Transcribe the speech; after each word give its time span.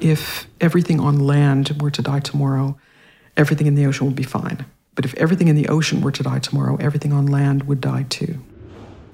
if 0.00 0.46
everything 0.60 1.00
on 1.00 1.20
land 1.20 1.76
were 1.80 1.90
to 1.90 2.02
die 2.02 2.20
tomorrow, 2.20 2.78
everything 3.36 3.66
in 3.66 3.74
the 3.74 3.86
ocean 3.86 4.06
would 4.06 4.16
be 4.16 4.22
fine. 4.22 4.64
But 4.94 5.04
if 5.04 5.14
everything 5.14 5.48
in 5.48 5.56
the 5.56 5.68
ocean 5.68 6.00
were 6.00 6.12
to 6.12 6.22
die 6.22 6.38
tomorrow, 6.38 6.76
everything 6.76 7.12
on 7.12 7.26
land 7.26 7.64
would 7.64 7.80
die 7.80 8.04
too. 8.08 8.38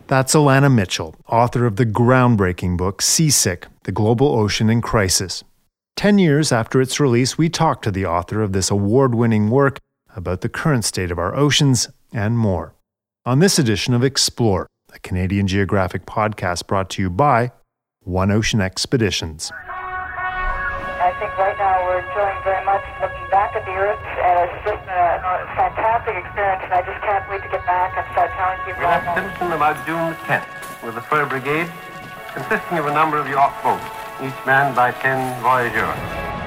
That's 0.09 0.35
Alanna 0.35 0.73
Mitchell, 0.73 1.17
author 1.29 1.67
of 1.67 1.77
the 1.77 1.87
groundbreaking 1.87 2.77
book 2.77 3.03
Seasick 3.03 3.67
The 3.85 3.93
Global 3.93 4.29
Ocean 4.29 4.71
in 4.71 4.81
Crisis. 4.81 5.43
Ten 5.97 6.19
years 6.19 6.53
after 6.53 6.81
its 6.81 7.01
release, 7.01 7.37
we 7.37 7.49
talked 7.49 7.85
to 7.85 7.91
the 7.91 8.07
author 8.07 8.43
of 8.43 8.53
this 8.53 8.71
award 8.71 9.15
winning 9.15 9.51
work 9.51 9.79
about 10.15 10.43
the 10.43 10.49
current 10.49 10.85
state 10.85 11.11
of 11.11 11.19
our 11.19 11.35
oceans 11.35 11.89
and 12.13 12.39
more. 12.39 12.75
On 13.25 13.41
this 13.41 13.59
edition 13.59 13.95
of 13.95 14.05
Explore, 14.05 14.69
a 14.95 14.99
Canadian 15.01 15.47
Geographic 15.47 16.07
podcast 16.07 16.67
brought 16.67 16.89
to 16.91 17.03
you 17.03 17.11
by 17.11 17.51
One 18.01 18.31
Ocean 18.31 18.61
Expeditions. 18.61 19.51
I 21.17 21.19
think 21.19 21.39
right 21.41 21.57
now 21.57 21.81
we're 21.89 22.05
enjoying 22.05 22.37
very 22.45 22.61
much 22.69 22.85
looking 23.01 23.25
back 23.33 23.57
at 23.57 23.65
the 23.65 23.73
Earth, 23.73 23.97
and 24.21 24.37
it's 24.53 24.61
just 24.69 24.85
a, 24.85 25.05
a 25.17 25.33
fantastic 25.57 26.13
experience, 26.13 26.61
and 26.69 26.77
I 26.77 26.85
just 26.85 27.01
can't 27.01 27.25
wait 27.33 27.41
to 27.41 27.49
get 27.49 27.65
back 27.65 27.97
and 27.97 28.05
start 28.13 28.37
telling 28.37 28.61
people. 28.69 28.85
We 28.85 28.93
left 28.93 29.09
Simpson 29.17 29.57
about 29.57 29.81
June 29.89 30.13
10th 30.29 30.45
with 30.85 31.01
a 31.01 31.05
fur 31.09 31.25
brigade 31.25 31.73
consisting 32.37 32.77
of 32.77 32.85
a 32.85 32.93
number 32.93 33.17
of 33.17 33.25
York 33.33 33.49
boats, 33.65 33.81
each 34.21 34.37
manned 34.45 34.77
by 34.77 34.93
10 34.93 35.41
voyageurs. 35.41 35.97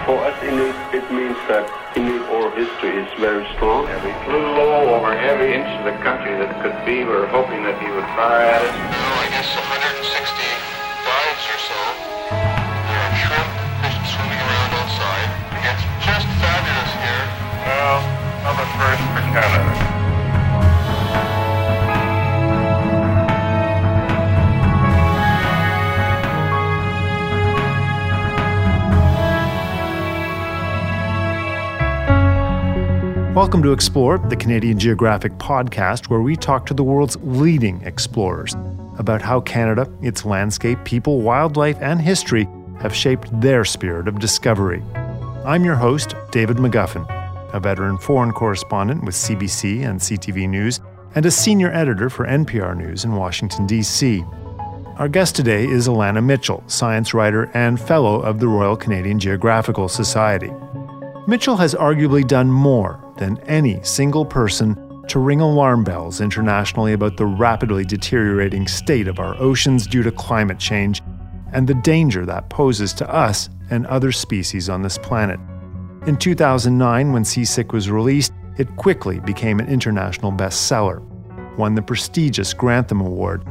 For 0.05 0.21
us 0.21 0.37
Inuit, 0.45 0.77
it 0.93 1.09
means 1.09 1.41
that 1.49 1.65
Inuit 1.97 2.29
oral 2.29 2.53
history 2.53 2.93
is 2.93 3.09
very 3.17 3.49
strong. 3.57 3.89
And 3.89 3.97
we 4.05 4.13
flew 4.29 4.53
low 4.53 4.93
over 5.01 5.17
every 5.17 5.49
inch 5.49 5.65
of 5.81 5.89
the 5.89 5.97
country 6.05 6.37
that 6.37 6.61
could 6.61 6.77
be. 6.85 7.01
We 7.01 7.09
were 7.09 7.25
hoping 7.25 7.65
that 7.65 7.81
he 7.81 7.89
would 7.89 8.05
fire 8.13 8.45
at 8.45 8.61
us. 8.61 8.75
Oh, 8.77 9.17
I 9.17 9.33
guess 9.33 9.49
160 9.57 10.38
Welcome 33.33 33.63
to 33.63 33.71
Explore, 33.71 34.17
the 34.17 34.35
Canadian 34.35 34.77
Geographic 34.77 35.31
podcast, 35.37 36.09
where 36.09 36.19
we 36.19 36.35
talk 36.35 36.65
to 36.65 36.73
the 36.73 36.83
world's 36.83 37.15
leading 37.21 37.81
explorers 37.83 38.57
about 38.97 39.21
how 39.21 39.39
Canada, 39.39 39.89
its 40.01 40.25
landscape, 40.25 40.83
people, 40.83 41.21
wildlife, 41.21 41.77
and 41.79 42.01
history 42.01 42.45
have 42.81 42.93
shaped 42.93 43.29
their 43.39 43.63
spirit 43.63 44.09
of 44.09 44.19
discovery. 44.19 44.83
I'm 45.45 45.63
your 45.63 45.75
host, 45.75 46.15
David 46.31 46.57
McGuffin, 46.57 47.18
a 47.53 47.59
veteran 47.59 47.97
foreign 47.97 48.31
correspondent 48.31 49.03
with 49.03 49.15
CBC 49.15 49.87
and 49.87 49.99
CTV 49.99 50.49
News, 50.49 50.79
and 51.15 51.25
a 51.25 51.31
senior 51.31 51.71
editor 51.71 52.09
for 52.09 52.25
NPR 52.25 52.77
News 52.77 53.05
in 53.05 53.15
Washington, 53.15 53.65
D.C. 53.65 54.23
Our 54.97 55.07
guest 55.07 55.35
today 55.35 55.65
is 55.65 55.87
Alanna 55.87 56.23
Mitchell, 56.23 56.63
science 56.67 57.13
writer 57.13 57.49
and 57.53 57.79
fellow 57.79 58.19
of 58.21 58.39
the 58.39 58.47
Royal 58.47 58.75
Canadian 58.75 59.17
Geographical 59.17 59.87
Society. 59.87 60.51
Mitchell 61.25 61.57
has 61.57 61.73
arguably 61.75 62.27
done 62.27 62.51
more 62.51 62.99
than 63.17 63.37
any 63.47 63.81
single 63.83 64.25
person 64.25 64.75
to 65.07 65.19
ring 65.19 65.41
alarm 65.41 65.83
bells 65.83 66.21
internationally 66.21 66.93
about 66.93 67.17
the 67.17 67.25
rapidly 67.25 67.83
deteriorating 67.83 68.67
state 68.67 69.07
of 69.07 69.19
our 69.19 69.35
oceans 69.41 69.87
due 69.87 70.03
to 70.03 70.11
climate 70.11 70.59
change 70.59 71.01
and 71.53 71.67
the 71.67 71.73
danger 71.73 72.25
that 72.25 72.49
poses 72.49 72.93
to 72.93 73.09
us 73.09 73.49
and 73.69 73.87
other 73.87 74.11
species 74.11 74.69
on 74.69 74.81
this 74.81 74.97
planet. 74.97 75.39
In 76.07 76.17
2009, 76.17 77.13
when 77.13 77.23
Seasick 77.23 77.71
was 77.71 77.89
released, 77.89 78.33
it 78.57 78.75
quickly 78.75 79.19
became 79.19 79.59
an 79.59 79.67
international 79.67 80.31
bestseller, 80.31 81.01
won 81.57 81.75
the 81.75 81.81
prestigious 81.81 82.53
Grantham 82.53 83.01
Award. 83.01 83.43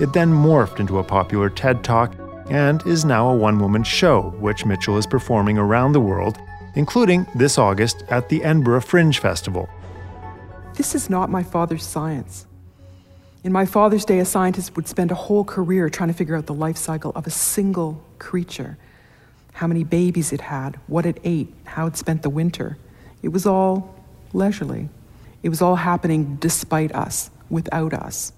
It 0.00 0.12
then 0.12 0.32
morphed 0.32 0.80
into 0.80 0.98
a 0.98 1.04
popular 1.04 1.50
TED 1.50 1.82
Talk 1.82 2.14
and 2.50 2.86
is 2.86 3.04
now 3.04 3.28
a 3.28 3.36
one 3.36 3.58
woman 3.58 3.82
show, 3.82 4.34
which 4.38 4.64
Mitchell 4.64 4.96
is 4.96 5.06
performing 5.06 5.58
around 5.58 5.92
the 5.92 6.00
world 6.00 6.38
including 6.78 7.26
this 7.34 7.58
August 7.58 8.04
at 8.08 8.28
the 8.28 8.42
Edinburgh 8.44 8.82
Fringe 8.82 9.18
Festival. 9.18 9.68
This 10.74 10.94
is 10.94 11.10
not 11.10 11.28
my 11.28 11.42
father's 11.42 11.84
science. 11.84 12.46
In 13.42 13.52
my 13.52 13.66
father's 13.66 14.04
day, 14.04 14.20
a 14.20 14.24
scientist 14.24 14.76
would 14.76 14.86
spend 14.86 15.10
a 15.10 15.16
whole 15.16 15.44
career 15.44 15.90
trying 15.90 16.08
to 16.08 16.14
figure 16.14 16.36
out 16.36 16.46
the 16.46 16.54
life 16.54 16.76
cycle 16.76 17.12
of 17.16 17.26
a 17.26 17.30
single 17.30 18.02
creature 18.18 18.78
how 19.58 19.66
many 19.66 19.82
babies 19.82 20.32
it 20.32 20.40
had, 20.40 20.78
what 20.86 21.04
it 21.04 21.18
ate, 21.24 21.52
how 21.64 21.88
it 21.88 21.96
spent 21.96 22.22
the 22.22 22.30
winter. 22.30 22.78
It 23.22 23.30
was 23.30 23.44
all 23.44 23.92
leisurely. 24.32 24.88
It 25.42 25.48
was 25.48 25.60
all 25.60 25.74
happening 25.74 26.36
despite 26.36 26.94
us, 26.94 27.32
without 27.50 27.92
us. 27.92 28.32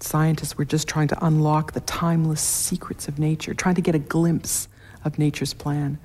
Scientists 0.00 0.58
were 0.58 0.64
just 0.64 0.88
trying 0.88 1.06
to 1.06 1.24
unlock 1.24 1.74
the 1.74 1.80
timeless 1.82 2.40
secrets 2.40 3.06
of 3.06 3.20
nature, 3.20 3.54
trying 3.54 3.76
to 3.76 3.80
get 3.80 3.94
a 3.94 4.00
glimpse 4.00 4.66
of 5.04 5.16
nature's 5.16 5.54
plan. 5.54 5.96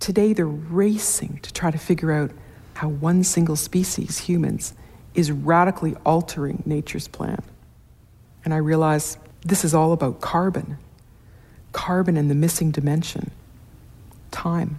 Today, 0.00 0.32
they're 0.32 0.46
racing 0.46 1.40
to 1.42 1.52
try 1.52 1.70
to 1.70 1.76
figure 1.76 2.12
out 2.12 2.30
how 2.72 2.88
one 2.88 3.22
single 3.22 3.56
species, 3.56 4.16
humans, 4.16 4.72
is 5.12 5.30
radically 5.30 5.96
altering 6.06 6.62
nature's 6.64 7.08
plan. 7.08 7.42
And 8.42 8.54
I 8.54 8.56
realize 8.56 9.18
this 9.44 9.66
is 9.66 9.74
all 9.74 9.92
about 9.92 10.22
carbon 10.22 10.78
carbon 11.72 12.18
and 12.18 12.30
the 12.30 12.34
missing 12.34 12.70
dimension 12.70 13.30
time. 14.32 14.78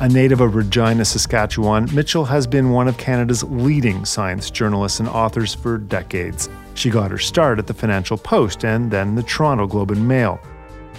A 0.00 0.08
native 0.08 0.40
of 0.40 0.54
Regina, 0.54 1.04
Saskatchewan, 1.04 1.94
Mitchell 1.94 2.24
has 2.24 2.46
been 2.46 2.70
one 2.70 2.88
of 2.88 2.96
Canada's 2.96 3.44
leading 3.44 4.06
science 4.06 4.50
journalists 4.50 4.98
and 4.98 5.08
authors 5.08 5.54
for 5.54 5.76
decades. 5.76 6.48
She 6.72 6.88
got 6.88 7.10
her 7.10 7.18
start 7.18 7.58
at 7.58 7.66
the 7.66 7.74
Financial 7.74 8.16
Post 8.16 8.64
and 8.64 8.90
then 8.90 9.14
the 9.14 9.22
Toronto 9.22 9.66
Globe 9.66 9.90
and 9.90 10.08
Mail. 10.08 10.40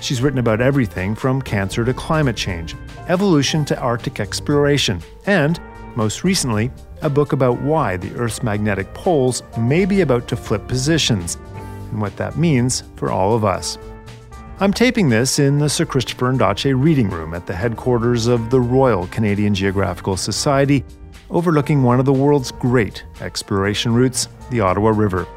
She's 0.02 0.22
written 0.22 0.38
about 0.40 0.62
everything 0.62 1.16
from 1.16 1.42
cancer 1.42 1.84
to 1.84 1.96
climate 1.96 2.36
change, 2.36 2.76
evolution 3.08 3.66
to 3.66 3.80
Arctic 3.80 4.20
exploration, 4.20 5.02
and, 5.26 5.60
most 5.96 6.24
recently, 6.24 6.72
a 7.02 7.10
book 7.10 7.34
about 7.34 7.60
why 7.62 7.98
the 7.98 8.14
Earth's 8.16 8.44
magnetic 8.44 8.94
poles 8.94 9.42
may 9.58 9.86
be 9.86 10.02
about 10.02 10.28
to 10.28 10.36
flip 10.36 10.68
positions 10.68 11.38
and 11.90 12.00
what 12.00 12.16
that 12.18 12.38
means 12.38 12.84
for 12.96 13.10
all 13.12 13.34
of 13.36 13.44
us. 13.44 13.80
I'm 14.60 14.74
taping 14.74 15.10
this 15.10 15.40
in 15.40 15.58
the 15.58 15.70
Sir 15.70 15.86
Christopher 15.86 16.32
Ondaatje 16.32 16.80
Reading 16.80 17.10
Room 17.10 17.34
at 17.34 17.48
the 17.48 17.56
headquarters 17.56 18.28
of 18.28 18.52
the 18.52 18.62
Royal 18.62 19.08
Canadian 19.08 19.56
Geographical 19.56 20.16
Society, 20.16 20.86
overlooking 21.32 21.82
one 21.82 22.00
of 22.00 22.06
the 22.06 22.14
world's 22.14 22.52
great 22.52 23.04
exploration 23.22 23.94
routes, 23.94 24.28
the 24.52 24.60
Ottawa 24.60 24.90
River. 24.90 25.28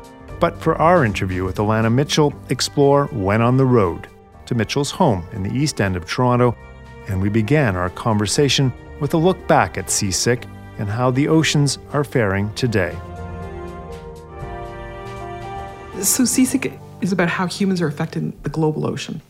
But 0.40 0.60
for 0.60 0.74
our 0.76 1.06
interview 1.06 1.42
with 1.42 1.56
Alanna 1.56 1.90
Mitchell, 1.90 2.34
Explore 2.50 3.08
went 3.12 3.42
on 3.42 3.56
the 3.56 3.64
road 3.64 4.08
to 4.44 4.54
Mitchell's 4.54 4.90
home 4.90 5.26
in 5.32 5.42
the 5.42 5.54
east 5.54 5.80
end 5.80 5.96
of 5.96 6.06
Toronto, 6.06 6.54
and 7.08 7.22
we 7.22 7.30
began 7.30 7.76
our 7.76 7.88
conversation 7.90 8.70
with 9.00 9.14
a 9.14 9.18
look 9.18 9.46
back 9.48 9.78
at 9.78 9.86
Seasick 9.86 10.44
and 10.78 10.88
how 10.88 11.10
the 11.10 11.28
oceans 11.28 11.78
are 11.94 12.04
faring 12.04 12.52
today. 12.54 12.94
So, 16.02 16.24
Seasick 16.24 16.78
is 17.04 17.12
about 17.12 17.28
how 17.28 17.46
humans 17.46 17.80
are 17.80 17.86
affecting 17.86 18.32
the 18.42 18.48
global 18.48 18.86
ocean. 18.86 19.20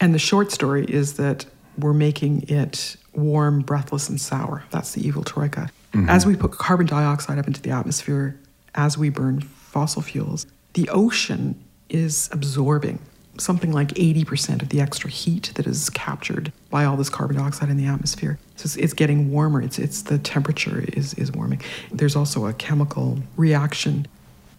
And 0.00 0.14
the 0.14 0.18
short 0.18 0.50
story 0.50 0.84
is 0.84 1.14
that 1.14 1.46
we're 1.78 1.94
making 1.94 2.48
it 2.48 2.96
warm, 3.14 3.60
breathless, 3.60 4.08
and 4.08 4.20
sour. 4.20 4.64
That's 4.70 4.92
the 4.92 5.06
evil 5.06 5.24
troika. 5.24 5.70
Mm-hmm. 5.92 6.08
As 6.08 6.26
we 6.26 6.36
put 6.36 6.52
carbon 6.52 6.86
dioxide 6.86 7.38
up 7.38 7.46
into 7.46 7.62
the 7.62 7.70
atmosphere, 7.70 8.38
as 8.74 8.98
we 8.98 9.08
burn 9.08 9.40
fossil 9.40 10.02
fuels, 10.02 10.46
the 10.74 10.88
ocean 10.90 11.62
is 11.88 12.28
absorbing 12.32 12.98
something 13.38 13.72
like 13.72 13.88
80% 13.88 14.60
of 14.62 14.68
the 14.68 14.80
extra 14.80 15.08
heat 15.10 15.52
that 15.54 15.66
is 15.66 15.88
captured 15.90 16.52
by 16.68 16.84
all 16.84 16.96
this 16.96 17.08
carbon 17.08 17.36
dioxide 17.36 17.70
in 17.70 17.76
the 17.76 17.86
atmosphere. 17.86 18.38
So 18.56 18.64
it's, 18.64 18.76
it's, 18.76 18.92
getting 18.92 19.30
warmer. 19.32 19.62
It's, 19.62 19.78
it's 19.78 20.02
the 20.02 20.18
temperature 20.18 20.84
is, 20.92 21.14
is 21.14 21.32
warming. 21.32 21.62
There's 21.90 22.16
also 22.16 22.46
a 22.46 22.52
chemical 22.52 23.20
reaction 23.36 24.06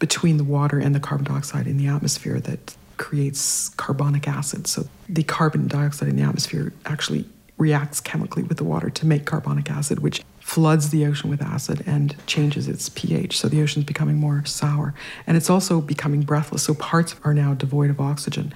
between 0.02 0.38
the 0.38 0.44
water 0.44 0.80
and 0.80 0.96
the 0.96 1.00
carbon 1.00 1.26
dioxide 1.26 1.68
in 1.68 1.78
the 1.78 1.88
atmosphere 1.88 2.40
that 2.40 2.76
creates 2.98 3.70
carbonic 3.70 4.28
acid. 4.28 4.66
So 4.66 4.88
the 5.08 5.22
carbon 5.22 5.68
dioxide 5.68 6.10
in 6.10 6.16
the 6.16 6.24
atmosphere 6.24 6.74
actually 6.88 7.26
reacts 7.60 8.02
chemically 8.02 8.42
with 8.42 8.58
the 8.58 8.64
water 8.64 8.90
to 8.90 9.06
make 9.06 9.26
carbonic 9.26 9.70
acid, 9.70 10.00
which 10.00 10.24
floods 10.40 10.90
the 10.90 11.06
ocean 11.06 11.30
with 11.30 11.40
acid 11.40 11.84
and 11.86 12.16
changes 12.26 12.68
its 12.68 12.90
pH. 12.90 13.38
So 13.38 13.48
the 13.48 13.62
ocean's 13.62 13.86
becoming 13.86 14.18
more 14.18 14.44
sour. 14.44 14.96
And 15.28 15.38
it's 15.38 15.52
also 15.52 15.80
becoming 15.82 16.24
breathless. 16.24 16.64
So 16.64 16.74
parts 16.74 17.16
are 17.24 17.36
now 17.36 17.54
devoid 17.54 17.92
of 17.92 18.02
oxygen. 18.02 18.56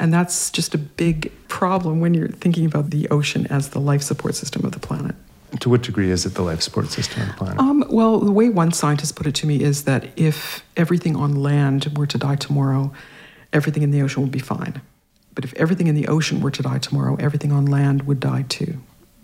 And 0.00 0.12
that's 0.12 0.50
just 0.50 0.74
a 0.74 0.78
big 0.78 1.32
problem 1.46 2.00
when 2.00 2.14
you're 2.14 2.28
thinking 2.28 2.66
about 2.66 2.90
the 2.90 3.08
ocean 3.10 3.46
as 3.46 3.70
the 3.70 3.80
life 3.80 4.02
support 4.02 4.34
system 4.34 4.64
of 4.64 4.72
the 4.72 4.80
planet. 4.80 5.14
To 5.60 5.70
what 5.70 5.82
degree 5.82 6.10
is 6.10 6.26
it 6.26 6.34
the 6.34 6.42
life 6.42 6.60
support 6.60 6.88
system 6.88 7.22
of 7.22 7.28
the 7.28 7.34
planet? 7.34 7.58
Um, 7.58 7.84
well, 7.88 8.18
the 8.20 8.32
way 8.32 8.50
one 8.50 8.72
scientist 8.72 9.16
put 9.16 9.26
it 9.26 9.34
to 9.36 9.46
me 9.46 9.62
is 9.62 9.84
that 9.84 10.08
if 10.16 10.62
everything 10.76 11.16
on 11.16 11.36
land 11.36 11.96
were 11.96 12.06
to 12.06 12.18
die 12.18 12.36
tomorrow, 12.36 12.92
everything 13.52 13.82
in 13.82 13.90
the 13.90 14.02
ocean 14.02 14.22
would 14.22 14.32
be 14.32 14.38
fine. 14.38 14.82
But 15.34 15.44
if 15.44 15.54
everything 15.54 15.86
in 15.86 15.94
the 15.94 16.08
ocean 16.08 16.40
were 16.40 16.50
to 16.50 16.62
die 16.62 16.78
tomorrow, 16.78 17.16
everything 17.20 17.52
on 17.52 17.64
land 17.64 18.06
would 18.06 18.20
die 18.20 18.44
too. 18.48 18.78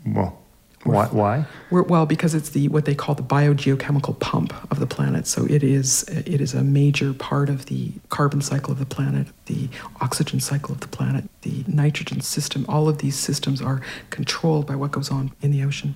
Well, 0.07 0.39
why? 0.85 1.07
why? 1.07 1.47
Well, 1.71 2.07
because 2.07 2.35
it's 2.35 2.51
the 2.51 2.69
what 2.69 2.85
they 2.85 2.95
call 2.95 3.15
the 3.15 3.23
biogeochemical 3.23 4.21
pump 4.21 4.55
of 4.71 4.81
the 4.81 4.87
planet. 4.87 5.27
So 5.27 5.47
it 5.47 5.63
is 5.63 6.05
it 6.05 6.41
is 6.41 6.55
a 6.55 6.63
major 6.63 7.15
part 7.15 7.49
of 7.49 7.67
the 7.67 7.93
carbon 8.11 8.43
cycle 8.43 8.73
of 8.73 8.79
the 8.79 8.87
planet, 8.87 9.27
the 9.47 9.69
oxygen 10.01 10.41
cycle 10.41 10.73
of 10.73 10.81
the 10.81 10.89
planet, 10.89 11.25
the 11.43 11.65
nitrogen 11.67 12.21
system. 12.21 12.67
All 12.69 12.89
of 12.89 12.99
these 12.99 13.17
systems 13.17 13.63
are 13.63 13.81
controlled 14.11 14.67
by 14.67 14.77
what 14.77 14.91
goes 14.93 15.11
on 15.11 15.33
in 15.41 15.51
the 15.51 15.65
ocean. 15.65 15.95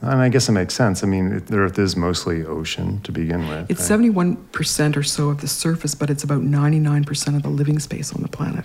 And 0.00 0.20
I 0.20 0.28
guess 0.28 0.48
it 0.48 0.52
makes 0.52 0.74
sense. 0.74 1.02
I 1.02 1.06
mean, 1.06 1.32
it- 1.32 1.46
the 1.46 1.58
Earth 1.58 1.78
is 1.78 1.96
mostly 1.96 2.44
ocean 2.44 3.00
to 3.02 3.12
begin 3.12 3.48
with. 3.48 3.70
It's 3.70 3.80
right? 3.80 3.86
seventy 3.86 4.10
one 4.10 4.36
percent 4.52 4.96
or 4.96 5.02
so 5.02 5.28
of 5.30 5.40
the 5.40 5.48
surface, 5.48 5.94
but 5.94 6.08
it's 6.10 6.22
about 6.24 6.42
ninety 6.42 6.78
nine 6.78 7.04
percent 7.04 7.36
of 7.36 7.42
the 7.42 7.48
living 7.50 7.78
space 7.78 8.12
on 8.12 8.22
the 8.22 8.28
planet. 8.28 8.64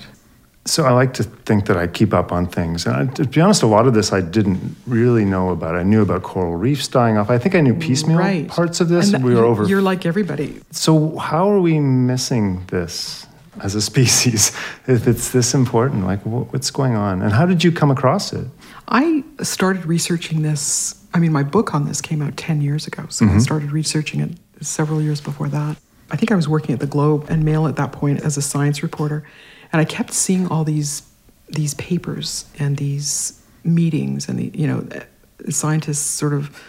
So 0.66 0.86
I 0.86 0.92
like 0.92 1.14
to 1.16 1.24
think 1.24 1.66
that 1.66 1.76
I 1.76 1.88
keep 1.88 2.14
up 2.14 2.32
on 2.32 2.46
things. 2.48 2.86
And 2.86 2.96
I, 2.96 3.06
to 3.16 3.26
be 3.26 3.42
honest, 3.42 3.64
a 3.64 3.68
lot 3.68 3.86
of 3.86 3.94
this 3.94 4.14
I 4.14 4.22
didn't 4.22 4.78
really 4.88 5.26
know 5.26 5.50
about. 5.50 5.76
I 5.76 5.84
knew 5.84 6.02
about 6.02 6.24
coral 6.24 6.56
reefs 6.56 6.88
dying 6.88 7.18
off. 7.18 7.30
I 7.30 7.38
think 7.38 7.54
I 7.54 7.60
knew 7.60 7.74
piecemeal 7.74 8.18
right. 8.18 8.48
parts 8.48 8.80
of 8.80 8.88
this. 8.88 9.12
And 9.12 9.26
we 9.26 9.36
were 9.36 9.44
over. 9.44 9.66
You're 9.66 9.82
like 9.82 10.06
everybody. 10.06 10.62
so 10.72 11.18
how 11.18 11.52
are 11.52 11.60
we 11.60 11.80
missing 11.82 12.64
this 12.68 13.28
as 13.62 13.76
a 13.76 13.82
species 13.92 14.54
if 14.88 15.06
it's 15.06 15.32
this 15.32 15.54
important? 15.54 16.06
Like, 16.06 16.22
what's 16.22 16.72
going 16.72 16.96
on? 16.96 17.22
And 17.22 17.34
how 17.34 17.46
did 17.46 17.62
you 17.64 17.72
come 17.74 17.92
across 17.92 18.32
it? 18.32 18.48
I 18.88 19.24
started 19.42 19.86
researching 19.86 20.42
this. 20.42 21.04
I 21.14 21.20
mean, 21.20 21.32
my 21.32 21.44
book 21.44 21.74
on 21.74 21.86
this 21.86 22.02
came 22.02 22.22
out 22.22 22.38
10 22.38 22.62
years 22.62 22.88
ago, 22.88 23.06
so 23.10 23.26
I 23.26 23.38
started 23.38 23.72
researching 23.72 24.20
it 24.20 24.32
several 24.62 25.02
years 25.02 25.22
before 25.22 25.48
that. 25.50 25.78
I 26.12 26.16
think 26.16 26.32
I 26.32 26.36
was 26.36 26.48
working 26.48 26.74
at 26.74 26.80
the 26.80 26.88
Globe 26.88 27.26
and 27.30 27.44
Mail 27.44 27.68
at 27.68 27.76
that 27.78 27.92
point 27.92 28.22
as 28.22 28.38
a 28.38 28.42
science 28.42 28.84
reporter, 28.84 29.24
and 29.72 29.80
I 29.80 29.86
kept 29.86 30.12
seeing 30.14 30.48
all 30.48 30.64
these 30.64 31.04
these 31.50 31.74
papers 31.76 32.46
and 32.58 32.78
these 32.78 33.42
meetings 33.64 34.28
and 34.28 34.40
the 34.40 34.52
you 34.54 34.68
know 34.68 34.88
scientists 35.50 36.06
sort 36.06 36.34
of 36.34 36.62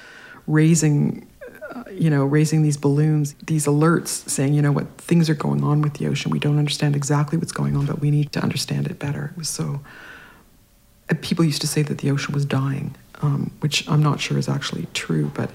raising 0.47 1.27
uh, 1.75 1.85
you 1.91 2.11
know 2.11 2.25
raising 2.25 2.63
these 2.63 2.77
balloons 2.77 3.35
these 3.47 3.67
alerts 3.67 4.29
saying 4.29 4.53
you 4.55 4.63
know 4.63 4.73
what 4.73 4.87
things 4.99 5.31
are 5.31 5.35
going 5.35 5.65
on 5.65 5.81
with 5.81 5.95
the 5.95 6.07
ocean 6.07 6.31
we 6.31 6.39
don't 6.39 6.59
understand 6.59 6.95
exactly 6.95 7.39
what's 7.39 7.53
going 7.53 7.77
on 7.77 7.87
but 7.87 8.01
we 8.01 8.11
need 8.11 8.31
to 8.33 8.41
understand 8.41 8.87
it 8.87 8.99
better 8.99 9.31
it 9.33 9.39
was 9.39 9.49
so 9.49 9.81
people 11.21 11.45
used 11.45 11.61
to 11.61 11.67
say 11.67 11.83
that 11.83 11.99
the 11.99 12.11
ocean 12.11 12.35
was 12.35 12.45
dying, 12.45 12.95
um, 13.23 13.51
which 13.61 13.89
I'm 13.89 14.03
not 14.03 14.21
sure 14.21 14.39
is 14.39 14.49
actually 14.49 14.87
true, 14.95 15.31
but 15.35 15.51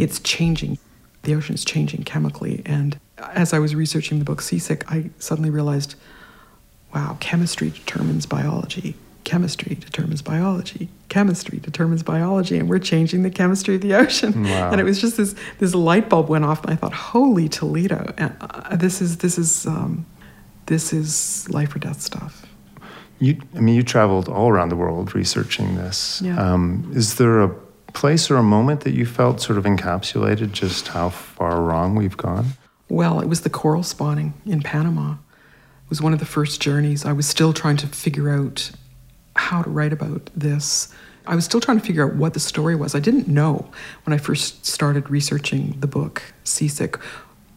it's 0.00 0.18
changing. 0.20 0.78
The 1.22 1.34
ocean 1.34 1.54
is 1.54 1.64
changing 1.64 2.04
chemically. 2.04 2.62
And 2.66 2.98
as 3.18 3.52
I 3.52 3.58
was 3.58 3.74
researching 3.74 4.18
the 4.18 4.24
book 4.24 4.40
Seasick, 4.40 4.90
I 4.90 5.10
suddenly 5.18 5.50
realized 5.50 5.94
wow, 6.94 7.16
chemistry 7.20 7.70
determines 7.70 8.24
biology. 8.24 8.94
Chemistry 9.24 9.74
determines 9.74 10.22
biology. 10.22 10.88
Chemistry 11.08 11.58
determines 11.58 12.02
biology, 12.02 12.58
and 12.58 12.68
we're 12.68 12.78
changing 12.78 13.22
the 13.22 13.30
chemistry 13.30 13.74
of 13.76 13.80
the 13.80 13.94
ocean. 13.94 14.44
Wow. 14.44 14.70
And 14.70 14.80
it 14.80 14.84
was 14.84 15.00
just 15.00 15.16
this 15.16 15.34
this 15.58 15.74
light 15.74 16.08
bulb 16.08 16.28
went 16.28 16.44
off, 16.44 16.62
and 16.62 16.70
I 16.72 16.76
thought, 16.76 16.92
"Holy 16.92 17.48
Toledo! 17.48 18.12
And, 18.18 18.36
uh, 18.40 18.76
this 18.76 19.00
is 19.00 19.18
this 19.18 19.38
is 19.38 19.66
um, 19.66 20.04
this 20.66 20.92
is 20.92 21.48
life 21.50 21.74
or 21.74 21.78
death 21.78 22.00
stuff." 22.02 22.44
You, 23.24 23.40
I 23.56 23.60
mean, 23.60 23.74
you 23.74 23.82
traveled 23.82 24.28
all 24.28 24.50
around 24.50 24.68
the 24.68 24.76
world 24.76 25.14
researching 25.14 25.76
this. 25.76 26.20
Yeah. 26.22 26.38
Um, 26.38 26.90
is 26.94 27.14
there 27.14 27.40
a 27.40 27.48
place 27.94 28.30
or 28.30 28.36
a 28.36 28.42
moment 28.42 28.82
that 28.82 28.92
you 28.92 29.06
felt 29.06 29.40
sort 29.40 29.56
of 29.56 29.64
encapsulated 29.64 30.52
just 30.52 30.88
how 30.88 31.08
far 31.08 31.62
wrong 31.62 31.94
we've 31.94 32.18
gone? 32.18 32.48
Well, 32.90 33.20
it 33.20 33.26
was 33.26 33.40
the 33.40 33.50
coral 33.50 33.82
spawning 33.82 34.34
in 34.44 34.60
Panama. 34.60 35.12
It 35.12 35.88
was 35.88 36.02
one 36.02 36.12
of 36.12 36.18
the 36.18 36.26
first 36.26 36.60
journeys. 36.60 37.06
I 37.06 37.12
was 37.12 37.26
still 37.26 37.54
trying 37.54 37.78
to 37.78 37.86
figure 37.86 38.28
out 38.28 38.70
how 39.36 39.62
to 39.62 39.70
write 39.70 39.92
about 39.94 40.28
this. 40.36 40.92
I 41.26 41.34
was 41.34 41.46
still 41.46 41.60
trying 41.60 41.80
to 41.80 41.86
figure 41.86 42.06
out 42.06 42.16
what 42.16 42.34
the 42.34 42.40
story 42.40 42.76
was. 42.76 42.94
I 42.94 43.00
didn't 43.00 43.26
know 43.26 43.70
when 44.04 44.12
I 44.12 44.18
first 44.18 44.66
started 44.66 45.08
researching 45.08 45.76
the 45.80 45.86
book, 45.86 46.22
Seasick, 46.44 46.98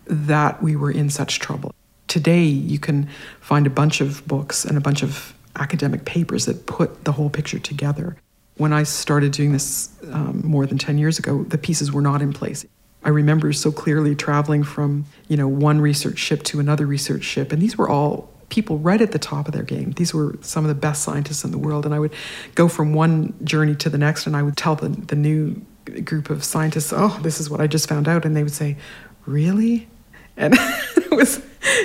that 0.05 0.63
we 0.63 0.77
were 0.77 0.91
in 0.91 1.09
such 1.09 1.39
trouble. 1.39 1.73
Today, 2.07 2.43
you 2.43 2.79
can 2.79 3.09
find 3.41 3.67
a 3.67 3.69
bunch 3.69 3.99
of 3.99 4.25
books 4.25 4.63
and 4.63 4.77
a 4.77 4.81
bunch 4.81 5.03
of 5.03 5.33
academic 5.59 6.05
papers 6.05 6.45
that 6.45 6.65
put 6.65 7.03
the 7.03 7.11
whole 7.11 7.29
picture 7.29 7.59
together. 7.59 8.17
When 8.57 8.73
I 8.73 8.83
started 8.83 9.33
doing 9.33 9.53
this 9.53 9.89
um, 10.11 10.41
more 10.43 10.65
than 10.65 10.77
10 10.77 10.97
years 10.97 11.19
ago, 11.19 11.43
the 11.43 11.57
pieces 11.57 11.91
were 11.91 12.01
not 12.01 12.21
in 12.21 12.33
place. 12.33 12.65
I 13.03 13.09
remember 13.09 13.53
so 13.53 13.71
clearly 13.71 14.15
traveling 14.15 14.63
from, 14.63 15.05
you 15.27 15.37
know, 15.37 15.47
one 15.47 15.79
research 15.79 16.17
ship 16.17 16.43
to 16.43 16.59
another 16.59 16.85
research 16.85 17.23
ship, 17.23 17.51
and 17.51 17.61
these 17.61 17.77
were 17.77 17.87
all 17.87 18.29
people 18.49 18.79
right 18.79 19.01
at 19.01 19.11
the 19.11 19.19
top 19.19 19.47
of 19.47 19.53
their 19.53 19.63
game. 19.63 19.91
These 19.91 20.13
were 20.13 20.37
some 20.41 20.63
of 20.63 20.69
the 20.69 20.75
best 20.75 21.03
scientists 21.03 21.43
in 21.43 21.51
the 21.51 21.57
world, 21.57 21.85
and 21.85 21.93
I 21.93 21.99
would 21.99 22.13
go 22.55 22.67
from 22.67 22.93
one 22.93 23.33
journey 23.43 23.75
to 23.75 23.89
the 23.89 23.97
next, 23.97 24.25
and 24.25 24.35
I 24.35 24.41
would 24.41 24.57
tell 24.57 24.75
the, 24.75 24.89
the 24.89 25.15
new 25.15 25.61
group 26.03 26.29
of 26.29 26.43
scientists, 26.43 26.91
"Oh, 26.95 27.19
this 27.21 27.39
is 27.39 27.49
what 27.49 27.61
I 27.61 27.67
just 27.67 27.87
found 27.87 28.07
out," 28.07 28.25
and 28.25 28.35
they 28.35 28.43
would 28.43 28.53
say, 28.53 28.77
"Really?" 29.25 29.87
And 30.35 30.55
it 30.97 31.11
was 31.11 31.41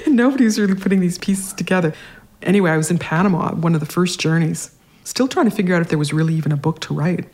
nobody 0.06 0.44
was 0.44 0.58
really 0.58 0.74
putting 0.74 1.00
these 1.00 1.18
pieces 1.18 1.52
together. 1.52 1.94
Anyway, 2.42 2.70
I 2.70 2.76
was 2.76 2.90
in 2.90 2.98
Panama, 2.98 3.54
one 3.54 3.74
of 3.74 3.80
the 3.80 3.86
first 3.86 4.20
journeys, 4.20 4.74
still 5.04 5.28
trying 5.28 5.48
to 5.48 5.54
figure 5.54 5.74
out 5.74 5.82
if 5.82 5.88
there 5.88 5.98
was 5.98 6.12
really 6.12 6.34
even 6.34 6.52
a 6.52 6.56
book 6.56 6.80
to 6.80 6.94
write. 6.94 7.28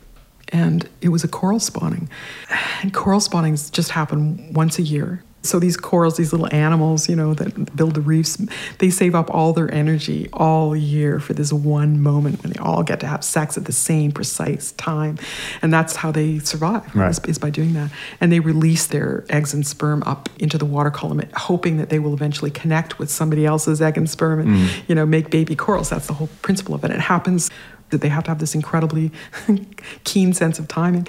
And 0.49 0.89
it 1.01 1.09
was 1.09 1.23
a 1.23 1.27
coral 1.27 1.59
spawning. 1.59 2.09
And 2.81 2.93
coral 2.93 3.19
spawnings 3.19 3.69
just 3.69 3.91
happen 3.91 4.53
once 4.53 4.79
a 4.79 4.81
year. 4.81 5.21
So 5.41 5.57
these 5.59 5.77
corals, 5.77 6.17
these 6.17 6.33
little 6.33 6.53
animals, 6.53 7.07
you 7.07 7.15
know, 7.15 7.33
that 7.33 7.75
build 7.75 7.95
the 7.95 8.01
reefs, 8.01 8.37
they 8.79 8.89
save 8.89 9.15
up 9.15 9.29
all 9.33 9.53
their 9.53 9.73
energy 9.73 10.27
all 10.33 10.75
year 10.75 11.19
for 11.19 11.33
this 11.33 11.53
one 11.53 12.01
moment 12.01 12.43
when 12.43 12.51
they 12.51 12.59
all 12.59 12.83
get 12.83 12.99
to 12.99 13.07
have 13.07 13.23
sex 13.23 13.57
at 13.57 13.65
the 13.65 13.71
same 13.71 14.11
precise 14.11 14.73
time. 14.73 15.17
And 15.61 15.71
that's 15.71 15.95
how 15.95 16.11
they 16.11 16.39
survive, 16.39 16.93
Right. 16.93 17.09
is, 17.09 17.19
is 17.25 17.37
by 17.37 17.49
doing 17.49 17.73
that. 17.73 17.89
And 18.19 18.31
they 18.31 18.41
release 18.41 18.87
their 18.87 19.25
eggs 19.29 19.53
and 19.53 19.65
sperm 19.65 20.03
up 20.05 20.29
into 20.39 20.57
the 20.57 20.65
water 20.65 20.91
column, 20.91 21.21
hoping 21.35 21.77
that 21.77 21.89
they 21.89 21.99
will 21.99 22.13
eventually 22.13 22.51
connect 22.51 22.99
with 22.99 23.09
somebody 23.09 23.45
else's 23.45 23.81
egg 23.81 23.97
and 23.97 24.09
sperm 24.09 24.39
and, 24.41 24.49
mm. 24.49 24.89
you 24.89 24.95
know, 24.95 25.05
make 25.05 25.29
baby 25.29 25.55
corals. 25.55 25.89
That's 25.89 26.07
the 26.07 26.13
whole 26.13 26.29
principle 26.41 26.75
of 26.75 26.83
it. 26.83 26.91
It 26.91 26.99
happens 26.99 27.49
that 27.91 28.01
they 28.01 28.09
have 28.09 28.23
to 28.25 28.31
have 28.31 28.39
this 28.39 28.55
incredibly 28.55 29.11
keen 30.03 30.33
sense 30.33 30.59
of 30.59 30.67
timing. 30.67 31.07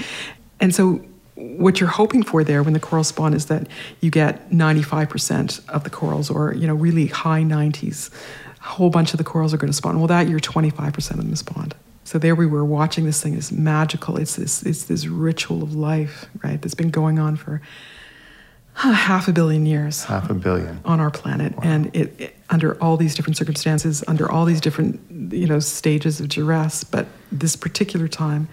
And 0.60 0.74
so 0.74 1.04
what 1.40 1.80
you're 1.80 1.88
hoping 1.88 2.22
for 2.22 2.44
there 2.44 2.62
when 2.62 2.74
the 2.74 2.80
corals 2.80 3.08
spawn 3.08 3.34
is 3.34 3.46
that 3.46 3.66
you 4.00 4.10
get 4.10 4.50
95% 4.50 5.68
of 5.68 5.84
the 5.84 5.90
corals 5.90 6.30
or 6.30 6.54
you 6.54 6.66
know 6.66 6.74
really 6.74 7.06
high 7.06 7.42
90s 7.42 8.10
a 8.60 8.62
whole 8.62 8.90
bunch 8.90 9.14
of 9.14 9.18
the 9.18 9.24
corals 9.24 9.54
are 9.54 9.56
going 9.56 9.70
to 9.70 9.76
spawn. 9.76 9.98
Well 9.98 10.06
that 10.08 10.28
year 10.28 10.38
25% 10.38 11.10
of 11.12 11.16
them 11.16 11.34
spawned. 11.36 11.74
So 12.04 12.18
there 12.18 12.34
we 12.34 12.46
were 12.46 12.64
watching 12.64 13.04
this 13.06 13.22
thing 13.22 13.34
is 13.34 13.50
magical 13.52 14.16
it's 14.16 14.36
this 14.36 14.62
it's 14.64 14.84
this 14.84 15.06
ritual 15.06 15.62
of 15.62 15.74
life 15.74 16.26
right 16.42 16.60
that's 16.60 16.74
been 16.74 16.90
going 16.90 17.18
on 17.18 17.36
for 17.36 17.62
uh, 18.82 18.92
half 18.92 19.28
a 19.28 19.32
billion 19.32 19.66
years 19.66 20.04
Half 20.04 20.30
a 20.30 20.34
billion. 20.34 20.80
on 20.84 21.00
our 21.00 21.10
planet. 21.10 21.52
And 21.62 21.94
it, 21.94 22.20
it 22.20 22.36
under 22.48 22.80
all 22.82 22.96
these 22.96 23.14
different 23.14 23.36
circumstances 23.36 24.02
under 24.08 24.30
all 24.30 24.44
these 24.44 24.60
different 24.60 25.00
you 25.32 25.46
know 25.46 25.58
stages 25.60 26.20
of 26.20 26.28
duress. 26.28 26.84
But 26.84 27.06
this 27.32 27.56
particular 27.56 28.08
time 28.08 28.48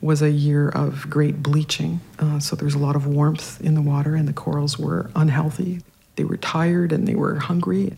was 0.00 0.22
a 0.22 0.30
year 0.30 0.68
of 0.68 1.08
great 1.10 1.42
bleaching 1.42 2.00
uh, 2.18 2.38
so 2.38 2.54
there 2.56 2.64
was 2.66 2.74
a 2.74 2.78
lot 2.78 2.96
of 2.96 3.06
warmth 3.06 3.60
in 3.60 3.74
the 3.74 3.82
water 3.82 4.14
and 4.14 4.28
the 4.28 4.32
corals 4.32 4.78
were 4.78 5.10
unhealthy 5.14 5.80
they 6.16 6.24
were 6.24 6.36
tired 6.36 6.92
and 6.92 7.06
they 7.08 7.14
were 7.14 7.36
hungry 7.36 7.92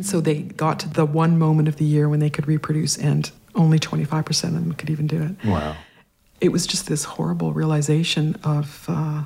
so 0.00 0.20
they 0.20 0.42
got 0.42 0.78
to 0.80 0.88
the 0.88 1.04
one 1.04 1.38
moment 1.38 1.68
of 1.68 1.76
the 1.76 1.84
year 1.84 2.08
when 2.08 2.20
they 2.20 2.30
could 2.30 2.46
reproduce 2.48 2.96
and 2.96 3.30
only 3.54 3.78
25% 3.78 4.44
of 4.44 4.52
them 4.54 4.72
could 4.72 4.90
even 4.90 5.06
do 5.06 5.22
it 5.22 5.46
Wow. 5.46 5.76
it 6.40 6.50
was 6.52 6.66
just 6.66 6.86
this 6.86 7.04
horrible 7.04 7.52
realization 7.52 8.36
of 8.44 8.84
uh, 8.88 9.24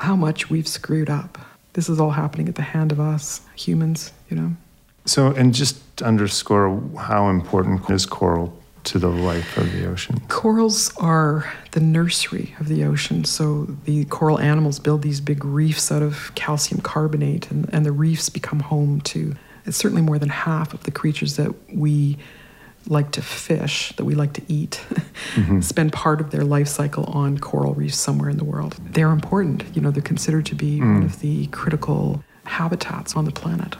how 0.00 0.16
much 0.16 0.48
we've 0.50 0.68
screwed 0.68 1.10
up. 1.10 1.38
This 1.72 1.88
is 1.88 2.00
all 2.00 2.10
happening 2.10 2.48
at 2.48 2.54
the 2.54 2.62
hand 2.62 2.92
of 2.92 3.00
us, 3.00 3.40
humans, 3.56 4.12
you 4.28 4.36
know. 4.36 4.56
So, 5.04 5.28
and 5.32 5.54
just 5.54 5.96
to 5.98 6.04
underscore 6.04 6.82
how 6.98 7.28
important 7.30 7.88
is 7.90 8.04
coral 8.06 8.57
to 8.84 8.98
the 8.98 9.08
life 9.08 9.56
of 9.56 9.72
the 9.72 9.86
ocean? 9.86 10.20
Corals 10.28 10.96
are 10.96 11.52
the 11.72 11.80
nursery 11.80 12.54
of 12.60 12.68
the 12.68 12.84
ocean. 12.84 13.24
So 13.24 13.64
the 13.84 14.04
coral 14.06 14.38
animals 14.38 14.78
build 14.78 15.02
these 15.02 15.20
big 15.20 15.44
reefs 15.44 15.92
out 15.92 16.02
of 16.02 16.32
calcium 16.34 16.80
carbonate, 16.80 17.50
and, 17.50 17.68
and 17.72 17.84
the 17.84 17.92
reefs 17.92 18.28
become 18.28 18.60
home 18.60 19.00
to 19.02 19.34
it's 19.68 19.76
certainly 19.76 20.02
more 20.02 20.18
than 20.18 20.30
half 20.30 20.72
of 20.72 20.82
the 20.84 20.90
creatures 20.90 21.36
that 21.36 21.54
we 21.72 22.16
like 22.86 23.10
to 23.12 23.22
fish, 23.22 23.92
that 23.96 24.04
we 24.04 24.14
like 24.14 24.32
to 24.32 24.42
eat, 24.48 24.82
mm-hmm. 25.34 25.60
spend 25.72 25.92
part 25.92 26.20
of 26.20 26.30
their 26.30 26.44
life 26.44 26.68
cycle 26.68 27.04
on 27.04 27.38
coral 27.38 27.74
reefs 27.74 27.98
somewhere 27.98 28.30
in 28.30 28.38
the 28.38 28.44
world. 28.44 28.76
They're 28.80 29.10
important. 29.10 29.64
You 29.74 29.82
know, 29.82 29.90
they're 29.90 30.02
considered 30.02 30.46
to 30.46 30.54
be 30.54 30.80
one 30.80 31.02
mm. 31.02 31.04
of 31.04 31.20
the 31.20 31.48
critical 31.48 32.24
habitats 32.44 33.14
on 33.14 33.26
the 33.26 33.30
planet. 33.30 33.76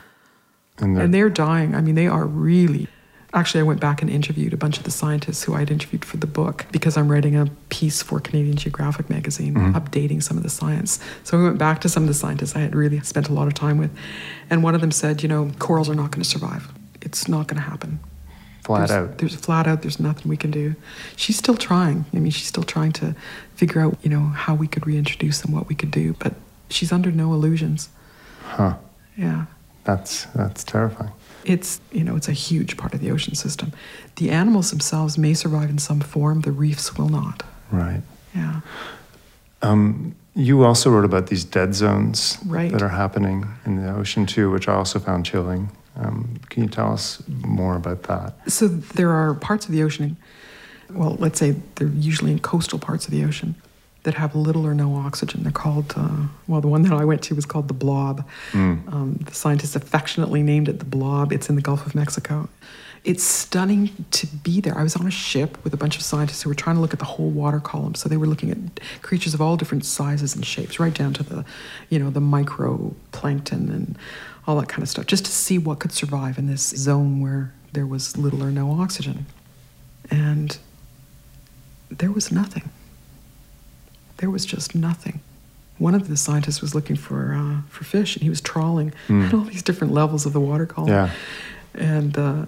And 0.78 0.94
they're, 0.94 1.04
And 1.04 1.14
they're 1.14 1.30
dying. 1.30 1.74
I 1.74 1.80
mean, 1.80 1.94
they 1.94 2.06
are 2.06 2.26
really. 2.26 2.86
Actually, 3.34 3.60
I 3.60 3.64
went 3.64 3.80
back 3.80 4.00
and 4.00 4.10
interviewed 4.10 4.54
a 4.54 4.56
bunch 4.56 4.78
of 4.78 4.84
the 4.84 4.90
scientists 4.90 5.42
who 5.42 5.54
I'd 5.54 5.70
interviewed 5.70 6.02
for 6.02 6.16
the 6.16 6.26
book 6.26 6.64
because 6.72 6.96
I'm 6.96 7.12
writing 7.12 7.36
a 7.36 7.46
piece 7.68 8.02
for 8.02 8.20
Canadian 8.20 8.56
Geographic 8.56 9.10
magazine, 9.10 9.54
mm-hmm. 9.54 9.76
updating 9.76 10.22
some 10.22 10.38
of 10.38 10.42
the 10.42 10.48
science. 10.48 10.98
So 11.24 11.38
I 11.38 11.42
went 11.42 11.58
back 11.58 11.82
to 11.82 11.90
some 11.90 12.04
of 12.04 12.08
the 12.08 12.14
scientists 12.14 12.56
I 12.56 12.60
had 12.60 12.74
really 12.74 13.00
spent 13.00 13.28
a 13.28 13.34
lot 13.34 13.46
of 13.46 13.52
time 13.52 13.76
with. 13.76 13.90
And 14.48 14.62
one 14.62 14.74
of 14.74 14.80
them 14.80 14.90
said, 14.90 15.22
you 15.22 15.28
know, 15.28 15.50
corals 15.58 15.90
are 15.90 15.94
not 15.94 16.10
going 16.10 16.22
to 16.22 16.28
survive. 16.28 16.72
It's 17.02 17.28
not 17.28 17.48
going 17.48 17.62
to 17.62 17.68
happen. 17.68 18.00
Flat 18.64 18.88
there's, 18.88 18.90
out. 18.90 19.18
There's 19.18 19.34
flat 19.34 19.66
out. 19.66 19.82
There's 19.82 20.00
nothing 20.00 20.28
we 20.28 20.36
can 20.38 20.50
do. 20.50 20.74
She's 21.14 21.36
still 21.36 21.56
trying. 21.56 22.06
I 22.14 22.18
mean, 22.18 22.32
she's 22.32 22.46
still 22.46 22.64
trying 22.64 22.92
to 22.92 23.14
figure 23.54 23.82
out, 23.82 23.98
you 24.02 24.08
know, 24.08 24.24
how 24.24 24.54
we 24.54 24.66
could 24.66 24.86
reintroduce 24.86 25.42
them, 25.42 25.52
what 25.52 25.68
we 25.68 25.74
could 25.74 25.90
do. 25.90 26.14
But 26.18 26.34
she's 26.70 26.92
under 26.92 27.10
no 27.10 27.34
illusions. 27.34 27.90
Huh. 28.42 28.76
Yeah. 29.16 29.46
That's 29.84 30.24
that's 30.34 30.64
terrifying. 30.64 31.12
It's 31.48 31.80
you 31.92 32.04
know 32.04 32.14
it's 32.16 32.28
a 32.28 32.32
huge 32.32 32.76
part 32.76 32.94
of 32.94 33.00
the 33.00 33.10
ocean 33.10 33.34
system. 33.34 33.72
The 34.16 34.30
animals 34.30 34.70
themselves 34.70 35.16
may 35.16 35.34
survive 35.34 35.70
in 35.70 35.78
some 35.78 36.00
form. 36.00 36.42
The 36.42 36.52
reefs 36.52 36.96
will 36.98 37.08
not. 37.08 37.42
Right. 37.72 38.02
Yeah. 38.34 38.60
Um, 39.62 40.14
you 40.34 40.64
also 40.64 40.90
wrote 40.90 41.04
about 41.04 41.26
these 41.28 41.44
dead 41.44 41.74
zones 41.74 42.38
Right. 42.46 42.70
that 42.70 42.82
are 42.82 42.90
happening 42.90 43.46
in 43.66 43.82
the 43.82 43.90
ocean 43.92 44.26
too, 44.26 44.50
which 44.50 44.68
I 44.68 44.74
also 44.74 44.98
found 44.98 45.24
chilling. 45.26 45.70
Um, 45.96 46.38
can 46.48 46.62
you 46.64 46.68
tell 46.68 46.92
us 46.92 47.22
more 47.44 47.74
about 47.76 48.04
that? 48.04 48.34
So 48.50 48.68
there 48.68 49.10
are 49.10 49.34
parts 49.34 49.66
of 49.66 49.72
the 49.72 49.82
ocean. 49.82 50.16
Well, 50.90 51.16
let's 51.18 51.38
say 51.40 51.56
they're 51.74 51.88
usually 51.88 52.30
in 52.32 52.38
coastal 52.38 52.78
parts 52.78 53.06
of 53.06 53.10
the 53.10 53.24
ocean 53.24 53.56
that 54.04 54.14
have 54.14 54.34
little 54.34 54.66
or 54.66 54.74
no 54.74 54.94
oxygen. 54.94 55.42
They're 55.42 55.52
called, 55.52 55.92
uh, 55.96 56.28
well, 56.46 56.60
the 56.60 56.68
one 56.68 56.82
that 56.82 56.92
I 56.92 57.04
went 57.04 57.22
to 57.24 57.34
was 57.34 57.44
called 57.44 57.68
the 57.68 57.74
blob. 57.74 58.24
Um, 58.88 59.18
the 59.24 59.34
scientists 59.34 59.76
affectionately 59.76 60.42
named 60.42 60.68
it 60.68 60.78
the 60.78 60.84
blob. 60.84 61.32
It's 61.32 61.48
in 61.48 61.56
the 61.56 61.62
Gulf 61.62 61.84
of 61.84 61.94
Mexico. 61.94 62.48
It's 63.04 63.22
stunning 63.22 63.90
to 64.10 64.26
be 64.26 64.60
there. 64.60 64.76
I 64.76 64.82
was 64.82 64.96
on 64.96 65.06
a 65.06 65.10
ship 65.10 65.62
with 65.64 65.72
a 65.72 65.76
bunch 65.76 65.96
of 65.96 66.02
scientists 66.02 66.42
who 66.42 66.50
were 66.50 66.54
trying 66.54 66.76
to 66.76 66.82
look 66.82 66.92
at 66.92 66.98
the 66.98 67.04
whole 67.04 67.30
water 67.30 67.60
column. 67.60 67.94
So 67.94 68.08
they 68.08 68.16
were 68.16 68.26
looking 68.26 68.50
at 68.50 68.80
creatures 69.02 69.34
of 69.34 69.40
all 69.40 69.56
different 69.56 69.84
sizes 69.84 70.34
and 70.34 70.44
shapes, 70.44 70.78
right 70.80 70.94
down 70.94 71.12
to 71.14 71.22
the, 71.22 71.44
you 71.90 71.98
know, 71.98 72.10
the 72.10 72.20
microplankton 72.20 73.70
and 73.70 73.96
all 74.46 74.58
that 74.60 74.68
kind 74.68 74.82
of 74.82 74.88
stuff, 74.88 75.06
just 75.06 75.24
to 75.26 75.30
see 75.30 75.58
what 75.58 75.78
could 75.78 75.92
survive 75.92 76.38
in 76.38 76.46
this 76.46 76.68
zone 76.70 77.20
where 77.20 77.52
there 77.72 77.86
was 77.86 78.16
little 78.16 78.42
or 78.42 78.50
no 78.50 78.72
oxygen. 78.72 79.26
And 80.10 80.56
there 81.90 82.10
was 82.10 82.32
nothing. 82.32 82.70
There 84.18 84.30
was 84.30 84.44
just 84.46 84.74
nothing. 84.74 85.20
One 85.78 85.94
of 85.94 86.08
the 86.08 86.16
scientists 86.16 86.60
was 86.60 86.74
looking 86.74 86.96
for 86.96 87.34
uh, 87.34 87.62
for 87.70 87.84
fish, 87.84 88.16
and 88.16 88.22
he 88.22 88.28
was 88.28 88.40
trawling 88.40 88.92
at 89.08 89.32
all 89.34 89.42
these 89.42 89.62
different 89.62 89.92
levels 89.92 90.26
of 90.26 90.32
the 90.32 90.40
water 90.40 90.66
column. 90.66 90.90
Yeah. 90.90 91.10
And 91.74 92.18
uh, 92.18 92.46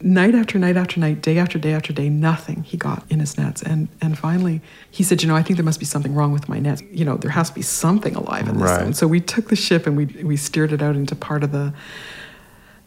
night 0.00 0.34
after 0.36 0.58
night 0.58 0.76
after 0.76 1.00
night, 1.00 1.20
day 1.20 1.38
after 1.38 1.58
day 1.58 1.72
after 1.72 1.92
day, 1.92 2.08
nothing 2.08 2.62
he 2.62 2.76
got 2.76 3.02
in 3.10 3.18
his 3.18 3.36
nets. 3.36 3.60
And 3.62 3.88
and 4.00 4.16
finally, 4.16 4.60
he 4.88 5.02
said, 5.02 5.20
"You 5.22 5.28
know, 5.28 5.34
I 5.34 5.42
think 5.42 5.56
there 5.56 5.64
must 5.64 5.80
be 5.80 5.86
something 5.86 6.14
wrong 6.14 6.30
with 6.32 6.48
my 6.48 6.60
nets. 6.60 6.80
You 6.92 7.04
know, 7.04 7.16
there 7.16 7.32
has 7.32 7.48
to 7.48 7.54
be 7.56 7.62
something 7.62 8.14
alive 8.14 8.46
in 8.48 8.54
this 8.58 8.70
Right. 8.70 8.80
zone." 8.84 8.94
So 8.94 9.08
we 9.08 9.20
took 9.20 9.48
the 9.48 9.56
ship 9.56 9.86
and 9.88 9.96
we 9.96 10.04
we 10.22 10.36
steered 10.36 10.72
it 10.72 10.80
out 10.80 10.94
into 10.94 11.16
part 11.16 11.42
of 11.42 11.50
the 11.50 11.72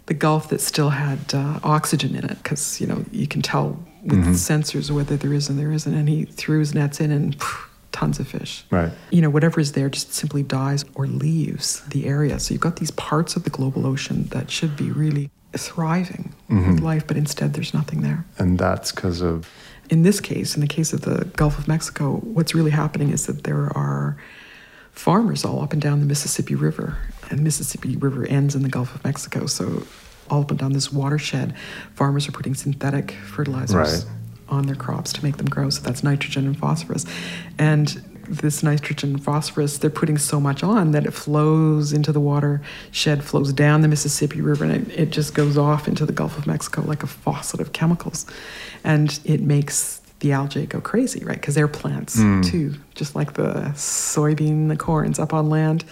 the 0.06 0.14
Gulf 0.14 0.48
that 0.48 0.62
still 0.62 0.92
had 0.92 1.20
uh, 1.34 1.60
oxygen 1.62 2.16
in 2.16 2.24
it, 2.24 2.38
because 2.42 2.80
you 2.80 2.88
know 2.88 3.04
you 3.12 3.28
can 3.28 3.42
tell 3.42 3.78
with 4.06 4.26
sensors 4.36 4.90
whether 4.90 5.18
there 5.18 5.34
is 5.34 5.50
and 5.50 5.60
there 5.60 5.74
isn't. 5.74 5.94
And 5.94 6.08
he 6.08 6.24
threw 6.24 6.60
his 6.60 6.74
nets 6.74 7.02
in 7.02 7.12
and. 7.12 7.36
phew, 7.36 7.66
Tons 7.92 8.20
of 8.20 8.28
fish. 8.28 8.66
Right. 8.70 8.92
You 9.12 9.22
know, 9.22 9.30
whatever 9.30 9.60
is 9.60 9.72
there 9.72 9.90
just 9.90 10.14
simply 10.14 10.44
dies 10.44 10.86
or 10.96 11.08
leaves 11.08 11.82
the 11.88 12.06
area. 12.06 12.40
So 12.40 12.54
you've 12.54 12.62
got 12.62 12.76
these 12.76 12.92
parts 12.92 13.36
of 13.36 13.44
the 13.44 13.50
global 13.50 13.88
ocean 13.88 14.26
that 14.26 14.52
should 14.52 14.76
be 14.76 14.92
really 14.92 15.30
thriving 15.56 16.34
with 16.50 16.58
mm-hmm. 16.60 16.86
life, 16.86 17.08
but 17.08 17.18
instead 17.18 17.54
there's 17.54 17.74
nothing 17.74 18.02
there. 18.02 18.26
And 18.38 18.60
that's 18.60 18.92
because 18.92 19.22
of 19.22 19.50
In 19.90 20.04
this 20.04 20.20
case, 20.20 20.56
in 20.56 20.62
the 20.62 20.68
case 20.68 20.94
of 20.94 21.02
the 21.02 21.26
Gulf 21.36 21.58
of 21.58 21.68
Mexico, 21.68 22.18
what's 22.18 22.54
really 22.54 22.72
happening 22.72 23.10
is 23.12 23.26
that 23.26 23.44
there 23.44 23.76
are 23.76 24.18
farmers 24.92 25.46
all 25.46 25.62
up 25.62 25.74
and 25.74 25.82
down 25.82 26.00
the 26.00 26.06
Mississippi 26.06 26.56
River, 26.56 26.98
and 27.30 27.42
Mississippi 27.44 27.96
River 27.96 28.26
ends 28.26 28.56
in 28.56 28.64
the 28.64 28.70
Gulf 28.70 28.94
of 28.94 29.04
Mexico. 29.04 29.46
So 29.46 29.88
all 30.30 30.42
up 30.42 30.52
and 30.52 30.60
down 30.60 30.74
this 30.74 30.92
watershed, 30.92 31.56
farmers 31.96 32.28
are 32.28 32.32
putting 32.32 32.54
synthetic 32.54 33.12
fertilizers 33.12 34.06
Right. 34.06 34.14
On 34.50 34.68
their 34.68 34.76
crops 34.76 35.14
to 35.14 35.24
make 35.24 35.38
them 35.38 35.48
grow. 35.48 35.70
So 35.70 35.82
that's 35.82 36.04
nitrogen 36.04 36.46
and 36.46 36.58
phosphorus, 36.58 37.06
and 37.58 38.02
this 38.30 38.62
nitrogen 38.62 39.12
and 39.12 39.24
phosphorus 39.24 39.78
they're 39.78 39.90
putting 39.90 40.18
so 40.18 40.40
much 40.40 40.62
on 40.62 40.92
that 40.92 41.06
it 41.06 41.12
flows 41.12 41.94
into 41.94 42.12
the 42.12 42.20
watershed, 42.20 43.24
flows 43.24 43.54
down 43.54 43.82
the 43.82 43.88
Mississippi 43.88 44.42
River, 44.42 44.66
and 44.66 44.90
it, 44.90 45.00
it 45.00 45.10
just 45.12 45.34
goes 45.34 45.58
off 45.58 45.88
into 45.88 46.06
the 46.06 46.14
Gulf 46.14 46.38
of 46.38 46.48
Mexico 46.48 46.82
like 46.82 47.04
a 47.04 47.08
faucet 47.08 47.60
of 47.60 47.74
chemicals, 47.74 48.26
and 48.84 49.20
it 49.24 49.42
makes 49.42 50.02
the 50.20 50.32
algae 50.32 50.66
go 50.66 50.82
crazy, 50.82 51.24
right? 51.24 51.40
Because 51.40 51.56
they're 51.56 51.68
plants 51.68 52.18
hmm. 52.18 52.42
too, 52.42 52.74
just 52.96 53.16
like 53.16 53.34
the 53.34 53.72
soybean, 53.76 54.68
the 54.68 54.78
corns 54.78 55.20
up 55.20 55.34
on 55.34 55.50
land. 55.50 55.86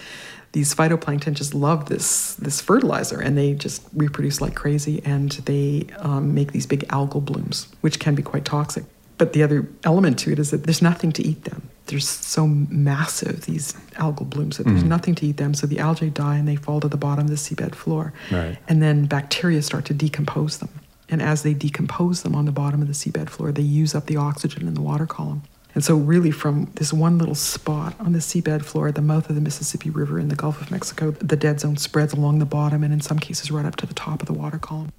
These 0.56 0.74
phytoplankton 0.74 1.34
just 1.34 1.52
love 1.52 1.90
this 1.90 2.34
this 2.36 2.62
fertilizer, 2.62 3.20
and 3.20 3.36
they 3.36 3.52
just 3.52 3.82
reproduce 3.92 4.40
like 4.40 4.54
crazy, 4.54 5.02
and 5.04 5.30
they 5.44 5.86
um, 5.98 6.32
make 6.34 6.52
these 6.52 6.64
big 6.64 6.88
algal 6.88 7.22
blooms, 7.22 7.68
which 7.82 8.00
can 8.00 8.14
be 8.14 8.22
quite 8.22 8.46
toxic. 8.46 8.84
But 9.18 9.34
the 9.34 9.42
other 9.42 9.68
element 9.84 10.18
to 10.20 10.32
it 10.32 10.38
is 10.38 10.50
that 10.52 10.64
there's 10.64 10.80
nothing 10.80 11.12
to 11.12 11.22
eat 11.22 11.44
them. 11.44 11.68
They're 11.88 12.00
so 12.00 12.46
massive 12.46 13.42
these 13.44 13.74
algal 13.96 14.30
blooms 14.30 14.56
that 14.56 14.64
there's 14.64 14.82
nothing 14.82 15.14
to 15.16 15.26
eat 15.26 15.36
them. 15.36 15.52
So 15.52 15.66
the 15.66 15.78
algae 15.78 16.08
die 16.08 16.38
and 16.38 16.48
they 16.48 16.56
fall 16.56 16.80
to 16.80 16.88
the 16.88 16.96
bottom 16.96 17.24
of 17.26 17.30
the 17.30 17.36
seabed 17.36 17.74
floor, 17.74 18.14
Right. 18.32 18.56
and 18.66 18.82
then 18.82 19.04
bacteria 19.04 19.60
start 19.60 19.84
to 19.86 19.94
decompose 19.94 20.56
them. 20.56 20.70
And 21.10 21.20
as 21.20 21.42
they 21.42 21.52
decompose 21.52 22.22
them 22.22 22.34
on 22.34 22.46
the 22.46 22.52
bottom 22.62 22.80
of 22.80 22.88
the 22.88 22.94
seabed 22.94 23.28
floor, 23.28 23.52
they 23.52 23.60
use 23.82 23.94
up 23.94 24.06
the 24.06 24.16
oxygen 24.16 24.66
in 24.66 24.72
the 24.72 24.80
water 24.80 25.06
column. 25.06 25.42
And 25.76 25.84
so, 25.84 25.94
really, 25.94 26.30
from 26.30 26.70
this 26.76 26.90
one 26.90 27.18
little 27.18 27.34
spot 27.34 27.94
on 28.00 28.14
the 28.14 28.20
seabed 28.20 28.64
floor 28.64 28.88
at 28.88 28.94
the 28.94 29.02
mouth 29.02 29.28
of 29.28 29.34
the 29.34 29.42
Mississippi 29.42 29.90
River 29.90 30.18
in 30.18 30.28
the 30.28 30.34
Gulf 30.34 30.62
of 30.62 30.70
Mexico, 30.70 31.10
the 31.10 31.36
dead 31.36 31.60
zone 31.60 31.76
spreads 31.76 32.14
along 32.14 32.38
the 32.38 32.46
bottom 32.46 32.82
and, 32.82 32.94
in 32.94 33.02
some 33.02 33.18
cases, 33.18 33.50
right 33.50 33.66
up 33.66 33.76
to 33.76 33.86
the 33.86 33.92
top 33.92 34.22
of 34.22 34.26
the 34.26 34.32
water 34.32 34.58
column. 34.58 34.90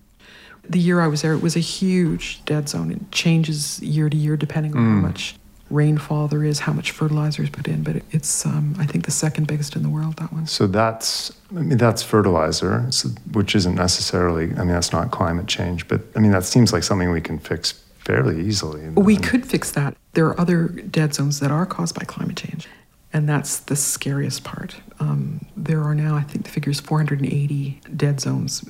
The 0.70 0.78
year 0.78 1.02
I 1.02 1.08
was 1.08 1.24
there, 1.24 1.34
it 1.34 1.42
was 1.42 1.56
a 1.56 1.62
huge 1.62 2.46
dead 2.46 2.70
zone. 2.70 2.92
It 2.92 3.12
changes 3.12 3.82
year 3.82 4.08
to 4.08 4.16
year 4.16 4.38
depending 4.38 4.78
on 4.78 4.84
how 4.84 5.08
much 5.08 5.36
rainfall 5.72 6.28
there 6.28 6.44
is, 6.44 6.60
how 6.60 6.74
much 6.74 6.92
fertilizer 6.92 7.42
is 7.42 7.50
put 7.50 7.68
in. 7.68 7.82
But 7.82 8.04
it's, 8.12 8.46
um, 8.46 8.76
I 8.78 8.86
think, 8.86 9.06
the 9.06 9.12
second 9.12 9.48
biggest 9.48 9.76
in 9.76 9.82
the 9.82 9.90
world, 9.90 10.18
that 10.18 10.32
one. 10.32 10.46
so 10.46 10.68
that's 10.68 11.34
I 11.50 11.62
mean 11.62 11.80
that's 11.80 12.04
fertilizer, 12.04 12.86
so, 12.92 13.10
which 13.32 13.56
isn't 13.56 13.74
necessarily 13.74 14.52
I 14.52 14.60
mean 14.60 14.68
that's 14.68 14.92
not 14.92 15.10
climate 15.10 15.48
change, 15.48 15.88
but 15.88 16.02
I 16.16 16.20
mean 16.20 16.34
that 16.34 16.44
seems 16.44 16.72
like 16.72 16.84
something 16.84 17.10
we 17.10 17.22
can 17.22 17.40
fix 17.40 17.84
fairly 18.08 18.42
easily. 18.48 18.90
We 18.90 19.16
And- 19.16 19.24
could 19.24 19.46
fix 19.46 19.70
that. 19.72 19.96
There 20.14 20.26
are 20.28 20.40
other 20.40 20.68
dead 20.70 21.14
zones 21.14 21.40
that 21.42 21.52
are 21.52 21.66
caused 21.66 21.94
by 21.94 22.06
climate 22.06 22.38
change. 22.38 22.68
And 23.14 23.28
that's 23.28 23.58
the 23.58 23.76
scariest 23.76 24.44
part. 24.44 24.76
Um, 25.00 25.42
there 25.56 25.82
are 25.84 25.96
now, 25.96 26.16
I 26.16 26.22
think 26.24 26.46
the 26.46 26.52
figure 26.52 26.72
is 26.72 26.80
480 26.80 27.80
dead 27.96 28.20
zones, 28.20 28.64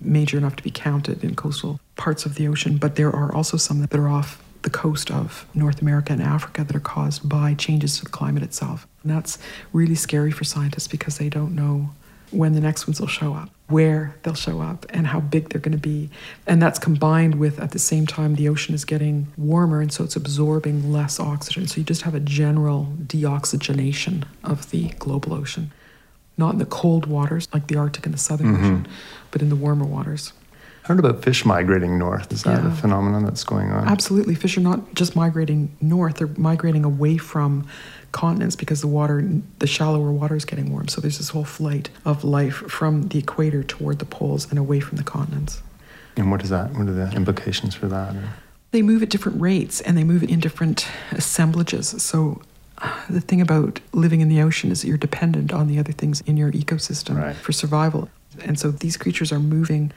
major 0.00 0.36
enough 0.38 0.56
to 0.56 0.62
be 0.62 0.70
counted 0.70 1.24
in 1.24 1.34
coastal 1.34 1.80
parts 1.96 2.26
of 2.26 2.34
the 2.36 2.46
ocean. 2.48 2.76
But 2.76 2.96
there 2.96 3.14
are 3.14 3.34
also 3.34 3.56
some 3.56 3.80
that 3.80 3.94
are 3.94 4.08
off 4.08 4.42
the 4.62 4.70
coast 4.70 5.10
of 5.10 5.46
North 5.54 5.80
America 5.80 6.12
and 6.12 6.22
Africa 6.22 6.64
that 6.64 6.76
are 6.76 6.80
caused 6.80 7.28
by 7.28 7.54
changes 7.54 7.98
to 7.98 8.04
the 8.04 8.10
climate 8.10 8.42
itself. 8.42 8.86
And 9.02 9.10
that's 9.12 9.38
really 9.72 9.94
scary 9.94 10.32
for 10.32 10.44
scientists 10.44 10.88
because 10.88 11.16
they 11.18 11.28
don't 11.28 11.54
know 11.54 11.90
when 12.30 12.52
the 12.52 12.60
next 12.60 12.86
ones 12.86 13.00
will 13.00 13.08
show 13.08 13.34
up, 13.34 13.50
where 13.68 14.16
they'll 14.22 14.34
show 14.34 14.60
up, 14.60 14.86
and 14.90 15.06
how 15.06 15.20
big 15.20 15.48
they're 15.48 15.60
going 15.60 15.72
to 15.72 15.78
be. 15.78 16.10
And 16.46 16.60
that's 16.60 16.78
combined 16.78 17.36
with, 17.36 17.58
at 17.60 17.72
the 17.72 17.78
same 17.78 18.06
time, 18.06 18.34
the 18.34 18.48
ocean 18.48 18.74
is 18.74 18.84
getting 18.84 19.28
warmer, 19.36 19.80
and 19.80 19.92
so 19.92 20.04
it's 20.04 20.16
absorbing 20.16 20.92
less 20.92 21.18
oxygen. 21.18 21.66
So 21.66 21.78
you 21.78 21.84
just 21.84 22.02
have 22.02 22.14
a 22.14 22.20
general 22.20 22.92
deoxygenation 23.02 24.24
of 24.44 24.70
the 24.70 24.88
global 24.98 25.34
ocean. 25.34 25.72
Not 26.36 26.52
in 26.52 26.58
the 26.58 26.66
cold 26.66 27.06
waters 27.06 27.48
like 27.52 27.66
the 27.66 27.76
Arctic 27.76 28.06
and 28.06 28.14
the 28.14 28.18
Southern 28.18 28.54
mm-hmm. 28.54 28.64
Ocean, 28.64 28.88
but 29.30 29.42
in 29.42 29.48
the 29.48 29.56
warmer 29.56 29.84
waters. 29.84 30.32
Heard 30.88 30.98
about 30.98 31.22
fish 31.22 31.44
migrating 31.44 31.98
north. 31.98 32.32
Is 32.32 32.44
that 32.44 32.64
a 32.64 32.70
phenomenon 32.70 33.22
that's 33.22 33.44
going 33.44 33.70
on? 33.70 33.86
Absolutely. 33.86 34.34
Fish 34.34 34.56
are 34.56 34.62
not 34.62 34.94
just 34.94 35.14
migrating 35.14 35.76
north, 35.82 36.16
they're 36.16 36.28
migrating 36.38 36.82
away 36.82 37.18
from 37.18 37.66
continents 38.12 38.56
because 38.56 38.80
the 38.80 38.86
water, 38.86 39.22
the 39.58 39.66
shallower 39.66 40.10
water 40.10 40.34
is 40.34 40.46
getting 40.46 40.72
warm. 40.72 40.88
So 40.88 41.02
there's 41.02 41.18
this 41.18 41.28
whole 41.28 41.44
flight 41.44 41.90
of 42.06 42.24
life 42.24 42.54
from 42.54 43.08
the 43.08 43.18
equator 43.18 43.62
toward 43.62 43.98
the 43.98 44.06
poles 44.06 44.48
and 44.48 44.58
away 44.58 44.80
from 44.80 44.96
the 44.96 45.04
continents. 45.04 45.60
And 46.16 46.30
what 46.30 46.42
is 46.42 46.48
that? 46.48 46.70
What 46.72 46.88
are 46.88 46.92
the 46.94 47.12
implications 47.12 47.74
for 47.74 47.86
that? 47.88 48.16
Or- 48.16 48.30
They 48.70 48.80
move 48.80 49.02
at 49.02 49.10
different 49.10 49.38
rates 49.42 49.82
and 49.82 49.94
they 49.94 50.04
move 50.04 50.22
in 50.22 50.40
different 50.40 50.88
assemblages. 51.12 52.02
So 52.02 52.40
uh, 52.78 52.98
the 53.10 53.20
thing 53.20 53.42
about 53.42 53.80
living 53.92 54.22
in 54.22 54.30
the 54.30 54.40
ocean 54.40 54.70
is 54.72 54.80
that 54.80 54.88
you're 54.88 54.96
dependent 54.96 55.52
on 55.52 55.68
the 55.68 55.78
other 55.78 55.92
things 55.92 56.22
in 56.22 56.38
your 56.38 56.50
ecosystem 56.52 57.18
Right. 57.18 57.36
for 57.36 57.52
survival. 57.52 58.08
And 58.42 58.58
so 58.58 58.70
these 58.70 58.96
creatures 58.96 59.30
are 59.32 59.38
moving 59.38 59.92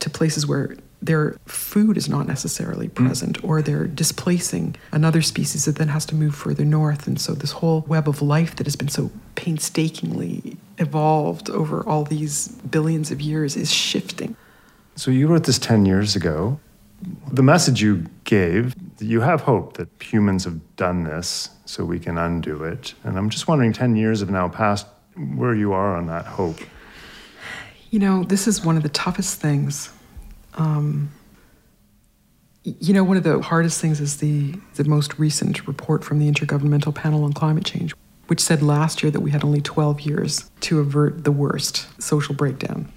to 0.00 0.10
places 0.10 0.46
where 0.46 0.76
their 1.02 1.36
food 1.46 1.96
is 1.96 2.08
not 2.08 2.26
necessarily 2.26 2.88
mm. 2.88 2.94
present 2.94 3.42
or 3.44 3.62
they're 3.62 3.86
displacing 3.86 4.76
another 4.92 5.22
species 5.22 5.64
that 5.64 5.76
then 5.76 5.88
has 5.88 6.06
to 6.06 6.14
move 6.14 6.34
further 6.34 6.64
north. 6.64 7.06
And 7.06 7.20
so 7.20 7.32
this 7.32 7.52
whole 7.52 7.82
web 7.82 8.08
of 8.08 8.22
life 8.22 8.56
that 8.56 8.66
has 8.66 8.76
been 8.76 8.88
so 8.88 9.10
painstakingly 9.34 10.56
evolved 10.78 11.50
over 11.50 11.86
all 11.86 12.04
these 12.04 12.48
billions 12.48 13.10
of 13.10 13.20
years 13.20 13.56
is 13.56 13.72
shifting. 13.72 14.36
So 14.96 15.10
you 15.10 15.28
wrote 15.28 15.44
this 15.44 15.58
10 15.58 15.86
years 15.86 16.16
ago. 16.16 16.58
The 17.30 17.42
message 17.42 17.82
you 17.82 18.06
gave, 18.24 18.74
you 18.98 19.20
have 19.20 19.42
hope 19.42 19.74
that 19.74 19.88
humans 20.00 20.44
have 20.44 20.76
done 20.76 21.04
this 21.04 21.50
so 21.66 21.84
we 21.84 22.00
can 22.00 22.16
undo 22.16 22.64
it. 22.64 22.94
And 23.04 23.18
I'm 23.18 23.28
just 23.28 23.46
wondering 23.46 23.74
10 23.74 23.96
years 23.96 24.20
have 24.20 24.30
now 24.30 24.48
passed 24.48 24.86
where 25.34 25.54
you 25.54 25.74
are 25.74 25.96
on 25.96 26.06
that 26.06 26.24
hope. 26.24 26.58
You 27.96 28.00
know, 28.00 28.24
this 28.24 28.46
is 28.46 28.62
one 28.62 28.76
of 28.76 28.82
the 28.82 28.90
toughest 28.90 29.40
things. 29.40 29.88
Um, 30.52 31.12
You 32.62 32.92
know, 32.92 33.02
one 33.02 33.16
of 33.16 33.22
the 33.22 33.40
hardest 33.40 33.80
things 33.80 34.02
is 34.02 34.18
the, 34.18 34.52
the 34.74 34.84
most 34.84 35.18
recent 35.18 35.66
report 35.66 36.04
from 36.04 36.18
the 36.18 36.30
Intergovernmental 36.30 36.94
Panel 36.94 37.24
on 37.24 37.32
Climate 37.32 37.64
Change, 37.64 37.94
which 38.26 38.38
said 38.38 38.62
last 38.62 39.02
year 39.02 39.10
that 39.10 39.20
we 39.20 39.30
had 39.30 39.42
only 39.42 39.62
12 39.62 40.02
years 40.02 40.50
to 40.60 40.78
avert 40.78 41.24
the 41.24 41.32
worst 41.32 41.86
social 41.98 42.34
breakdown. 42.34 42.92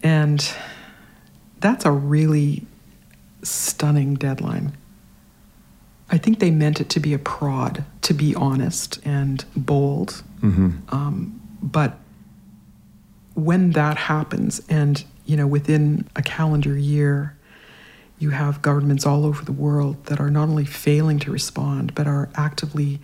And 0.00 0.48
that's 1.58 1.84
a 1.84 1.90
really 1.90 2.66
stunning 3.42 4.14
deadline. 4.14 4.76
I 6.08 6.18
think 6.18 6.38
they 6.38 6.52
meant 6.52 6.80
it 6.80 6.88
to 6.90 7.00
be 7.00 7.14
a 7.14 7.18
prod, 7.18 7.84
to 8.02 8.14
be 8.14 8.32
honest 8.36 9.00
and 9.04 9.44
bold. 9.56 10.22
Um, 10.90 11.40
but 11.60 11.98
when 13.38 13.70
that 13.72 13.96
happens, 13.96 14.60
and 14.68 15.04
you 15.24 15.36
know, 15.36 15.46
within 15.46 16.08
a 16.16 16.22
calendar 16.22 16.76
year, 16.76 17.36
you 18.18 18.30
have 18.30 18.60
governments 18.62 19.06
all 19.06 19.24
over 19.24 19.44
the 19.44 19.52
world 19.52 20.06
that 20.06 20.18
are 20.18 20.30
not 20.30 20.48
only 20.48 20.64
failing 20.64 21.18
to 21.20 21.30
respond, 21.30 21.94
but 21.94 22.06
are 22.06 22.28
actively 22.34 22.98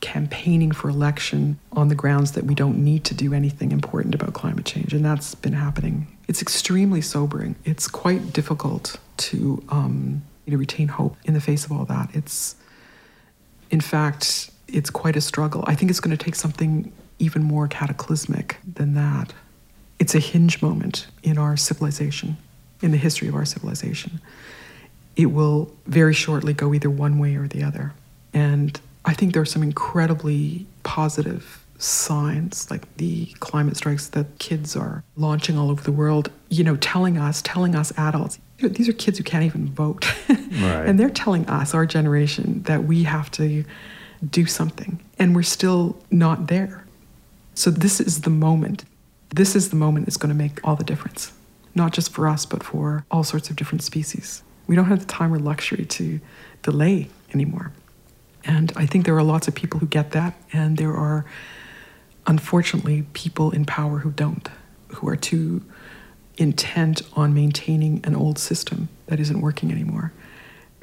campaigning 0.00 0.70
for 0.70 0.88
election 0.88 1.58
on 1.72 1.88
the 1.88 1.94
grounds 1.94 2.32
that 2.32 2.44
we 2.44 2.54
don't 2.54 2.78
need 2.78 3.02
to 3.04 3.14
do 3.14 3.32
anything 3.34 3.72
important 3.72 4.14
about 4.14 4.34
climate 4.34 4.66
change. 4.66 4.92
And 4.92 5.04
that's 5.04 5.34
been 5.34 5.54
happening. 5.54 6.06
It's 6.28 6.42
extremely 6.42 7.00
sobering. 7.00 7.56
It's 7.64 7.88
quite 7.88 8.32
difficult 8.32 8.98
to, 9.16 9.64
um, 9.70 10.22
to 10.48 10.56
retain 10.56 10.88
hope 10.88 11.16
in 11.24 11.34
the 11.34 11.40
face 11.40 11.64
of 11.64 11.72
all 11.72 11.86
that. 11.86 12.10
It's, 12.12 12.54
in 13.70 13.80
fact, 13.80 14.50
it's 14.68 14.90
quite 14.90 15.16
a 15.16 15.20
struggle. 15.20 15.64
I 15.66 15.74
think 15.74 15.90
it's 15.90 16.00
going 16.00 16.16
to 16.16 16.22
take 16.22 16.34
something 16.34 16.92
even 17.18 17.42
more 17.42 17.66
cataclysmic 17.66 18.58
than 18.74 18.94
that. 18.94 19.32
It's 19.98 20.14
a 20.14 20.18
hinge 20.18 20.62
moment 20.62 21.06
in 21.22 21.38
our 21.38 21.56
civilization, 21.56 22.36
in 22.82 22.90
the 22.90 22.98
history 22.98 23.28
of 23.28 23.34
our 23.34 23.44
civilization. 23.44 24.20
It 25.16 25.26
will 25.26 25.72
very 25.86 26.12
shortly 26.14 26.52
go 26.52 26.74
either 26.74 26.90
one 26.90 27.18
way 27.18 27.36
or 27.36 27.48
the 27.48 27.62
other. 27.62 27.94
And 28.34 28.78
I 29.04 29.14
think 29.14 29.32
there 29.32 29.42
are 29.42 29.46
some 29.46 29.62
incredibly 29.62 30.66
positive 30.82 31.64
signs, 31.78 32.70
like 32.70 32.96
the 32.96 33.26
climate 33.40 33.76
strikes 33.76 34.08
that 34.08 34.38
kids 34.38 34.76
are 34.76 35.04
launching 35.16 35.56
all 35.58 35.70
over 35.70 35.82
the 35.82 35.92
world, 35.92 36.30
you 36.48 36.64
know, 36.64 36.76
telling 36.76 37.18
us, 37.18 37.42
telling 37.42 37.74
us 37.74 37.92
adults, 37.98 38.38
these 38.58 38.88
are 38.88 38.92
kids 38.92 39.18
who 39.18 39.24
can't 39.24 39.44
even 39.44 39.68
vote. 39.68 40.06
Right. 40.56 40.86
and 40.86 40.98
they're 40.98 41.10
telling 41.10 41.46
us, 41.50 41.74
our 41.74 41.84
generation, 41.84 42.62
that 42.62 42.84
we 42.84 43.02
have 43.02 43.30
to 43.32 43.64
do 44.30 44.46
something. 44.46 44.98
And 45.18 45.36
we're 45.36 45.42
still 45.42 45.98
not 46.10 46.46
there. 46.46 46.86
So 47.54 47.70
this 47.70 48.00
is 48.00 48.22
the 48.22 48.30
moment. 48.30 48.84
This 49.30 49.56
is 49.56 49.70
the 49.70 49.76
moment 49.76 50.06
that's 50.06 50.16
going 50.16 50.30
to 50.30 50.36
make 50.36 50.60
all 50.64 50.76
the 50.76 50.84
difference, 50.84 51.32
not 51.74 51.92
just 51.92 52.12
for 52.12 52.28
us, 52.28 52.46
but 52.46 52.62
for 52.62 53.04
all 53.10 53.24
sorts 53.24 53.50
of 53.50 53.56
different 53.56 53.82
species. 53.82 54.42
We 54.66 54.76
don't 54.76 54.86
have 54.86 55.00
the 55.00 55.06
time 55.06 55.32
or 55.32 55.38
luxury 55.38 55.84
to 55.84 56.20
delay 56.62 57.08
anymore. 57.32 57.72
And 58.44 58.72
I 58.76 58.86
think 58.86 59.04
there 59.04 59.16
are 59.16 59.22
lots 59.22 59.48
of 59.48 59.54
people 59.54 59.80
who 59.80 59.86
get 59.86 60.12
that, 60.12 60.34
and 60.52 60.76
there 60.76 60.94
are 60.94 61.24
unfortunately 62.26 63.06
people 63.12 63.50
in 63.50 63.64
power 63.64 63.98
who 63.98 64.10
don't, 64.10 64.48
who 64.88 65.08
are 65.08 65.16
too 65.16 65.62
intent 66.38 67.02
on 67.14 67.34
maintaining 67.34 68.00
an 68.04 68.14
old 68.14 68.38
system 68.38 68.88
that 69.06 69.18
isn't 69.18 69.40
working 69.40 69.72
anymore. 69.72 70.12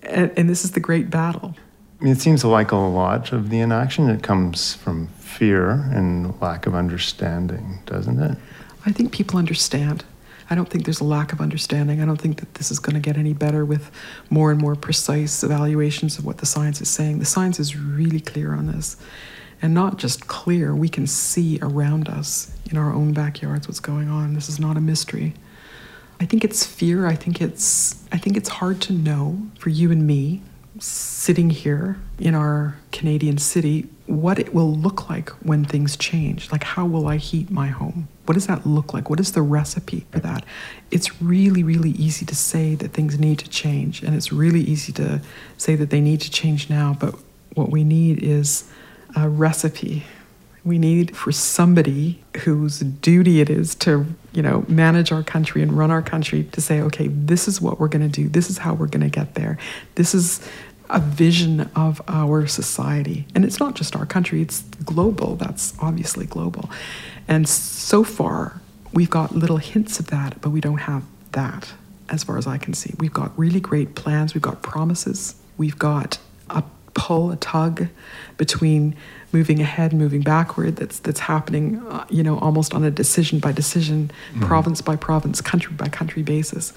And, 0.02 0.32
and 0.38 0.50
this 0.50 0.66
is 0.66 0.72
the 0.72 0.80
great 0.80 1.10
battle. 1.10 1.56
I 2.00 2.04
mean, 2.04 2.14
it 2.14 2.20
seems 2.20 2.44
like 2.44 2.72
a 2.72 2.76
lot 2.76 3.32
of 3.32 3.50
the 3.50 3.60
inaction 3.60 4.10
it 4.10 4.24
comes 4.24 4.74
from 4.76 5.08
fear 5.34 5.72
and 5.72 6.40
lack 6.42 6.66
of 6.66 6.76
understanding, 6.76 7.80
doesn't 7.86 8.22
it? 8.22 8.38
I 8.86 8.92
think 8.92 9.12
people 9.12 9.40
understand. 9.40 10.04
I 10.50 10.56
don't 10.56 10.70
think 10.70 10.86
there's 10.86 11.00
a 11.00 11.06
lack 11.06 11.34
of 11.34 11.42
understanding. 11.42 12.02
I 12.02 12.06
don't 12.06 12.22
think 12.22 12.40
that 12.40 12.54
this 12.56 12.70
is 12.70 12.80
going 12.80 12.96
to 12.96 13.00
get 13.00 13.18
any 13.18 13.34
better 13.34 13.66
with 13.66 13.90
more 14.30 14.52
and 14.52 14.62
more 14.62 14.76
precise 14.76 15.44
evaluations 15.44 16.18
of 16.18 16.26
what 16.26 16.38
the 16.38 16.46
science 16.46 16.82
is 16.82 16.90
saying. 16.90 17.20
The 17.20 17.26
science 17.26 17.60
is 17.60 17.76
really 17.76 18.20
clear 18.20 18.54
on 18.54 18.68
this. 18.68 18.98
And 19.62 19.74
not 19.74 19.98
just 19.98 20.28
clear, 20.28 20.76
we 20.76 20.90
can 20.90 21.08
see 21.08 21.58
around 21.62 22.10
us 22.10 22.52
in 22.70 22.78
our 22.78 22.94
own 22.94 23.14
backyards 23.14 23.68
what's 23.68 23.80
going 23.80 24.10
on. 24.10 24.34
This 24.34 24.50
is 24.50 24.60
not 24.60 24.76
a 24.76 24.82
mystery. 24.82 25.34
I 26.20 26.26
think 26.26 26.44
it's 26.44 26.66
fear. 26.66 27.08
I 27.08 27.16
think 27.16 27.42
it's 27.42 28.04
I 28.12 28.18
think 28.18 28.38
it's 28.38 28.50
hard 28.50 28.82
to 28.82 28.94
know 28.94 29.42
for 29.58 29.70
you 29.70 29.92
and 29.92 30.06
me 30.06 30.42
sitting 30.80 31.50
here 31.50 31.98
in 32.20 32.36
our 32.36 32.76
Canadian 32.92 33.38
city 33.38 33.88
what 34.06 34.38
it 34.38 34.54
will 34.54 34.74
look 34.74 35.10
like 35.10 35.30
when 35.42 35.64
things 35.64 35.96
change. 35.96 36.52
Like 36.52 36.64
how 36.64 36.86
will 36.86 37.08
I 37.08 37.18
heat 37.18 37.50
my 37.50 37.68
home? 37.68 38.08
What 38.26 38.34
does 38.34 38.48
that 38.48 38.66
look 38.66 38.94
like? 38.94 39.10
What 39.10 39.20
is 39.20 39.32
the 39.32 39.42
recipe 39.42 40.06
for 40.12 40.20
that? 40.20 40.46
It's 40.92 41.22
really 41.22 41.64
really 41.64 41.92
easy 41.92 42.26
to 42.26 42.36
say 42.36 42.76
that 42.76 42.92
things 42.92 43.20
need 43.20 43.40
to 43.40 43.50
change 43.50 44.04
and 44.04 44.16
it's 44.16 44.32
really 44.32 44.62
easy 44.62 44.92
to 44.94 45.22
say 45.58 45.76
that 45.76 45.90
they 45.90 46.02
need 46.02 46.22
to 46.22 46.32
change 46.32 46.70
now, 46.70 46.98
but 47.00 47.16
what 47.54 47.70
we 47.70 47.84
need 47.84 48.22
is 48.22 48.70
a 49.16 49.30
recipe 49.30 50.04
we 50.66 50.78
need 50.78 51.16
for 51.16 51.32
somebody 51.32 52.24
whose 52.44 52.80
duty 52.80 53.42
it 53.42 53.50
is 53.50 53.76
to, 53.76 54.06
you 54.32 54.42
know, 54.42 54.64
manage 54.68 55.12
our 55.12 55.24
country 55.24 55.62
and 55.62 55.78
run 55.78 55.92
our 55.92 56.02
country 56.02 56.44
to 56.54 56.62
say, 56.62 56.80
okay, 56.82 57.08
this 57.08 57.48
is 57.48 57.60
what 57.60 57.80
we're 57.80 57.90
going 57.90 58.10
to 58.10 58.22
do. 58.22 58.30
This 58.30 58.50
is 58.50 58.60
how 58.60 58.74
we're 58.74 58.88
going 58.88 59.02
to 59.02 59.10
get 59.10 59.36
there. 59.36 59.58
This 59.96 60.16
is 60.16 60.48
a 60.90 61.00
vision 61.00 61.70
of 61.76 62.02
our 62.08 62.48
society. 62.48 63.26
And 63.36 63.44
it's 63.44 63.60
not 63.60 63.76
just 63.76 63.96
our 63.96 64.06
country, 64.06 64.42
it's 64.42 64.62
global. 64.86 65.36
That's 65.36 65.74
obviously 65.80 66.26
global. 66.26 66.70
And 67.28 67.48
so 67.48 68.04
far, 68.04 68.62
we've 68.94 69.10
got 69.10 69.36
little 69.36 69.58
hints 69.58 70.00
of 70.00 70.08
that, 70.08 70.40
but 70.42 70.52
we 70.52 70.62
don't 70.62 70.80
have 70.80 71.04
that 71.32 71.74
as 72.10 72.24
far 72.24 72.38
as 72.38 72.48
I 72.48 72.58
can 72.58 72.74
see. 72.74 72.94
We've 73.00 73.14
got 73.14 73.38
really 73.38 73.60
great 73.60 73.96
plans, 73.96 74.34
we've 74.34 74.42
got 74.42 74.62
promises, 74.62 75.36
we've 75.58 75.80
got 75.80 76.20
a 76.50 76.64
pull, 76.94 77.32
a 77.32 77.38
tug 77.38 77.88
between 78.38 78.96
moving 79.34 79.60
ahead, 79.60 79.94
moving 79.94 80.22
backward. 80.22 80.76
That's 80.78 81.00
that's 81.00 81.20
happening, 81.20 81.80
uh, 81.88 82.06
you 82.10 82.24
know, 82.24 82.38
almost 82.40 82.74
on 82.74 82.84
a 82.84 82.92
decision 82.92 83.40
by 83.40 83.52
decision, 83.52 84.12
province 84.40 84.82
by 84.82 84.96
province, 84.96 85.42
country 85.42 85.74
by 85.74 85.90
country 85.90 86.24
basis. 86.24 86.74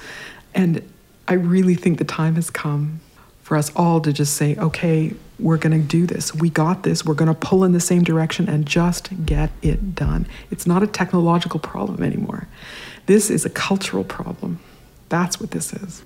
And 0.55 0.83
I 1.29 1.35
really 1.35 1.75
think 1.75 1.99
the 1.99 2.05
time 2.05 2.37
has 2.37 2.51
come 2.51 3.01
for 3.43 3.57
us 3.57 3.71
all 3.77 4.01
to 4.01 4.13
just 4.13 4.35
say, 4.35 4.57
okay, 4.57 5.13
we're 5.39 5.59
going 5.59 5.81
to 5.81 5.87
do 5.87 6.07
this. 6.07 6.35
We 6.35 6.51
got 6.51 6.83
this. 6.83 7.05
We're 7.05 7.15
going 7.15 7.29
to 7.33 7.35
pull 7.35 7.63
in 7.63 7.73
the 7.73 7.81
same 7.81 8.03
direction 8.03 8.49
and 8.49 8.67
just 8.67 9.11
get 9.25 9.51
it 9.63 9.95
done. 9.95 10.27
It's 10.51 10.67
not 10.67 10.83
a 10.83 10.87
technological 10.87 11.61
problem 11.61 12.03
anymore. 12.03 12.49
This 13.07 13.31
is 13.31 13.45
a 13.45 13.51
cultural 13.51 14.03
problem. 14.03 14.59
That's 15.09 15.39
what 15.39 15.53
this 15.53 15.73
is. 15.73 16.03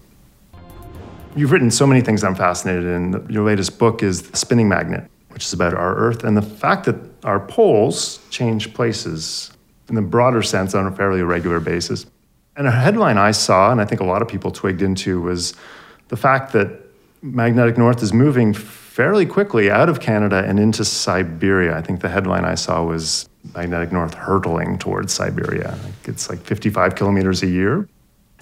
You've 1.36 1.52
written 1.52 1.70
so 1.70 1.86
many 1.86 2.00
things 2.00 2.24
I'm 2.24 2.34
fascinated 2.34 2.84
in. 2.84 3.26
Your 3.30 3.46
latest 3.46 3.78
book 3.78 4.02
is 4.02 4.28
Spinning 4.34 4.68
Magnet, 4.68 5.08
which 5.30 5.44
is 5.44 5.52
about 5.52 5.74
our 5.74 5.96
Earth 5.96 6.24
and 6.24 6.36
the 6.36 6.42
fact 6.42 6.84
that 6.86 6.96
our 7.24 7.40
poles 7.40 8.20
change 8.30 8.74
places 8.74 9.52
in 9.88 9.94
the 9.94 10.02
broader 10.02 10.42
sense 10.42 10.74
on 10.74 10.86
a 10.86 10.92
fairly 10.92 11.22
regular 11.22 11.60
basis. 11.60 12.06
And 12.56 12.66
a 12.66 12.70
headline 12.70 13.18
I 13.18 13.30
saw, 13.30 13.72
and 13.72 13.80
I 13.80 13.84
think 13.84 14.00
a 14.00 14.04
lot 14.04 14.22
of 14.22 14.28
people 14.28 14.50
twigged 14.50 14.82
into, 14.82 15.20
was 15.20 15.54
the 16.08 16.16
fact 16.16 16.52
that 16.52 16.68
magnetic 17.22 17.76
north 17.76 18.02
is 18.02 18.12
moving 18.12 18.54
fairly 18.54 19.26
quickly 19.26 19.70
out 19.70 19.88
of 19.88 20.00
Canada 20.00 20.44
and 20.46 20.58
into 20.58 20.84
Siberia. 20.84 21.76
I 21.76 21.82
think 21.82 22.00
the 22.00 22.08
headline 22.08 22.44
I 22.44 22.54
saw 22.54 22.84
was 22.84 23.28
magnetic 23.54 23.92
north 23.92 24.14
hurtling 24.14 24.78
towards 24.78 25.12
Siberia. 25.12 25.78
It's 26.04 26.28
like 26.28 26.40
55 26.40 26.94
kilometers 26.94 27.42
a 27.42 27.46
year. 27.46 27.88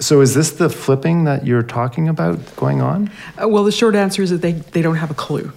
So 0.01 0.21
is 0.21 0.35
this 0.35 0.53
the 0.53 0.71
flipping 0.71 1.25
that 1.25 1.45
you're 1.45 1.63
talking 1.63 2.09
about 2.09 2.57
going 2.57 2.81
on? 2.81 3.11
Uh, 3.41 3.49
well, 3.49 3.65
the 3.65 3.73
short 3.73 3.95
answer 3.95 4.23
is 4.23 4.31
that 4.31 4.43
they, 4.43 4.53
they 4.53 4.81
don't 4.81 4.97
have 4.97 5.11
a 5.11 5.15
clue. 5.15 5.53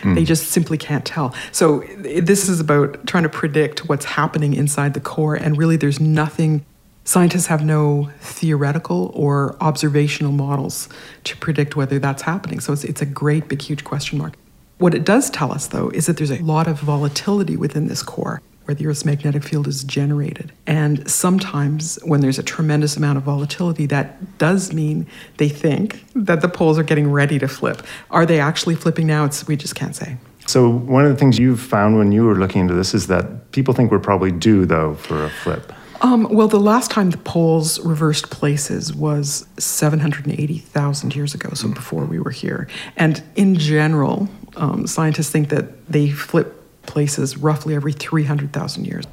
Mm. 0.00 0.14
They 0.14 0.24
just 0.24 0.48
simply 0.48 0.78
can't 0.78 1.04
tell. 1.04 1.34
So, 1.52 1.80
this 1.98 2.48
is 2.48 2.60
about 2.60 3.06
trying 3.06 3.24
to 3.24 3.28
predict 3.28 3.88
what's 3.88 4.04
happening 4.04 4.54
inside 4.54 4.94
the 4.94 5.00
core, 5.00 5.34
and 5.34 5.56
really, 5.56 5.76
there's 5.76 6.00
nothing. 6.00 6.64
Scientists 7.04 7.46
have 7.46 7.64
no 7.64 8.10
theoretical 8.20 9.10
or 9.14 9.56
observational 9.62 10.30
models 10.30 10.88
to 11.24 11.36
predict 11.38 11.74
whether 11.74 11.98
that's 11.98 12.22
happening. 12.22 12.60
So, 12.60 12.72
it's, 12.72 12.84
it's 12.84 13.02
a 13.02 13.06
great, 13.06 13.48
big, 13.48 13.60
huge 13.60 13.82
question 13.84 14.18
mark. 14.18 14.34
What 14.78 14.94
it 14.94 15.04
does 15.04 15.30
tell 15.30 15.50
us, 15.50 15.66
though, 15.66 15.88
is 15.90 16.06
that 16.06 16.16
there's 16.16 16.30
a 16.30 16.42
lot 16.42 16.68
of 16.68 16.78
volatility 16.78 17.56
within 17.56 17.88
this 17.88 18.02
core 18.02 18.40
where 18.68 18.74
the 18.74 18.86
Earth's 18.86 19.06
magnetic 19.06 19.42
field 19.42 19.66
is 19.66 19.82
generated. 19.82 20.52
And 20.66 21.10
sometimes, 21.10 21.98
when 22.04 22.20
there's 22.20 22.38
a 22.38 22.42
tremendous 22.42 22.98
amount 22.98 23.16
of 23.16 23.24
volatility, 23.24 23.86
that 23.86 24.36
does 24.36 24.74
mean 24.74 25.06
they 25.38 25.48
think 25.48 26.04
that 26.14 26.42
the 26.42 26.50
poles 26.50 26.78
are 26.78 26.82
getting 26.82 27.10
ready 27.10 27.38
to 27.38 27.48
flip. 27.48 27.82
Are 28.10 28.26
they 28.26 28.38
actually 28.38 28.74
flipping 28.74 29.06
now? 29.06 29.24
It's, 29.24 29.46
we 29.48 29.56
just 29.56 29.74
can't 29.74 29.96
say. 29.96 30.18
So 30.46 30.68
one 30.68 31.06
of 31.06 31.10
the 31.10 31.16
things 31.16 31.38
you've 31.38 31.62
found 31.62 31.96
when 31.96 32.12
you 32.12 32.24
were 32.24 32.34
looking 32.34 32.60
into 32.60 32.74
this 32.74 32.92
is 32.92 33.06
that 33.06 33.52
people 33.52 33.72
think 33.72 33.90
we're 33.90 34.00
probably 34.00 34.32
due 34.32 34.66
though 34.66 34.96
for 34.96 35.24
a 35.24 35.30
flip. 35.30 35.72
Um, 36.02 36.28
well, 36.30 36.46
the 36.46 36.60
last 36.60 36.90
time 36.90 37.08
the 37.08 37.16
poles 37.18 37.80
reversed 37.80 38.28
places 38.30 38.94
was 38.94 39.46
780,000 39.58 41.16
years 41.16 41.34
ago, 41.34 41.48
so 41.54 41.68
before 41.68 42.04
we 42.04 42.18
were 42.18 42.30
here. 42.30 42.68
And 42.96 43.22
in 43.34 43.54
general, 43.56 44.28
um, 44.56 44.86
scientists 44.86 45.30
think 45.30 45.48
that 45.48 45.86
they 45.88 46.10
flip 46.10 46.57
places 46.88 47.36
roughly 47.36 47.74
every 47.76 47.92
300,000 47.92 48.84
years. 48.84 49.04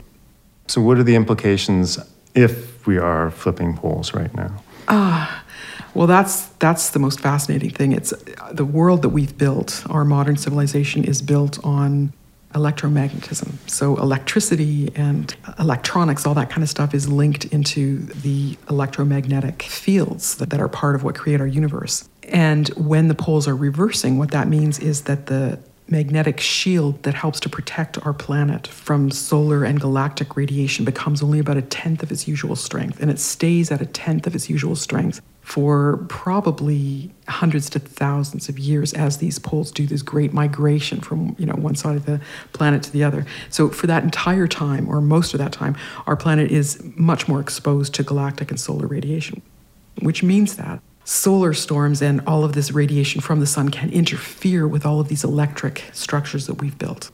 So 0.67 0.81
what 0.81 0.97
are 0.97 1.03
the 1.03 1.15
implications 1.15 1.99
if 2.33 2.87
we 2.87 2.97
are 2.97 3.29
flipping 3.29 3.77
poles 3.77 4.13
right 4.13 4.33
now? 4.35 4.63
Ah, 4.87 5.43
Well, 5.93 6.07
that's 6.07 6.47
that's 6.59 6.89
the 6.89 6.99
most 6.99 7.19
fascinating 7.21 7.69
thing. 7.69 7.93
It's 7.93 8.13
the 8.51 8.65
world 8.65 9.01
that 9.03 9.09
we've 9.09 9.37
built. 9.37 9.83
Our 9.89 10.03
modern 10.03 10.35
civilization 10.35 11.05
is 11.05 11.21
built 11.21 11.63
on 11.63 12.11
electromagnetism. 12.53 13.53
So 13.67 13.95
electricity 13.97 14.91
and 14.95 15.33
electronics, 15.59 16.25
all 16.25 16.33
that 16.35 16.49
kind 16.49 16.63
of 16.63 16.69
stuff, 16.69 16.93
is 16.93 17.07
linked 17.07 17.45
into 17.45 17.99
the 17.99 18.57
electromagnetic 18.69 19.63
fields 19.63 20.35
that, 20.37 20.49
that 20.49 20.59
are 20.59 20.69
part 20.69 20.95
of 20.95 21.03
what 21.03 21.15
create 21.15 21.39
our 21.41 21.47
universe. 21.47 22.07
And 22.27 22.67
when 22.69 23.07
the 23.07 23.15
poles 23.15 23.47
are 23.47 23.55
reversing, 23.55 24.17
what 24.17 24.31
that 24.31 24.47
means 24.47 24.79
is 24.79 25.03
that 25.03 25.27
the 25.27 25.59
magnetic 25.87 26.39
shield 26.39 27.03
that 27.03 27.13
helps 27.13 27.39
to 27.39 27.49
protect 27.49 28.03
our 28.05 28.13
planet 28.13 28.65
from 28.67 29.11
solar 29.11 29.63
and 29.63 29.79
galactic 29.79 30.35
radiation 30.35 30.83
becomes 30.83 31.21
only 31.21 31.39
about 31.39 31.57
a 31.57 31.61
tenth 31.61 32.01
of 32.01 32.11
its 32.11 32.27
usual 32.27 32.55
strength, 32.55 32.99
and 32.99 33.11
it 33.11 33.19
stays 33.19 33.71
at 33.71 33.81
a 33.81 33.85
tenth 33.85 34.25
of 34.25 34.35
its 34.35 34.49
usual 34.49 34.75
strength 34.75 35.21
for 35.41 35.97
probably 36.09 37.11
hundreds 37.27 37.69
to 37.69 37.77
thousands 37.77 38.49
of 38.49 38.57
years 38.57 38.93
as 38.93 39.19
these 39.19 39.37
poles 39.37 39.71
do 39.71 39.85
this 39.85 40.01
great 40.01 40.33
migration 40.33 40.99
from 40.99 41.35
you 41.37 41.45
know 41.45 41.53
one 41.53 41.75
side 41.75 41.95
of 41.95 42.07
the 42.07 42.19
planet 42.53 42.81
to 42.81 42.91
the 42.91 43.03
other. 43.03 43.25
So 43.51 43.69
for 43.69 43.85
that 43.85 44.03
entire 44.03 44.47
time, 44.47 44.89
or 44.89 45.01
most 45.01 45.35
of 45.35 45.37
that 45.37 45.51
time, 45.51 45.77
our 46.07 46.15
planet 46.15 46.51
is 46.51 46.81
much 46.95 47.27
more 47.27 47.39
exposed 47.39 47.93
to 47.95 48.03
galactic 48.03 48.49
and 48.49 48.59
solar 48.59 48.87
radiation, 48.87 49.43
which 50.01 50.23
means 50.23 50.55
that 50.55 50.81
solar 51.05 51.53
storms 51.53 52.01
and 52.01 52.21
all 52.27 52.43
of 52.43 52.53
this 52.53 52.71
radiation 52.71 53.21
from 53.21 53.39
the 53.39 53.45
sun 53.45 53.69
can 53.69 53.89
interfere 53.91 54.67
with 54.67 54.85
all 54.85 54.99
of 54.99 55.07
these 55.07 55.23
electric 55.23 55.85
structures 55.93 56.47
that 56.47 56.55
we've 56.55 56.77
built. 56.77 57.11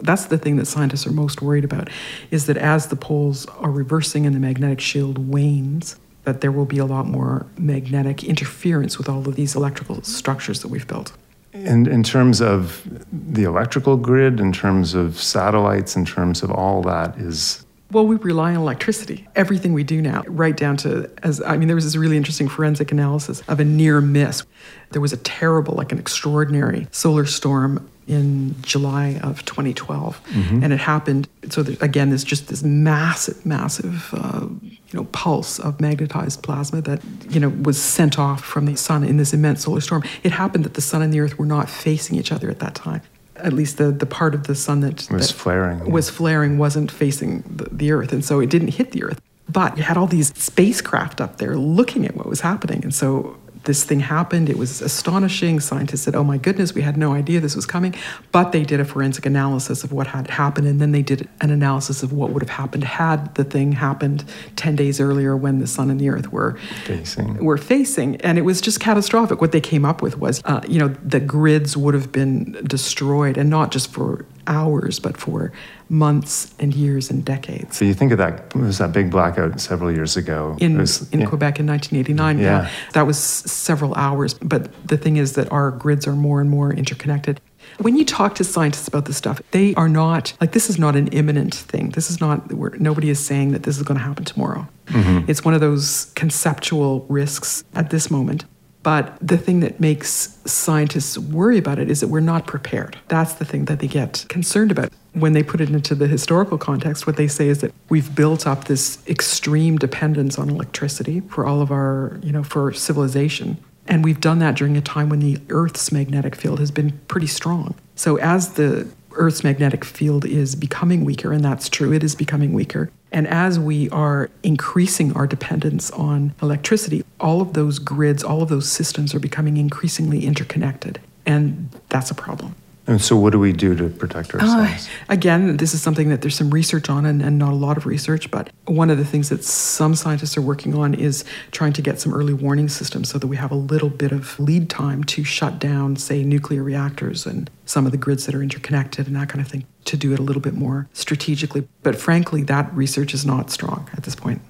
That's 0.00 0.26
the 0.26 0.38
thing 0.38 0.56
that 0.56 0.66
scientists 0.66 1.06
are 1.06 1.12
most 1.12 1.42
worried 1.42 1.64
about 1.64 1.88
is 2.30 2.46
that 2.46 2.56
as 2.56 2.86
the 2.86 2.96
poles 2.96 3.46
are 3.46 3.70
reversing 3.70 4.26
and 4.26 4.34
the 4.34 4.40
magnetic 4.40 4.80
shield 4.80 5.18
wanes, 5.28 5.96
that 6.24 6.40
there 6.40 6.52
will 6.52 6.66
be 6.66 6.78
a 6.78 6.84
lot 6.84 7.06
more 7.06 7.46
magnetic 7.56 8.24
interference 8.24 8.98
with 8.98 9.08
all 9.08 9.26
of 9.28 9.34
these 9.34 9.54
electrical 9.54 10.02
structures 10.02 10.62
that 10.62 10.68
we've 10.68 10.86
built. 10.86 11.12
And 11.52 11.88
in 11.88 12.02
terms 12.02 12.40
of 12.40 12.86
the 13.10 13.44
electrical 13.44 13.96
grid, 13.96 14.38
in 14.38 14.52
terms 14.52 14.94
of 14.94 15.20
satellites, 15.20 15.96
in 15.96 16.04
terms 16.04 16.42
of 16.42 16.50
all 16.50 16.82
that, 16.82 17.16
is 17.16 17.64
well, 17.90 18.06
we 18.06 18.16
rely 18.16 18.50
on 18.54 18.56
electricity. 18.60 19.26
Everything 19.34 19.72
we 19.72 19.82
do 19.84 20.02
now, 20.02 20.22
right 20.26 20.56
down 20.56 20.76
to 20.78 21.10
as 21.22 21.40
I 21.42 21.56
mean, 21.56 21.68
there 21.68 21.74
was 21.74 21.84
this 21.84 21.96
really 21.96 22.16
interesting 22.16 22.48
forensic 22.48 22.92
analysis 22.92 23.42
of 23.48 23.60
a 23.60 23.64
near 23.64 24.00
miss. 24.00 24.44
There 24.90 25.00
was 25.00 25.12
a 25.12 25.16
terrible, 25.18 25.74
like 25.74 25.92
an 25.92 25.98
extraordinary 25.98 26.86
solar 26.92 27.24
storm 27.26 27.88
in 28.06 28.54
July 28.62 29.20
of 29.22 29.44
2012, 29.44 30.22
Mm-hmm. 30.24 30.62
and 30.64 30.72
it 30.72 30.80
happened. 30.80 31.28
So 31.50 31.62
there, 31.62 31.76
again, 31.82 32.08
there's 32.08 32.24
just 32.24 32.48
this 32.48 32.62
massive, 32.62 33.44
massive, 33.44 34.08
uh, 34.14 34.46
you 34.62 34.94
know, 34.94 35.04
pulse 35.12 35.58
of 35.58 35.78
magnetized 35.80 36.42
plasma 36.42 36.80
that 36.82 37.00
you 37.30 37.38
know 37.40 37.50
was 37.50 37.80
sent 37.80 38.18
off 38.18 38.42
from 38.42 38.64
the 38.66 38.76
sun 38.76 39.04
in 39.04 39.16
this 39.18 39.32
immense 39.34 39.64
solar 39.64 39.80
storm. 39.82 40.02
It 40.22 40.32
happened 40.32 40.64
that 40.64 40.74
the 40.74 40.80
sun 40.80 41.02
and 41.02 41.12
the 41.12 41.20
Earth 41.20 41.38
were 41.38 41.46
not 41.46 41.68
facing 41.68 42.16
each 42.18 42.32
other 42.32 42.48
at 42.50 42.60
that 42.60 42.74
time. 42.74 43.02
At 43.38 43.52
least 43.52 43.78
the, 43.78 43.90
the 43.90 44.06
part 44.06 44.34
of 44.34 44.46
the 44.46 44.54
sun 44.54 44.80
that 44.80 45.08
Was 45.10 45.28
that 45.28 45.34
flaring, 45.34 45.78
yeah. 45.78 45.92
was 45.92 46.10
flaring 46.10 46.58
wasn't 46.58 46.90
facing 46.90 47.42
the, 47.42 47.68
the 47.70 47.92
Earth, 47.92 48.12
and 48.12 48.24
so 48.24 48.40
it 48.40 48.50
didn't 48.50 48.68
hit 48.68 48.92
the 48.92 49.02
Earth. 49.04 49.20
But 49.48 49.76
you 49.78 49.82
had 49.82 49.96
all 49.96 50.06
these 50.06 50.36
spacecraft 50.36 51.20
up 51.20 51.38
there 51.38 51.56
looking 51.56 52.04
at 52.04 52.14
what 52.16 52.26
was 52.26 52.40
happening, 52.40 52.82
and 52.82 52.94
so 52.94 53.38
this 53.68 53.84
thing 53.84 54.00
happened. 54.00 54.48
It 54.48 54.56
was 54.56 54.80
astonishing. 54.80 55.60
Scientists 55.60 56.00
said, 56.00 56.16
"Oh 56.16 56.24
my 56.24 56.38
goodness, 56.38 56.74
we 56.74 56.80
had 56.80 56.96
no 56.96 57.12
idea 57.12 57.38
this 57.38 57.54
was 57.54 57.66
coming." 57.66 57.94
But 58.32 58.52
they 58.52 58.64
did 58.64 58.80
a 58.80 58.84
forensic 58.84 59.26
analysis 59.26 59.84
of 59.84 59.92
what 59.92 60.06
had 60.06 60.30
happened, 60.30 60.66
and 60.66 60.80
then 60.80 60.92
they 60.92 61.02
did 61.02 61.28
an 61.42 61.50
analysis 61.50 62.02
of 62.02 62.10
what 62.10 62.30
would 62.30 62.42
have 62.42 62.56
happened 62.62 62.84
had 62.84 63.34
the 63.34 63.44
thing 63.44 63.72
happened 63.72 64.24
ten 64.56 64.74
days 64.74 65.00
earlier 65.00 65.36
when 65.36 65.58
the 65.58 65.66
sun 65.66 65.90
and 65.90 66.00
the 66.00 66.08
Earth 66.08 66.32
were 66.32 66.56
facing. 66.84 67.44
were 67.44 67.58
facing, 67.58 68.16
and 68.22 68.38
it 68.38 68.42
was 68.42 68.62
just 68.62 68.80
catastrophic. 68.80 69.42
What 69.42 69.52
they 69.52 69.60
came 69.60 69.84
up 69.84 70.00
with 70.00 70.18
was, 70.18 70.40
uh, 70.46 70.62
you 70.66 70.78
know, 70.78 70.88
the 71.04 71.20
grids 71.20 71.76
would 71.76 71.92
have 71.92 72.10
been 72.10 72.58
destroyed, 72.66 73.36
and 73.36 73.50
not 73.50 73.70
just 73.70 73.92
for 73.92 74.24
hours, 74.48 74.98
but 74.98 75.16
for 75.16 75.52
months 75.88 76.54
and 76.58 76.74
years 76.74 77.10
and 77.10 77.24
decades. 77.24 77.76
So 77.76 77.84
you 77.84 77.94
think 77.94 78.12
of 78.12 78.18
that, 78.18 78.52
it 78.54 78.56
was 78.56 78.78
that 78.78 78.92
big 78.92 79.10
blackout 79.10 79.60
several 79.60 79.92
years 79.92 80.16
ago. 80.16 80.56
In, 80.60 80.78
was- 80.78 81.08
in 81.12 81.20
yeah. 81.20 81.26
Quebec 81.26 81.60
in 81.60 81.66
1989, 81.66 82.38
yeah. 82.38 82.44
Yeah. 82.62 82.70
that 82.94 83.06
was 83.06 83.18
several 83.18 83.94
hours. 83.94 84.34
But 84.34 84.70
the 84.86 84.96
thing 84.96 85.16
is 85.16 85.34
that 85.34 85.50
our 85.52 85.70
grids 85.70 86.06
are 86.06 86.16
more 86.16 86.40
and 86.40 86.50
more 86.50 86.72
interconnected. 86.72 87.40
When 87.78 87.96
you 87.96 88.04
talk 88.04 88.34
to 88.36 88.44
scientists 88.44 88.88
about 88.88 89.04
this 89.04 89.16
stuff, 89.16 89.40
they 89.50 89.74
are 89.74 89.88
not 89.88 90.32
like 90.40 90.52
this 90.52 90.70
is 90.70 90.78
not 90.78 90.96
an 90.96 91.08
imminent 91.08 91.54
thing. 91.54 91.90
This 91.90 92.10
is 92.10 92.20
not 92.20 92.52
where 92.52 92.70
nobody 92.78 93.10
is 93.10 93.24
saying 93.24 93.52
that 93.52 93.62
this 93.64 93.76
is 93.76 93.82
going 93.82 93.98
to 93.98 94.04
happen 94.04 94.24
tomorrow. 94.24 94.66
Mm-hmm. 94.86 95.30
It's 95.30 95.44
one 95.44 95.54
of 95.54 95.60
those 95.60 96.06
conceptual 96.14 97.04
risks 97.08 97.64
at 97.74 97.90
this 97.90 98.10
moment. 98.10 98.46
But 98.82 99.16
the 99.20 99.36
thing 99.36 99.60
that 99.60 99.80
makes 99.80 100.38
scientists 100.44 101.18
worry 101.18 101.58
about 101.58 101.78
it 101.78 101.90
is 101.90 102.00
that 102.00 102.08
we're 102.08 102.20
not 102.20 102.46
prepared. 102.46 102.96
That's 103.08 103.34
the 103.34 103.44
thing 103.44 103.64
that 103.66 103.80
they 103.80 103.88
get 103.88 104.24
concerned 104.28 104.70
about. 104.70 104.92
When 105.12 105.32
they 105.32 105.42
put 105.42 105.60
it 105.60 105.70
into 105.70 105.94
the 105.94 106.06
historical 106.06 106.58
context, 106.58 107.06
what 107.06 107.16
they 107.16 107.28
say 107.28 107.48
is 107.48 107.60
that 107.60 107.74
we've 107.88 108.14
built 108.14 108.46
up 108.46 108.64
this 108.64 108.98
extreme 109.08 109.76
dependence 109.76 110.38
on 110.38 110.48
electricity 110.48 111.20
for 111.20 111.44
all 111.44 111.60
of 111.60 111.72
our, 111.72 112.18
you 112.22 112.30
know, 112.30 112.44
for 112.44 112.72
civilization. 112.72 113.58
And 113.88 114.04
we've 114.04 114.20
done 114.20 114.38
that 114.40 114.54
during 114.54 114.76
a 114.76 114.82
time 114.82 115.08
when 115.08 115.20
the 115.20 115.40
Earth's 115.48 115.90
magnetic 115.90 116.36
field 116.36 116.60
has 116.60 116.70
been 116.70 116.98
pretty 117.08 117.26
strong. 117.26 117.74
So 117.96 118.16
as 118.18 118.52
the 118.52 118.86
Earth's 119.12 119.42
magnetic 119.42 119.84
field 119.84 120.24
is 120.24 120.54
becoming 120.54 121.04
weaker, 121.04 121.32
and 121.32 121.44
that's 121.44 121.68
true, 121.68 121.92
it 121.92 122.04
is 122.04 122.14
becoming 122.14 122.52
weaker. 122.52 122.90
And 123.10 123.26
as 123.26 123.58
we 123.58 123.88
are 123.90 124.30
increasing 124.42 125.14
our 125.14 125.26
dependence 125.26 125.90
on 125.92 126.34
electricity, 126.42 127.04
all 127.18 127.40
of 127.40 127.54
those 127.54 127.78
grids, 127.78 128.22
all 128.22 128.42
of 128.42 128.48
those 128.48 128.68
systems 128.68 129.14
are 129.14 129.20
becoming 129.20 129.56
increasingly 129.56 130.26
interconnected. 130.26 131.00
And 131.24 131.70
that's 131.88 132.10
a 132.10 132.14
problem. 132.14 132.54
And 132.88 133.02
so, 133.02 133.18
what 133.18 133.32
do 133.32 133.38
we 133.38 133.52
do 133.52 133.74
to 133.74 133.90
protect 133.90 134.34
ah, 134.34 134.38
ourselves? 134.38 134.88
Again, 135.10 135.58
this 135.58 135.74
is 135.74 135.82
something 135.82 136.08
that 136.08 136.22
there's 136.22 136.34
some 136.34 136.50
research 136.50 136.88
on 136.88 137.04
and, 137.04 137.20
and 137.20 137.38
not 137.38 137.52
a 137.52 137.54
lot 137.54 137.76
of 137.76 137.84
research, 137.84 138.30
but 138.30 138.48
one 138.64 138.88
of 138.88 138.96
the 138.96 139.04
things 139.04 139.28
that 139.28 139.44
some 139.44 139.94
scientists 139.94 140.38
are 140.38 140.42
working 140.42 140.74
on 140.74 140.94
is 140.94 141.22
trying 141.50 141.74
to 141.74 141.82
get 141.82 142.00
some 142.00 142.14
early 142.14 142.32
warning 142.32 142.66
systems 142.66 143.10
so 143.10 143.18
that 143.18 143.26
we 143.26 143.36
have 143.36 143.50
a 143.50 143.56
little 143.56 143.90
bit 143.90 144.10
of 144.10 144.40
lead 144.40 144.70
time 144.70 145.04
to 145.04 145.22
shut 145.22 145.58
down, 145.58 145.96
say, 145.96 146.24
nuclear 146.24 146.62
reactors 146.62 147.26
and 147.26 147.50
some 147.66 147.84
of 147.84 147.92
the 147.92 147.98
grids 147.98 148.24
that 148.24 148.34
are 148.34 148.42
interconnected 148.42 149.06
and 149.06 149.14
that 149.16 149.28
kind 149.28 149.44
of 149.44 149.48
thing, 149.48 149.66
to 149.84 149.98
do 149.98 150.14
it 150.14 150.18
a 150.18 150.22
little 150.22 150.42
bit 150.42 150.54
more 150.54 150.88
strategically. 150.94 151.68
But 151.82 151.94
frankly, 151.94 152.42
that 152.44 152.72
research 152.74 153.12
is 153.12 153.26
not 153.26 153.50
strong 153.50 153.90
at 153.92 154.04
this 154.04 154.14
point. 154.14 154.40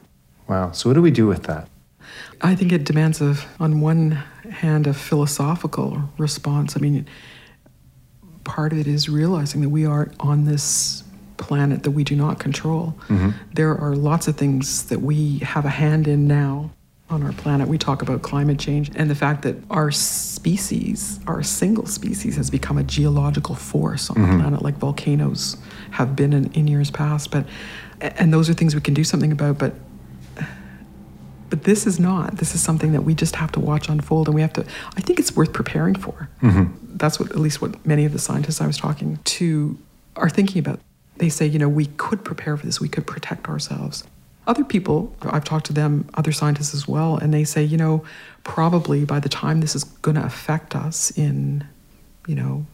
wow. 0.46 0.70
So, 0.70 0.88
what 0.88 0.94
do 0.94 1.03
we 1.03 1.11
do 1.11 1.27
with 1.27 1.42
that? 1.44 1.68
I 2.40 2.55
think 2.55 2.70
it 2.70 2.85
demands, 2.85 3.20
a, 3.20 3.37
on 3.59 3.81
one 3.81 4.12
hand, 4.51 4.87
a 4.87 4.94
philosophical 4.94 6.09
response. 6.18 6.77
I 6.77 6.81
mean, 6.81 7.05
part 8.49 8.73
of 8.73 8.79
it 8.79 8.87
is 8.87 9.09
realizing 9.09 9.61
that 9.61 9.69
we 9.69 9.87
are 9.87 10.11
on 10.19 10.47
this 10.47 11.05
planet 11.37 11.85
that 11.85 11.93
we 11.93 12.03
do 12.03 12.17
not 12.17 12.41
control. 12.41 12.95
Mm-hmm. 13.09 13.31
There 13.53 13.77
are 13.77 13.95
lots 13.95 14.27
of 14.27 14.37
things 14.37 14.87
that 14.87 15.01
we 15.01 15.39
have 15.39 15.65
a 15.65 15.69
hand 15.69 16.09
in 16.09 16.27
now 16.27 16.71
on 17.11 17.23
our 17.23 17.33
planet. 17.33 17.69
We 17.69 17.79
talk 17.79 18.03
about 18.03 18.23
climate 18.23 18.59
change 18.59 18.91
and 18.97 19.09
the 19.09 19.15
fact 19.15 19.43
that 19.43 19.57
our 19.71 19.91
species, 19.91 21.21
our 21.27 21.43
single 21.43 21.87
species, 21.87 22.37
has 22.37 22.51
become 22.51 22.79
a 22.79 22.83
geological 22.83 23.55
force 23.55 24.11
on 24.11 24.21
the 24.21 24.29
mm-hmm. 24.29 24.41
planet, 24.41 24.63
like 24.63 24.77
volcanoes 24.77 25.57
have 25.93 26.17
been 26.17 26.33
in, 26.33 26.53
in 26.53 26.67
years 26.67 26.91
past. 26.91 27.31
But 27.31 27.47
and 28.01 28.33
those 28.33 28.51
are 28.51 28.55
things 28.55 28.75
we 28.75 28.81
can 28.81 28.95
do 28.95 29.05
something 29.05 29.31
about. 29.31 29.59
But 29.59 29.75
but 31.51 31.65
this 31.65 31.87
is 31.87 31.99
not. 31.99 32.37
This 32.37 32.55
is 32.55 32.63
something 32.63 32.93
that 32.93 33.03
we 33.03 33.15
just 33.15 33.37
have 33.37 33.53
to 33.53 33.61
watch 33.61 33.89
unfold, 33.89 34.29
and 34.29 34.35
we 34.35 34.43
have 34.43 34.53
to. 34.55 34.67
I 34.97 35.01
think 35.01 35.19
it's 35.19 35.35
worth 35.35 35.53
preparing 35.53 35.95
for. 35.95 36.29
Mm-hmm. 36.43 36.88
That's 36.99 37.19
what, 37.19 37.31
at 37.31 37.39
least, 37.39 37.63
what 37.63 37.85
many 37.87 38.05
of 38.05 38.13
the 38.13 38.19
scientists 38.19 38.61
I 38.61 38.67
was 38.67 38.77
talking 38.77 39.19
to 39.25 39.79
are 40.17 40.29
thinking 40.29 40.59
about. 40.59 40.81
They 41.17 41.29
say, 41.29 41.47
you 41.47 41.59
know, 41.59 41.69
we 41.69 41.87
could 41.87 42.25
prepare 42.25 42.57
for 42.57 42.67
this. 42.67 42.81
We 42.81 42.89
could 42.89 43.07
protect 43.07 43.49
ourselves. 43.49 44.05
Other 44.47 44.65
people, 44.65 45.15
I've 45.23 45.45
talked 45.45 45.67
to 45.67 45.73
them, 45.73 46.09
other 46.15 46.33
scientists 46.33 46.75
as 46.75 46.89
well, 46.89 47.17
and 47.17 47.35
they 47.35 47.45
say, 47.45 47.63
you 47.63 47.77
know, 47.77 48.03
probably 48.45 49.05
by 49.05 49.21
the 49.21 49.29
time 49.29 49.61
this 49.61 49.75
is 49.75 49.85
going 49.85 50.15
to 50.15 50.25
affect 50.25 50.75
us 50.75 51.11
in, 51.19 51.67
you 52.27 52.35
know, 52.35 52.67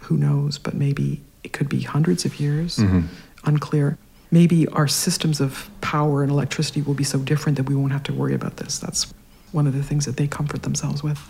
who 0.00 0.16
knows, 0.16 0.58
but 0.58 0.74
maybe 0.74 1.22
it 1.42 1.52
could 1.52 1.68
be 1.68 1.80
hundreds 1.80 2.24
of 2.24 2.38
years, 2.38 2.76
mm-hmm. 2.76 3.06
unclear. 3.44 3.96
Maybe 4.30 4.66
our 4.68 4.86
systems 4.86 5.40
of 5.40 5.70
power 5.80 6.22
and 6.22 6.30
electricity 6.30 6.82
will 6.82 6.94
be 6.94 7.04
so 7.04 7.18
different 7.18 7.56
that 7.56 7.68
we 7.68 7.74
won't 7.74 7.92
have 7.92 8.02
to 8.04 8.12
worry 8.12 8.34
about 8.34 8.58
this. 8.58 8.78
That's 8.78 9.12
one 9.52 9.66
of 9.66 9.74
the 9.74 9.82
things 9.82 10.04
that 10.04 10.16
they 10.16 10.26
comfort 10.26 10.64
themselves 10.64 11.02
with. 11.02 11.20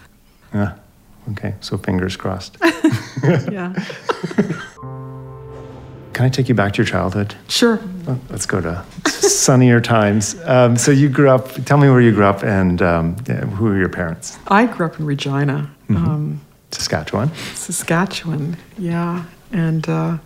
Yeah. 0.52 0.78
Okay. 1.30 1.54
So, 1.60 1.78
fingers 1.78 2.16
crossed. 2.16 2.56
Yeah. 3.52 3.72
Can 6.12 6.26
I 6.26 6.28
take 6.28 6.48
you 6.48 6.54
back 6.54 6.72
to 6.74 6.78
your 6.78 6.86
childhood? 6.86 7.34
Sure. 7.48 7.80
Oh, 8.06 8.18
Let's 8.28 8.44
go 8.46 8.60
to 8.60 8.84
sunnier 9.08 9.80
times. 9.80 10.34
Um, 10.44 10.76
so, 10.76 10.90
you 10.90 11.08
grew 11.08 11.30
up, 11.30 11.48
tell 11.64 11.78
me 11.78 11.88
where 11.88 12.00
you 12.00 12.12
grew 12.12 12.24
up 12.24 12.42
and 12.42 12.82
um, 12.82 13.16
who 13.56 13.68
are 13.68 13.78
your 13.78 13.88
parents? 13.88 14.38
I 14.48 14.66
grew 14.66 14.86
up 14.86 14.98
in 14.98 15.06
Regina, 15.06 15.70
um, 15.88 16.40
Saskatchewan. 16.72 17.30
Saskatchewan. 17.54 18.56
Yeah. 18.76 19.24
And 19.52 19.88
uh, 19.88 20.18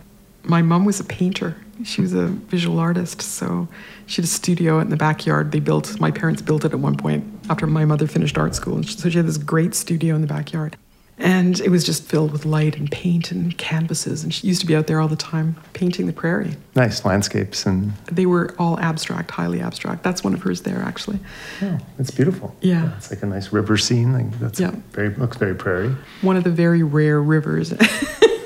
My 0.43 0.61
mom 0.61 0.83
was 0.85 0.99
a 0.99 1.03
painter. 1.05 1.55
She 1.83 2.01
was 2.01 2.13
a 2.13 2.25
visual 2.27 2.79
artist, 2.79 3.21
so 3.21 3.67
she 4.07 4.15
had 4.21 4.25
a 4.25 4.27
studio 4.29 4.79
in 4.79 4.89
the 4.89 4.97
backyard. 4.97 5.51
They 5.51 5.59
built, 5.59 5.99
my 5.99 6.09
parents 6.09 6.41
built 6.41 6.65
it 6.65 6.73
at 6.73 6.79
one 6.79 6.97
point 6.97 7.23
after 7.51 7.67
my 7.67 7.85
mother 7.85 8.07
finished 8.07 8.35
art 8.37 8.55
school. 8.55 8.81
So 8.83 9.09
she 9.09 9.17
had 9.17 9.27
this 9.27 9.37
great 9.37 9.75
studio 9.75 10.15
in 10.15 10.21
the 10.21 10.27
backyard. 10.27 10.75
And 11.19 11.59
it 11.61 11.69
was 11.69 11.83
just 11.83 12.03
filled 12.03 12.31
with 12.31 12.45
light 12.45 12.77
and 12.77 12.91
paint 12.91 13.31
and 13.31 13.57
canvases. 13.57 14.23
And 14.23 14.31
she 14.33 14.45
used 14.47 14.61
to 14.61 14.67
be 14.67 14.75
out 14.75 14.85
there 14.85 15.01
all 15.01 15.07
the 15.07 15.15
time 15.15 15.55
painting 15.73 16.05
the 16.05 16.13
prairie. 16.13 16.55
Nice 16.75 17.03
landscapes 17.05 17.65
and 17.65 17.93
They 18.11 18.27
were 18.27 18.53
all 18.59 18.79
abstract, 18.79 19.31
highly 19.31 19.59
abstract. 19.59 20.03
That's 20.03 20.23
one 20.23 20.35
of 20.35 20.43
hers 20.43 20.61
there, 20.61 20.79
actually. 20.83 21.19
oh, 21.63 21.79
it's 21.97 22.11
beautiful. 22.11 22.55
Yeah. 22.61 22.95
it's 22.97 23.09
like 23.09 23.23
a 23.23 23.25
nice 23.25 23.51
river 23.51 23.77
scene. 23.77 24.13
Like 24.13 24.39
that's 24.39 24.59
Yeah. 24.59 24.71
very 24.91 25.09
looks 25.15 25.37
very 25.37 25.55
prairie. 25.55 25.95
One 26.21 26.37
of 26.37 26.43
the 26.43 26.51
very 26.51 26.83
rare 26.83 27.21
rivers. 27.21 27.73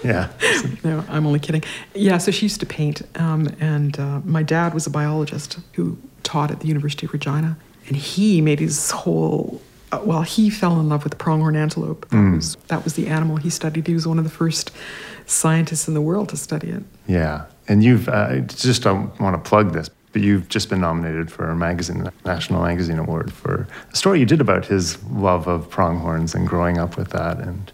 Yeah, 0.03 0.29
no, 0.83 1.05
I'm 1.09 1.27
only 1.27 1.37
kidding. 1.37 1.63
Yeah, 1.93 2.17
so 2.17 2.31
she 2.31 2.45
used 2.47 2.59
to 2.61 2.65
paint. 2.65 3.03
Um, 3.19 3.49
and 3.59 3.99
uh, 3.99 4.21
my 4.25 4.41
dad 4.41 4.73
was 4.73 4.87
a 4.87 4.89
biologist 4.89 5.59
who 5.73 5.95
taught 6.23 6.49
at 6.49 6.59
the 6.59 6.65
University 6.67 7.05
of 7.05 7.13
Regina. 7.13 7.55
And 7.87 7.95
he 7.95 8.41
made 8.41 8.59
his 8.59 8.89
whole, 8.89 9.61
uh, 9.91 10.01
well, 10.03 10.21
he 10.21 10.49
fell 10.49 10.79
in 10.79 10.89
love 10.89 11.03
with 11.03 11.11
the 11.11 11.17
pronghorn 11.17 11.55
antelope. 11.55 12.07
That, 12.09 12.35
was, 12.35 12.55
that 12.67 12.83
was 12.83 12.93
the 12.93 13.07
animal 13.07 13.37
he 13.37 13.49
studied. 13.49 13.87
He 13.87 13.93
was 13.93 14.07
one 14.07 14.17
of 14.17 14.23
the 14.23 14.29
first 14.29 14.71
scientists 15.25 15.87
in 15.87 15.93
the 15.93 16.01
world 16.01 16.29
to 16.29 16.37
study 16.37 16.69
it. 16.69 16.83
yeah. 17.07 17.45
And 17.67 17.83
you've 17.83 18.09
uh, 18.09 18.27
I 18.31 18.39
just 18.39 18.81
don't 18.83 19.17
want 19.21 19.41
to 19.41 19.49
plug 19.49 19.71
this, 19.71 19.89
but 20.11 20.21
you've 20.21 20.49
just 20.49 20.69
been 20.69 20.81
nominated 20.81 21.31
for 21.31 21.49
a 21.49 21.55
magazine, 21.55 22.09
National 22.25 22.61
Magazine 22.63 22.99
Award 22.99 23.31
for 23.31 23.65
a 23.91 23.95
story 23.95 24.19
you 24.19 24.25
did 24.25 24.41
about 24.41 24.65
his 24.65 25.01
love 25.05 25.47
of 25.47 25.69
pronghorns 25.69 26.35
and 26.35 26.45
growing 26.47 26.79
up 26.79 26.97
with 26.97 27.09
that. 27.11 27.37
And 27.37 27.71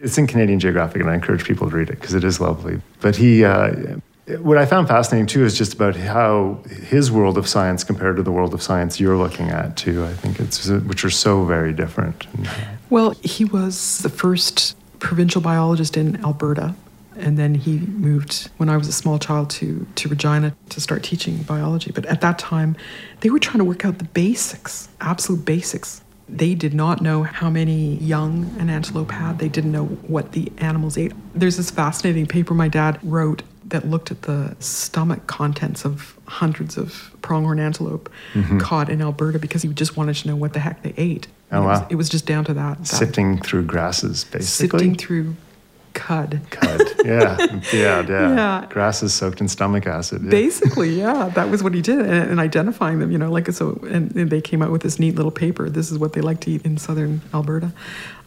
it's 0.00 0.18
in 0.18 0.26
Canadian 0.26 0.60
Geographic, 0.60 1.00
and 1.00 1.08
I 1.08 1.14
encourage 1.14 1.44
people 1.44 1.70
to 1.70 1.76
read 1.76 1.88
it 1.88 1.98
because 1.98 2.14
it 2.14 2.24
is 2.24 2.40
lovely. 2.40 2.82
But 3.00 3.16
he, 3.16 3.44
uh, 3.44 3.96
what 4.36 4.58
I 4.58 4.66
found 4.66 4.88
fascinating 4.88 5.26
too 5.26 5.44
is 5.44 5.56
just 5.56 5.74
about 5.74 5.96
how 5.96 6.60
his 6.86 7.10
world 7.10 7.38
of 7.38 7.48
science 7.48 7.84
compared 7.84 8.16
to 8.16 8.22
the 8.22 8.32
world 8.32 8.52
of 8.54 8.62
science 8.62 9.00
you're 9.00 9.16
looking 9.16 9.48
at 9.50 9.76
too. 9.76 10.04
I 10.04 10.12
think 10.12 10.38
it's 10.40 10.68
which 10.68 11.04
are 11.04 11.10
so 11.10 11.44
very 11.44 11.72
different. 11.72 12.26
Uh, 12.26 12.54
Well, 12.90 13.10
he 13.22 13.44
was 13.44 13.98
the 13.98 14.08
first 14.08 14.76
provincial 14.98 15.40
biologist 15.40 15.96
in 15.96 16.22
Alberta. 16.24 16.74
And 17.16 17.36
then 17.36 17.56
he 17.56 17.78
moved 17.78 18.48
when 18.58 18.68
I 18.68 18.76
was 18.76 18.86
a 18.86 18.92
small 18.92 19.18
child 19.18 19.50
to, 19.50 19.86
to 19.96 20.08
Regina 20.08 20.54
to 20.68 20.80
start 20.80 21.02
teaching 21.02 21.42
biology. 21.42 21.90
But 21.90 22.06
at 22.06 22.20
that 22.20 22.38
time, 22.38 22.76
they 23.20 23.30
were 23.30 23.40
trying 23.40 23.58
to 23.58 23.64
work 23.64 23.84
out 23.84 23.98
the 23.98 24.04
basics, 24.04 24.88
absolute 25.00 25.44
basics. 25.44 26.00
They 26.28 26.54
did 26.54 26.74
not 26.74 27.00
know 27.00 27.24
how 27.24 27.50
many 27.50 27.96
young 27.96 28.54
an 28.60 28.70
antelope 28.70 29.10
had. 29.10 29.40
They 29.40 29.48
didn't 29.48 29.72
know 29.72 29.86
what 29.86 30.32
the 30.32 30.52
animals 30.58 30.96
ate. 30.96 31.12
There's 31.34 31.56
this 31.56 31.70
fascinating 31.70 32.26
paper 32.26 32.54
my 32.54 32.68
dad 32.68 33.00
wrote 33.02 33.42
that 33.68 33.86
looked 33.88 34.10
at 34.10 34.22
the 34.22 34.56
stomach 34.60 35.26
contents 35.26 35.84
of 35.84 36.18
hundreds 36.26 36.76
of 36.76 37.14
pronghorn 37.22 37.58
antelope 37.58 38.10
mm-hmm. 38.32 38.58
caught 38.58 38.88
in 38.88 39.00
Alberta 39.00 39.38
because 39.38 39.62
he 39.62 39.68
just 39.68 39.96
wanted 39.96 40.14
to 40.16 40.28
know 40.28 40.36
what 40.36 40.52
the 40.52 40.60
heck 40.60 40.82
they 40.82 40.94
ate. 40.96 41.28
Oh, 41.50 41.62
it, 41.62 41.66
was, 41.66 41.82
it 41.90 41.94
was 41.96 42.08
just 42.08 42.26
down 42.26 42.44
to 42.46 42.54
that. 42.54 42.78
that 42.78 42.86
sifting 42.86 43.38
through 43.38 43.64
grasses, 43.64 44.24
basically. 44.24 44.78
sifting 44.78 44.94
through 44.96 45.36
cud. 45.94 46.40
Cud. 46.50 46.80
Yeah, 47.04 47.36
yeah, 47.72 48.06
yeah. 48.06 48.08
Yeah. 48.08 48.66
Grass 48.68 49.02
is 49.02 49.14
soaked 49.14 49.40
in 49.40 49.48
stomach 49.48 49.86
acid. 49.86 50.22
yeah. 50.22 50.30
Basically, 50.30 50.90
yeah, 50.90 51.30
that 51.34 51.50
was 51.50 51.62
what 51.62 51.74
he 51.74 51.82
did, 51.82 52.00
and, 52.00 52.30
and 52.30 52.40
identifying 52.40 53.00
them, 53.00 53.10
you 53.10 53.18
know, 53.18 53.30
like 53.30 53.50
so, 53.52 53.80
and, 53.90 54.14
and 54.14 54.30
they 54.30 54.40
came 54.40 54.62
out 54.62 54.70
with 54.70 54.82
this 54.82 54.98
neat 54.98 55.16
little 55.16 55.30
paper. 55.30 55.68
This 55.68 55.90
is 55.90 55.98
what 55.98 56.12
they 56.12 56.20
like 56.20 56.40
to 56.42 56.50
eat 56.50 56.64
in 56.64 56.78
southern 56.78 57.20
Alberta. 57.34 57.72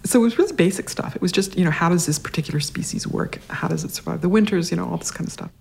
So 0.03 0.19
it 0.19 0.23
was 0.23 0.37
really 0.37 0.53
basic 0.53 0.89
stuff. 0.89 1.15
It 1.15 1.21
was 1.21 1.31
just, 1.31 1.57
you 1.57 1.63
know, 1.63 1.71
how 1.71 1.89
does 1.89 2.05
this 2.05 2.17
particular 2.17 2.59
species 2.59 3.07
work? 3.07 3.39
How 3.49 3.67
does 3.67 3.83
it 3.83 3.91
survive 3.91 4.21
the 4.21 4.29
winters? 4.29 4.71
You 4.71 4.77
know, 4.77 4.89
all 4.89 4.97
this 4.97 5.11
kind 5.11 5.27
of 5.27 5.33
stuff. 5.33 5.51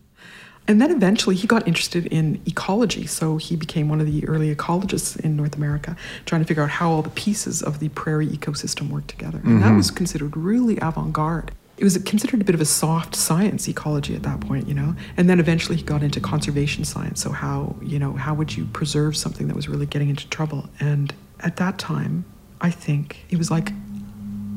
And 0.69 0.81
then 0.81 0.91
eventually 0.91 1.35
he 1.35 1.47
got 1.47 1.67
interested 1.67 2.07
in 2.07 2.41
ecology. 2.47 3.07
So 3.07 3.39
he 3.39 3.57
became 3.57 3.89
one 3.89 4.01
of 4.01 4.07
the 4.07 4.27
early 4.29 4.55
ecologists 4.55 5.19
in 5.19 5.37
North 5.37 5.57
America, 5.57 5.97
trying 6.27 6.43
to 6.43 6.47
figure 6.47 6.63
out 6.63 6.71
how 6.71 6.91
all 6.91 7.03
the 7.03 7.11
pieces 7.11 7.63
of 7.63 7.81
the 7.81 7.89
prairie 7.89 8.29
ecosystem 8.29 8.89
work 8.89 9.07
together. 9.07 9.41
And 9.43 9.61
that 9.63 9.69
mm-hmm. 9.69 9.79
was 9.79 9.91
considered 9.91 10.37
really 10.37 10.79
avant 10.79 11.13
garde. 11.13 11.51
It 11.77 11.85
was 11.85 11.97
considered 11.99 12.43
a 12.43 12.45
bit 12.45 12.55
of 12.55 12.61
a 12.61 12.67
soft 12.67 13.17
science 13.17 13.67
ecology 13.67 14.15
at 14.15 14.23
that 14.23 14.41
point, 14.41 14.69
you 14.69 14.75
know. 14.75 14.95
And 15.17 15.31
then 15.31 15.41
eventually 15.41 15.77
he 15.77 15.83
got 15.83 16.03
into 16.03 16.21
conservation 16.21 16.85
science. 16.85 17.23
So 17.23 17.31
how, 17.31 17.75
you 17.83 17.99
know, 17.99 18.13
how 18.13 18.35
would 18.35 18.55
you 18.55 18.67
preserve 18.67 19.17
something 19.17 19.49
that 19.49 19.57
was 19.57 19.69
really 19.69 19.87
getting 19.87 20.11
into 20.11 20.29
trouble? 20.29 20.69
And 20.79 21.15
at 21.41 21.57
that 21.57 21.79
time, 21.79 22.27
I 22.61 22.71
think 22.71 23.25
it 23.31 23.39
was 23.39 23.51
like 23.51 23.73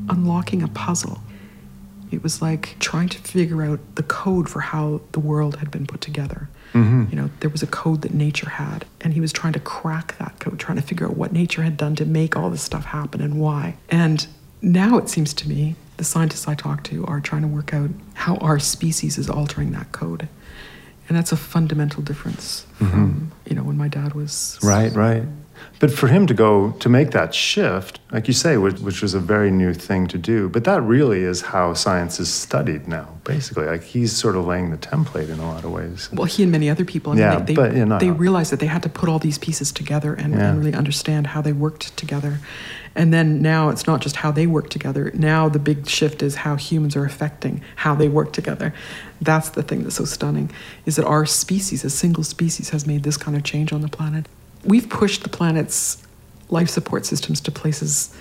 unlocking 0.08 0.62
a 0.62 0.68
puzzle. 0.68 1.20
It 2.10 2.22
was 2.22 2.40
like 2.40 2.76
trying 2.78 3.08
to 3.08 3.18
figure 3.18 3.62
out 3.62 3.80
the 3.96 4.02
code 4.02 4.48
for 4.48 4.60
how 4.60 5.00
the 5.12 5.20
world 5.20 5.56
had 5.56 5.70
been 5.70 5.86
put 5.86 6.00
together. 6.00 6.48
Mm-hmm. 6.72 7.06
You 7.10 7.16
know, 7.16 7.30
there 7.40 7.50
was 7.50 7.62
a 7.62 7.66
code 7.66 8.02
that 8.02 8.12
nature 8.12 8.50
had, 8.50 8.84
and 9.00 9.14
he 9.14 9.20
was 9.20 9.32
trying 9.32 9.52
to 9.54 9.60
crack 9.60 10.18
that 10.18 10.38
code, 10.40 10.58
trying 10.58 10.76
to 10.76 10.82
figure 10.82 11.06
out 11.06 11.16
what 11.16 11.32
nature 11.32 11.62
had 11.62 11.76
done 11.76 11.94
to 11.96 12.04
make 12.04 12.36
all 12.36 12.50
this 12.50 12.62
stuff 12.62 12.84
happen 12.86 13.20
and 13.20 13.40
why. 13.40 13.76
And 13.88 14.26
now 14.60 14.98
it 14.98 15.08
seems 15.08 15.32
to 15.34 15.48
me 15.48 15.76
the 15.96 16.04
scientists 16.04 16.48
I 16.48 16.54
talk 16.54 16.82
to 16.84 17.04
are 17.06 17.20
trying 17.20 17.42
to 17.42 17.48
work 17.48 17.72
out 17.72 17.90
how 18.14 18.36
our 18.36 18.58
species 18.58 19.18
is 19.18 19.30
altering 19.30 19.72
that 19.72 19.92
code. 19.92 20.28
And 21.08 21.16
that's 21.16 21.32
a 21.32 21.36
fundamental 21.36 22.02
difference 22.02 22.66
mm-hmm. 22.78 22.90
from, 22.90 23.32
you 23.46 23.54
know, 23.54 23.62
when 23.62 23.76
my 23.76 23.88
dad 23.88 24.14
was 24.14 24.58
Right, 24.62 24.92
right. 24.92 25.22
But 25.80 25.92
for 25.92 26.08
him 26.08 26.26
to 26.28 26.34
go 26.34 26.70
to 26.72 26.88
make 26.88 27.10
that 27.10 27.34
shift, 27.34 27.98
like 28.12 28.26
you 28.28 28.32
say, 28.32 28.56
which, 28.56 28.78
which 28.78 29.02
was 29.02 29.12
a 29.12 29.20
very 29.20 29.50
new 29.50 29.74
thing 29.74 30.06
to 30.08 30.18
do, 30.18 30.48
but 30.48 30.64
that 30.64 30.80
really 30.82 31.22
is 31.22 31.42
how 31.42 31.74
science 31.74 32.18
is 32.20 32.32
studied 32.32 32.86
now, 32.88 33.08
basically. 33.24 33.66
Like 33.66 33.82
he's 33.82 34.12
sort 34.12 34.36
of 34.36 34.46
laying 34.46 34.70
the 34.70 34.76
template 34.78 35.28
in 35.28 35.38
a 35.40 35.46
lot 35.46 35.64
of 35.64 35.72
ways. 35.72 36.08
Well, 36.12 36.24
he 36.26 36.42
and 36.44 36.52
many 36.52 36.70
other 36.70 36.84
people. 36.84 37.12
I 37.12 37.14
mean, 37.16 37.22
Yeah, 37.22 37.38
they, 37.40 37.44
they, 37.44 37.54
but, 37.54 37.76
you 37.76 37.84
know. 37.84 37.98
they 37.98 38.10
realized 38.10 38.52
that 38.52 38.60
they 38.60 38.66
had 38.66 38.82
to 38.84 38.88
put 38.88 39.08
all 39.08 39.18
these 39.18 39.36
pieces 39.38 39.72
together 39.72 40.14
and, 40.14 40.32
Yeah. 40.32 40.50
and 40.50 40.58
really 40.58 40.74
understand 40.74 41.26
how 41.28 41.42
they 41.42 41.52
worked 41.52 41.96
together. 41.96 42.38
And 42.94 43.12
then 43.12 43.42
now 43.42 43.70
it's 43.70 43.86
not 43.86 44.00
just 44.00 44.16
how 44.16 44.30
they 44.30 44.46
work 44.46 44.70
together. 44.70 45.10
Now 45.14 45.48
the 45.48 45.58
big 45.58 45.88
shift 45.88 46.22
is 46.22 46.36
how 46.36 46.54
humans 46.56 46.94
are 46.94 47.04
affecting 47.04 47.60
how 47.76 47.94
they 47.96 48.08
work 48.08 48.32
together. 48.32 48.72
That's 49.20 49.48
the 49.50 49.64
thing 49.64 49.82
that's 49.82 49.96
so 49.96 50.04
stunning 50.04 50.50
is 50.86 50.94
that 50.96 51.04
our 51.04 51.26
species, 51.26 51.84
a 51.84 51.90
single 51.90 52.22
species, 52.22 52.70
has 52.70 52.86
made 52.86 53.02
this 53.02 53.16
kind 53.16 53.36
of 53.36 53.42
change 53.42 53.72
on 53.72 53.80
the 53.82 53.88
planet. 53.88 54.26
We've 54.64 54.88
pushed 54.88 55.22
the 55.22 55.28
planet's 55.28 55.98
life 56.48 56.68
support 56.68 57.06
systems 57.06 57.40
to 57.42 57.50
places 57.50 58.14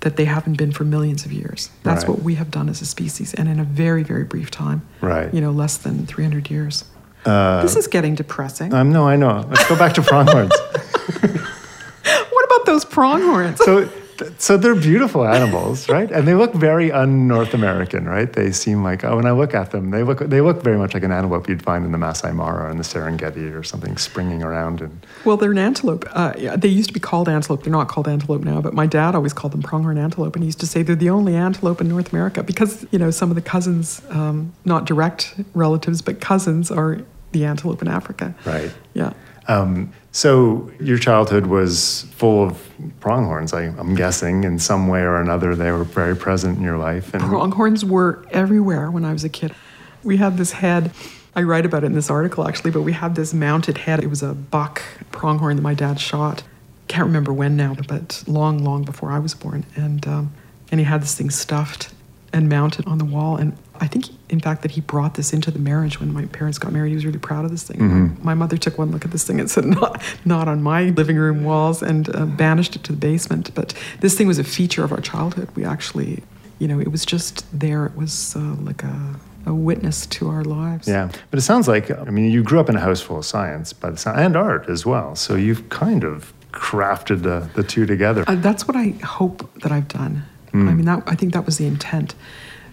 that 0.00 0.16
they 0.16 0.24
haven't 0.26 0.56
been 0.58 0.72
for 0.72 0.84
millions 0.84 1.24
of 1.24 1.32
years. 1.32 1.70
That's 1.82 2.02
Right. 2.04 2.10
what 2.10 2.22
we 2.22 2.34
have 2.36 2.50
done 2.50 2.68
as 2.68 2.80
a 2.82 2.86
species, 2.86 3.32
and 3.34 3.48
in 3.48 3.58
a 3.58 3.64
very, 3.64 4.02
very 4.02 4.24
brief 4.24 4.50
time. 4.50 4.82
Right. 5.00 5.32
You 5.32 5.40
know, 5.40 5.50
less 5.50 5.76
than 5.78 6.06
300 6.06 6.50
years. 6.50 6.84
Uh, 7.24 7.62
this 7.62 7.76
is 7.76 7.86
getting 7.88 8.14
depressing. 8.14 8.72
um, 8.74 8.92
no, 8.92 9.08
I 9.08 9.16
know. 9.16 9.44
Let's 9.48 9.68
go 9.68 9.76
back 9.76 9.94
to 9.94 10.02
pronghorns. 10.02 10.52
what 11.20 12.44
about 12.44 12.66
those 12.66 12.84
pronghorns? 12.84 13.58
so, 13.64 13.88
so 14.38 14.56
they're 14.56 14.74
beautiful 14.74 15.26
animals, 15.26 15.88
right? 15.88 16.10
And 16.10 16.26
they 16.26 16.34
look 16.34 16.52
very 16.54 16.92
un-North 16.92 17.54
American, 17.54 18.06
right? 18.06 18.32
They 18.32 18.52
seem 18.52 18.82
like 18.82 19.04
oh, 19.04 19.16
when 19.16 19.26
I 19.26 19.32
look 19.32 19.54
at 19.54 19.70
them, 19.70 19.90
they 19.90 20.02
look 20.02 20.18
they 20.20 20.40
look 20.40 20.62
very 20.62 20.78
much 20.78 20.94
like 20.94 21.02
an 21.02 21.12
antelope 21.12 21.48
you'd 21.48 21.62
find 21.62 21.84
in 21.84 21.92
the 21.92 21.98
Masai 21.98 22.32
Mara 22.32 22.66
or 22.66 22.70
in 22.70 22.76
the 22.78 22.84
Serengeti 22.84 23.54
or 23.54 23.62
something, 23.62 23.96
springing 23.96 24.42
around 24.42 24.80
and 24.80 25.04
well, 25.24 25.36
they're 25.36 25.52
an 25.52 25.58
antelope. 25.58 26.04
Uh, 26.12 26.32
yeah, 26.38 26.56
they 26.56 26.68
used 26.68 26.88
to 26.88 26.94
be 26.94 27.00
called 27.00 27.28
antelope. 27.28 27.62
They're 27.62 27.72
not 27.72 27.88
called 27.88 28.08
antelope 28.08 28.42
now, 28.42 28.60
but 28.60 28.74
my 28.74 28.86
dad 28.86 29.14
always 29.14 29.32
called 29.32 29.52
them 29.52 29.62
pronghorn 29.62 29.98
antelope, 29.98 30.34
and 30.34 30.42
he 30.42 30.46
used 30.46 30.60
to 30.60 30.66
say 30.66 30.82
they're 30.82 30.96
the 30.96 31.10
only 31.10 31.34
antelope 31.34 31.80
in 31.80 31.88
North 31.88 32.12
America 32.12 32.42
because 32.42 32.86
you 32.90 32.98
know 32.98 33.10
some 33.10 33.30
of 33.30 33.34
the 33.34 33.42
cousins, 33.42 34.02
um, 34.10 34.52
not 34.64 34.84
direct 34.84 35.34
relatives, 35.54 36.02
but 36.02 36.20
cousins, 36.20 36.70
are 36.70 37.00
the 37.32 37.44
antelope 37.44 37.82
in 37.82 37.88
Africa. 37.88 38.34
right. 38.44 38.72
Yeah. 38.94 39.12
Um, 39.48 39.92
so 40.16 40.70
your 40.80 40.96
childhood 40.96 41.44
was 41.44 42.06
full 42.12 42.42
of 42.42 42.70
pronghorns, 43.00 43.52
I, 43.52 43.64
I'm 43.64 43.94
guessing, 43.94 44.44
in 44.44 44.58
some 44.58 44.88
way 44.88 45.02
or 45.02 45.20
another. 45.20 45.54
They 45.54 45.70
were 45.70 45.84
very 45.84 46.16
present 46.16 46.56
in 46.56 46.64
your 46.64 46.78
life. 46.78 47.12
And 47.12 47.22
Pronghorns 47.22 47.84
were 47.84 48.24
everywhere 48.30 48.90
when 48.90 49.04
I 49.04 49.12
was 49.12 49.24
a 49.24 49.28
kid. 49.28 49.54
We 50.02 50.16
had 50.16 50.38
this 50.38 50.52
head. 50.52 50.90
I 51.34 51.42
write 51.42 51.66
about 51.66 51.82
it 51.84 51.88
in 51.88 51.92
this 51.92 52.08
article 52.08 52.48
actually, 52.48 52.70
but 52.70 52.80
we 52.80 52.94
had 52.94 53.14
this 53.14 53.34
mounted 53.34 53.76
head. 53.76 54.02
It 54.02 54.06
was 54.06 54.22
a 54.22 54.32
buck 54.32 54.80
pronghorn 55.12 55.56
that 55.56 55.62
my 55.62 55.74
dad 55.74 56.00
shot. 56.00 56.42
Can't 56.88 57.04
remember 57.04 57.34
when 57.34 57.54
now, 57.54 57.76
but 57.86 58.24
long, 58.26 58.64
long 58.64 58.84
before 58.84 59.10
I 59.10 59.18
was 59.18 59.34
born. 59.34 59.66
And 59.76 60.06
um, 60.08 60.32
and 60.70 60.80
he 60.80 60.86
had 60.86 61.02
this 61.02 61.14
thing 61.14 61.28
stuffed 61.28 61.92
and 62.32 62.48
mounted 62.48 62.86
on 62.86 62.98
the 62.98 63.04
wall. 63.04 63.36
And 63.36 63.56
I 63.80 63.86
think, 63.86 64.06
in 64.28 64.40
fact, 64.40 64.62
that 64.62 64.72
he 64.72 64.80
brought 64.80 65.14
this 65.14 65.32
into 65.32 65.50
the 65.50 65.58
marriage 65.58 66.00
when 66.00 66.12
my 66.12 66.26
parents 66.26 66.58
got 66.58 66.72
married. 66.72 66.90
He 66.90 66.94
was 66.94 67.04
really 67.06 67.18
proud 67.18 67.44
of 67.44 67.50
this 67.50 67.62
thing. 67.62 68.18
My 68.22 68.34
mother 68.34 68.56
took 68.56 68.78
one 68.78 68.90
look 68.90 69.04
at 69.04 69.10
this 69.10 69.24
thing 69.24 69.38
and 69.40 69.50
said, 69.50 69.64
"Not, 69.64 70.02
not 70.24 70.48
on 70.48 70.62
my 70.62 70.84
living 70.90 71.16
room 71.16 71.44
walls," 71.44 71.82
and 71.82 72.14
uh, 72.14 72.26
banished 72.26 72.76
it 72.76 72.84
to 72.84 72.92
the 72.92 72.98
basement. 72.98 73.54
But 73.54 73.74
this 74.00 74.16
thing 74.16 74.26
was 74.26 74.38
a 74.38 74.44
feature 74.44 74.84
of 74.84 74.92
our 74.92 75.00
childhood. 75.00 75.48
We 75.54 75.64
actually, 75.64 76.22
you 76.58 76.68
know, 76.68 76.80
it 76.80 76.90
was 76.90 77.04
just 77.04 77.44
there. 77.58 77.86
It 77.86 77.96
was 77.96 78.34
uh, 78.36 78.56
like 78.60 78.82
a, 78.82 79.16
a 79.46 79.54
witness 79.54 80.06
to 80.06 80.28
our 80.28 80.44
lives. 80.44 80.88
yeah, 80.88 81.10
but 81.30 81.38
it 81.38 81.42
sounds 81.42 81.68
like 81.68 81.90
I 81.90 82.04
mean 82.10 82.30
you 82.30 82.42
grew 82.42 82.60
up 82.60 82.68
in 82.68 82.76
a 82.76 82.80
house 82.80 83.00
full 83.00 83.18
of 83.18 83.24
science, 83.24 83.74
sound, 83.96 84.18
and 84.18 84.36
art 84.36 84.68
as 84.68 84.84
well. 84.86 85.14
So 85.14 85.34
you've 85.36 85.68
kind 85.68 86.02
of 86.04 86.32
crafted 86.52 87.22
the, 87.22 87.48
the 87.54 87.62
two 87.62 87.84
together. 87.86 88.24
Uh, 88.26 88.34
that's 88.36 88.66
what 88.66 88.76
I 88.76 88.94
hope 89.04 89.52
that 89.60 89.70
I've 89.70 89.88
done. 89.88 90.24
I 90.68 90.74
mean, 90.74 90.84
that 90.86 91.02
I 91.06 91.14
think 91.14 91.32
that 91.34 91.44
was 91.46 91.58
the 91.58 91.66
intent. 91.66 92.14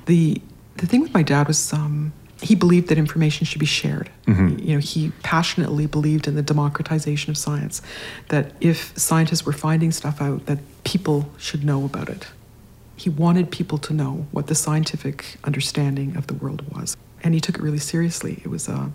The 0.06 0.42
the 0.78 0.88
thing 0.88 1.02
with 1.02 1.14
my 1.14 1.24
dad 1.24 1.48
was 1.48 1.72
um, 1.74 2.14
he 2.42 2.56
believed 2.56 2.88
that 2.90 2.98
information 2.98 3.46
should 3.46 3.60
be 3.60 3.66
shared. 3.66 4.10
You 4.60 4.74
know, 4.76 4.80
he 4.80 5.12
passionately 5.24 5.86
believed 5.86 6.28
in 6.28 6.36
the 6.36 6.42
democratization 6.42 7.30
of 7.32 7.38
science, 7.38 7.82
that 8.30 8.52
if 8.60 8.98
scientists 8.98 9.46
were 9.46 9.54
finding 9.54 9.92
stuff 9.92 10.22
out, 10.22 10.46
that 10.48 10.60
people 10.84 11.30
should 11.38 11.64
know 11.64 11.86
about 11.86 12.10
it. 12.10 12.28
He 12.96 13.10
wanted 13.10 13.50
people 13.52 13.78
to 13.80 13.94
know 13.94 14.26
what 14.32 14.48
the 14.48 14.56
scientific 14.56 15.38
understanding 15.44 16.16
of 16.18 16.28
the 16.28 16.34
world 16.34 16.62
was, 16.76 16.98
and 17.24 17.34
he 17.34 17.40
took 17.40 17.56
it 17.56 17.62
really 17.62 17.80
seriously. 17.80 18.42
It 18.44 18.50
was, 18.50 18.68
uh, 18.68 18.88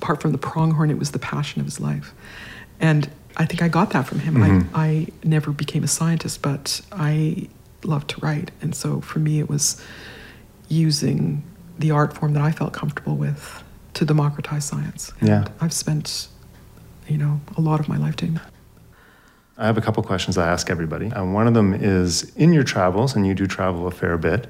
apart 0.00 0.20
from 0.20 0.32
the 0.32 0.38
pronghorn, 0.38 0.90
it 0.90 0.98
was 0.98 1.10
the 1.12 1.18
passion 1.18 1.60
of 1.60 1.66
his 1.66 1.80
life, 1.80 2.12
and 2.80 3.08
I 3.36 3.44
think 3.46 3.62
I 3.62 3.68
got 3.68 3.90
that 3.90 4.06
from 4.06 4.20
him. 4.20 4.36
I, 4.42 4.48
I 4.74 5.06
never 5.24 5.50
became 5.52 5.82
a 5.84 5.88
scientist, 5.88 6.42
but 6.42 6.80
I 6.92 7.48
loved 7.84 8.10
to 8.10 8.20
write, 8.20 8.50
and 8.60 8.74
so 8.74 9.00
for 9.00 9.18
me, 9.18 9.38
it 9.38 9.48
was 9.48 9.80
using 10.68 11.42
the 11.78 11.90
art 11.90 12.12
form 12.14 12.32
that 12.34 12.42
I 12.42 12.52
felt 12.52 12.72
comfortable 12.72 13.16
with 13.16 13.62
to 13.94 14.04
democratize 14.04 14.64
science. 14.64 15.12
And 15.20 15.28
Yeah. 15.28 15.44
I've 15.60 15.72
spent, 15.72 16.28
you 17.08 17.18
know, 17.18 17.40
a 17.56 17.60
lot 17.60 17.80
of 17.80 17.88
my 17.88 17.96
life 17.96 18.16
doing 18.16 18.34
that. 18.34 18.50
I 19.56 19.66
have 19.66 19.78
a 19.78 19.80
couple 19.80 20.02
questions 20.02 20.36
I 20.36 20.48
ask 20.48 20.68
everybody. 20.68 21.06
And 21.06 21.32
one 21.32 21.46
of 21.46 21.54
them 21.54 21.74
is 21.74 22.34
in 22.36 22.52
your 22.52 22.64
travels, 22.64 23.14
and 23.14 23.26
you 23.26 23.34
do 23.34 23.46
travel 23.46 23.86
a 23.86 23.90
fair 23.90 24.18
bit, 24.18 24.48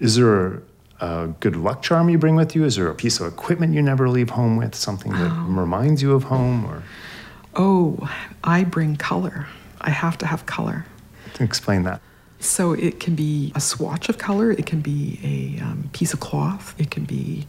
is 0.00 0.16
there 0.16 0.62
a 1.00 1.28
good 1.40 1.56
luck 1.56 1.82
charm 1.82 2.08
you 2.08 2.18
bring 2.18 2.34
with 2.34 2.54
you? 2.56 2.64
Is 2.64 2.76
there 2.76 2.88
a 2.88 2.94
piece 2.94 3.20
of 3.20 3.26
equipment 3.32 3.74
you 3.74 3.82
never 3.82 4.08
leave 4.08 4.30
home 4.30 4.56
with, 4.56 4.74
something 4.74 5.12
that 5.12 5.30
oh. 5.30 5.46
reminds 5.48 6.02
you 6.02 6.12
of 6.12 6.24
home? 6.24 6.64
Or 6.66 6.82
Oh, 7.54 8.10
I 8.42 8.64
bring 8.64 8.96
color. 8.96 9.46
I 9.80 9.90
have 9.90 10.18
to 10.18 10.26
have 10.26 10.46
color. 10.46 10.86
explain 11.38 11.84
that. 11.84 12.00
So 12.40 12.72
it 12.72 13.00
can 13.00 13.14
be 13.14 13.52
a 13.54 13.60
swatch 13.60 14.08
of 14.08 14.16
color, 14.16 14.50
it 14.50 14.64
can 14.66 14.80
be 14.80 15.20
a 15.22 15.62
um, 15.62 15.90
piece 15.92 16.14
of 16.14 16.20
cloth, 16.20 16.74
it 16.78 16.90
can 16.90 17.04
be 17.04 17.46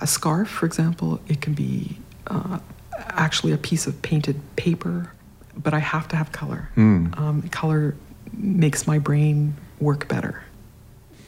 a 0.00 0.06
scarf, 0.06 0.48
for 0.48 0.66
example, 0.66 1.20
it 1.28 1.40
can 1.40 1.54
be 1.54 1.98
uh, 2.26 2.58
actually 3.10 3.52
a 3.52 3.58
piece 3.58 3.86
of 3.86 4.02
painted 4.02 4.40
paper, 4.56 5.12
but 5.56 5.72
I 5.72 5.78
have 5.78 6.08
to 6.08 6.16
have 6.16 6.32
color. 6.32 6.70
Um, 7.16 7.48
color 7.50 7.94
makes 8.32 8.86
my 8.86 8.98
brain 8.98 9.54
work 9.78 10.08
better. 10.08 10.42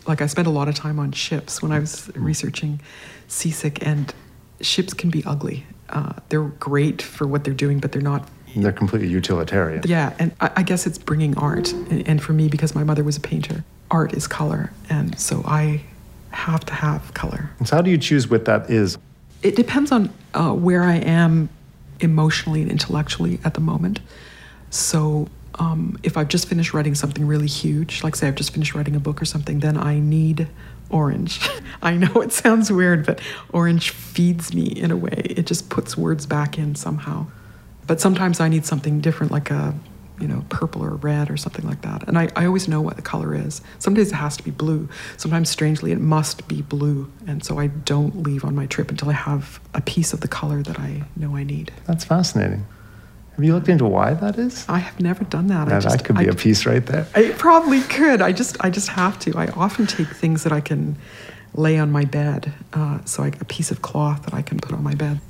Like 0.07 0.21
I 0.21 0.27
spent 0.27 0.49
a 0.49 0.51
lot 0.51 0.69
of 0.69 0.75
time 0.75 0.99
on 0.99 1.13
ships 1.13 1.63
when 1.63 1.73
I 1.73 1.79
was 1.79 2.11
researching 2.15 2.81
seasick, 3.29 3.87
and 3.87 4.13
ships 4.61 4.95
can 4.95 5.11
be 5.11 5.23
ugly. 5.25 5.65
Uh, 5.89 6.15
they're 6.29 6.43
great 6.43 7.01
for 7.03 7.27
what 7.27 7.45
they're 7.45 7.55
doing, 7.55 7.79
but 7.79 7.93
they're 7.93 8.03
not 8.03 8.29
They're 8.63 8.73
completely 8.73 9.09
utilitarian. 9.09 9.83
yeah, 9.87 10.15
and 10.19 10.33
I, 10.41 10.51
I 10.57 10.63
guess 10.63 10.87
it's 10.87 10.99
bringing 10.99 11.37
art. 11.37 11.73
And, 11.73 12.07
and 12.07 12.23
for 12.23 12.33
me, 12.33 12.49
because 12.49 12.75
my 12.75 12.85
mother 12.85 13.05
was 13.05 13.17
a 13.17 13.21
painter, 13.21 13.65
art 13.91 14.15
is 14.15 14.27
color. 14.27 14.73
And 14.89 15.19
so 15.19 15.43
I 15.47 15.83
have 16.31 16.65
to 16.67 16.75
have 16.75 17.15
color. 17.15 17.51
And 17.59 17.69
so, 17.69 17.77
how 17.77 17.83
do 17.83 17.91
you 17.91 17.99
choose 17.99 18.29
what 18.29 18.45
that 18.45 18.71
is? 18.71 18.99
It 19.43 19.57
depends 19.57 19.93
on 19.93 20.13
uh, 20.33 20.53
where 20.53 20.83
I 20.83 20.97
am 20.97 21.49
emotionally 22.01 22.63
and 22.63 22.71
intellectually 22.71 23.39
at 23.45 23.55
the 23.55 23.61
moment. 23.61 24.01
So 24.71 25.29
um, 25.59 25.99
if 26.03 26.17
I've 26.17 26.29
just 26.29 26.49
finished 26.49 26.75
writing 26.75 26.95
something 26.95 27.27
really 27.27 27.47
huge, 27.47 28.03
like 28.03 28.17
say 28.17 28.29
I've 28.29 28.35
just 28.35 28.53
finished 28.53 28.75
writing 28.75 28.97
a 28.97 29.01
book 29.01 29.21
or 29.23 29.25
something, 29.25 29.61
then 29.61 29.77
I 29.77 30.01
need 30.01 30.49
orange. 30.91 31.41
I 31.83 31.97
know 31.97 32.21
it 32.21 32.33
sounds 32.33 32.73
weird, 32.73 33.07
but 33.07 33.21
orange 33.53 33.91
feeds 33.91 34.55
me 34.55 34.65
in 34.65 34.91
a 34.91 34.97
way. 34.97 35.23
It 35.25 35.47
just 35.47 35.71
puts 35.71 35.97
words 35.97 36.27
back 36.27 36.59
in 36.59 36.75
somehow. 36.75 37.27
But 37.87 38.01
sometimes 38.01 38.41
I 38.41 38.49
need 38.49 38.65
something 38.65 39.01
different, 39.01 39.33
like 39.33 39.51
a 39.51 39.75
you 40.21 40.29
know 40.29 40.45
purple 40.49 40.83
or 40.83 40.91
red 40.91 41.31
or 41.31 41.37
something 41.37 41.67
like 41.67 41.83
that. 41.83 42.07
And 42.07 42.17
I, 42.19 42.29
I 42.37 42.47
always 42.47 42.69
know 42.69 42.81
what 42.81 42.97
the 42.97 43.03
color 43.03 43.35
is. 43.35 43.61
Some 43.79 43.95
days 43.95 44.13
it 44.13 44.17
has 44.17 44.37
to 44.37 44.43
be 44.43 44.51
blue. 44.51 44.89
Sometimes 45.17 45.51
strangely 45.51 45.93
it 45.93 46.01
must 46.01 46.47
be 46.49 46.63
blue. 46.63 47.11
And 47.27 47.45
so 47.45 47.59
I 47.59 47.67
don't 47.67 48.23
leave 48.23 48.45
on 48.45 48.55
my 48.55 48.67
trip 48.67 48.91
until 48.91 49.11
I 49.11 49.15
have 49.15 49.61
a 49.75 49.81
piece 49.81 50.13
of 50.13 50.21
the 50.21 50.29
color 50.29 50.63
that 50.63 50.79
I 50.79 51.05
know 51.17 51.37
I 51.37 51.45
need. 51.45 51.73
That's 51.87 52.05
fascinating. 52.05 52.67
Have 53.37 53.45
you 53.45 53.53
looked 53.53 53.69
into 53.69 53.87
why 53.87 54.15
that 54.15 54.39
is? 54.39 54.65
I 54.69 54.79
have 54.79 55.01
never 55.01 55.25
done 55.25 55.49
that. 55.49 55.67
Now, 55.67 55.77
I 55.77 55.81
just, 55.81 55.99
that 55.99 56.05
could 56.05 56.17
be 56.17 56.29
I, 56.29 56.31
a 56.31 56.35
piece 56.35 56.67
right 56.67 56.87
there. 56.87 57.09
I 57.17 57.31
probably 57.37 57.81
could. 57.83 58.23
I 58.23 58.31
just 58.31 58.57
I 58.65 58.71
just 58.71 58.89
have 58.91 59.19
to. 59.21 59.37
I 59.37 59.49
often 59.49 59.87
take 59.87 60.09
things 60.09 60.45
that 60.45 60.53
I 60.53 60.61
can 60.61 60.97
lay 61.55 61.77
on 61.79 61.91
my 61.91 62.05
bed. 62.05 62.53
Uh, 62.73 63.01
so 63.05 63.25
I, 63.25 63.29
a 63.29 63.45
piece 63.45 63.73
of 63.73 63.83
cloth 63.83 64.25
that 64.25 64.35
I 64.35 64.43
can 64.43 64.59
put 64.61 64.73
on 64.73 64.85
my 64.85 64.95
bed. 64.95 65.21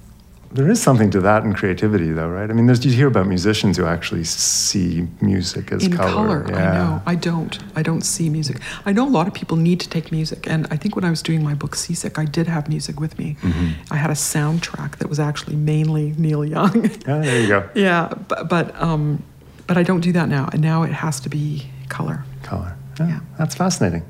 There 0.54 0.70
is 0.70 0.80
something 0.80 1.10
to 1.10 1.20
that 1.20 1.42
in 1.42 1.52
creativity, 1.52 2.12
though, 2.12 2.28
right? 2.28 2.48
I 2.48 2.52
mean, 2.52 2.66
there's, 2.66 2.84
you 2.84 2.92
hear 2.92 3.08
about 3.08 3.26
musicians 3.26 3.76
who 3.76 3.86
actually 3.86 4.22
see 4.22 5.08
music 5.20 5.72
as 5.72 5.84
in 5.84 5.92
color. 5.92 6.44
color. 6.44 6.54
I 6.56 6.74
know. 6.74 7.02
I 7.06 7.16
don't. 7.16 7.58
I 7.74 7.82
don't 7.82 8.02
see 8.02 8.30
music. 8.30 8.60
I 8.86 8.92
know 8.92 9.04
a 9.04 9.10
lot 9.10 9.26
of 9.26 9.34
people 9.34 9.56
need 9.56 9.80
to 9.80 9.88
take 9.88 10.12
music, 10.12 10.46
and 10.48 10.68
I 10.70 10.76
think 10.76 10.94
when 10.94 11.04
I 11.04 11.10
was 11.10 11.22
doing 11.22 11.42
my 11.42 11.54
book 11.54 11.74
Seasick, 11.74 12.20
I 12.20 12.24
did 12.24 12.46
have 12.46 12.68
music 12.68 13.00
with 13.00 13.18
me. 13.18 13.36
Mm-hmm. 13.42 13.92
I 13.92 13.96
had 13.96 14.10
a 14.10 14.14
soundtrack 14.14 14.98
that 14.98 15.08
was 15.08 15.18
actually 15.18 15.56
mainly 15.56 16.14
Neil 16.16 16.44
Young. 16.44 16.84
Yeah, 16.84 16.90
there 17.20 17.40
you 17.40 17.48
go. 17.48 17.68
yeah, 17.74 18.14
but 18.28 18.48
but 18.48 18.80
um, 18.80 19.24
but 19.66 19.76
I 19.76 19.82
don't 19.82 20.02
do 20.02 20.12
that 20.12 20.28
now, 20.28 20.48
and 20.52 20.62
now 20.62 20.84
it 20.84 20.92
has 20.92 21.18
to 21.20 21.28
be 21.28 21.66
color. 21.88 22.24
Color. 22.44 22.76
Yeah, 23.00 23.08
Yeah. 23.08 23.20
That's 23.38 23.56
fascinating. 23.56 24.04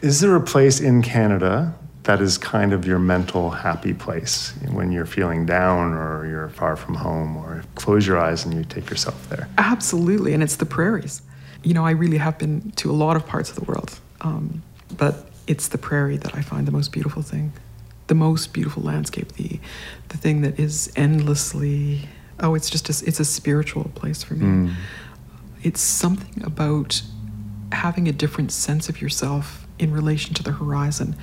Is 0.00 0.20
there 0.20 0.34
a 0.34 0.40
place 0.40 0.80
in 0.80 1.02
Canada 1.02 1.74
that 2.08 2.22
is 2.22 2.38
kind 2.38 2.72
of 2.72 2.86
your 2.86 2.98
mental 2.98 3.50
happy 3.50 3.92
place 3.92 4.54
when 4.72 4.90
you're 4.90 5.04
feeling 5.04 5.44
down 5.44 5.92
or 5.92 6.26
you're 6.26 6.48
far 6.48 6.74
from 6.74 6.94
home 6.94 7.36
or 7.36 7.62
close 7.74 8.06
your 8.06 8.18
eyes 8.18 8.46
and 8.46 8.54
you 8.54 8.64
take 8.64 8.88
yourself 8.88 9.28
there? 9.28 9.46
Absolutely, 9.58 10.32
and 10.32 10.42
it's 10.42 10.56
the 10.56 10.64
prairies. 10.64 11.20
You 11.62 11.74
know, 11.74 11.84
I 11.84 11.90
really 11.90 12.16
have 12.16 12.38
been 12.38 12.70
to 12.76 12.90
a 12.90 12.96
lot 12.96 13.16
of 13.16 13.26
parts 13.26 13.50
of 13.50 13.56
the 13.56 13.64
world, 13.64 14.00
um, 14.22 14.62
but 14.96 15.26
it's 15.46 15.68
the 15.68 15.76
prairie 15.76 16.16
that 16.16 16.34
I 16.34 16.40
find 16.40 16.66
the 16.66 16.72
most 16.72 16.92
beautiful 16.92 17.20
thing, 17.20 17.52
the 18.06 18.14
most 18.14 18.54
beautiful 18.54 18.82
landscape, 18.82 19.32
the 19.32 19.60
the 20.08 20.16
thing 20.16 20.40
that 20.40 20.58
is 20.58 20.90
endlessly. 20.96 22.08
Oh, 22.40 22.54
it's 22.54 22.70
just 22.70 22.88
a, 22.88 23.06
it's 23.06 23.20
a 23.20 23.24
spiritual 23.26 23.84
place 23.94 24.22
for 24.22 24.32
me. 24.32 24.72
It's 25.62 25.82
something 25.82 26.42
about 26.42 27.02
having 27.72 28.08
a 28.08 28.12
different 28.12 28.50
sense 28.50 28.88
of 28.88 29.02
yourself 29.02 29.66
in 29.78 29.92
relation 29.92 30.32
to 30.34 30.42
the 30.42 30.52
horizon. 30.52 31.14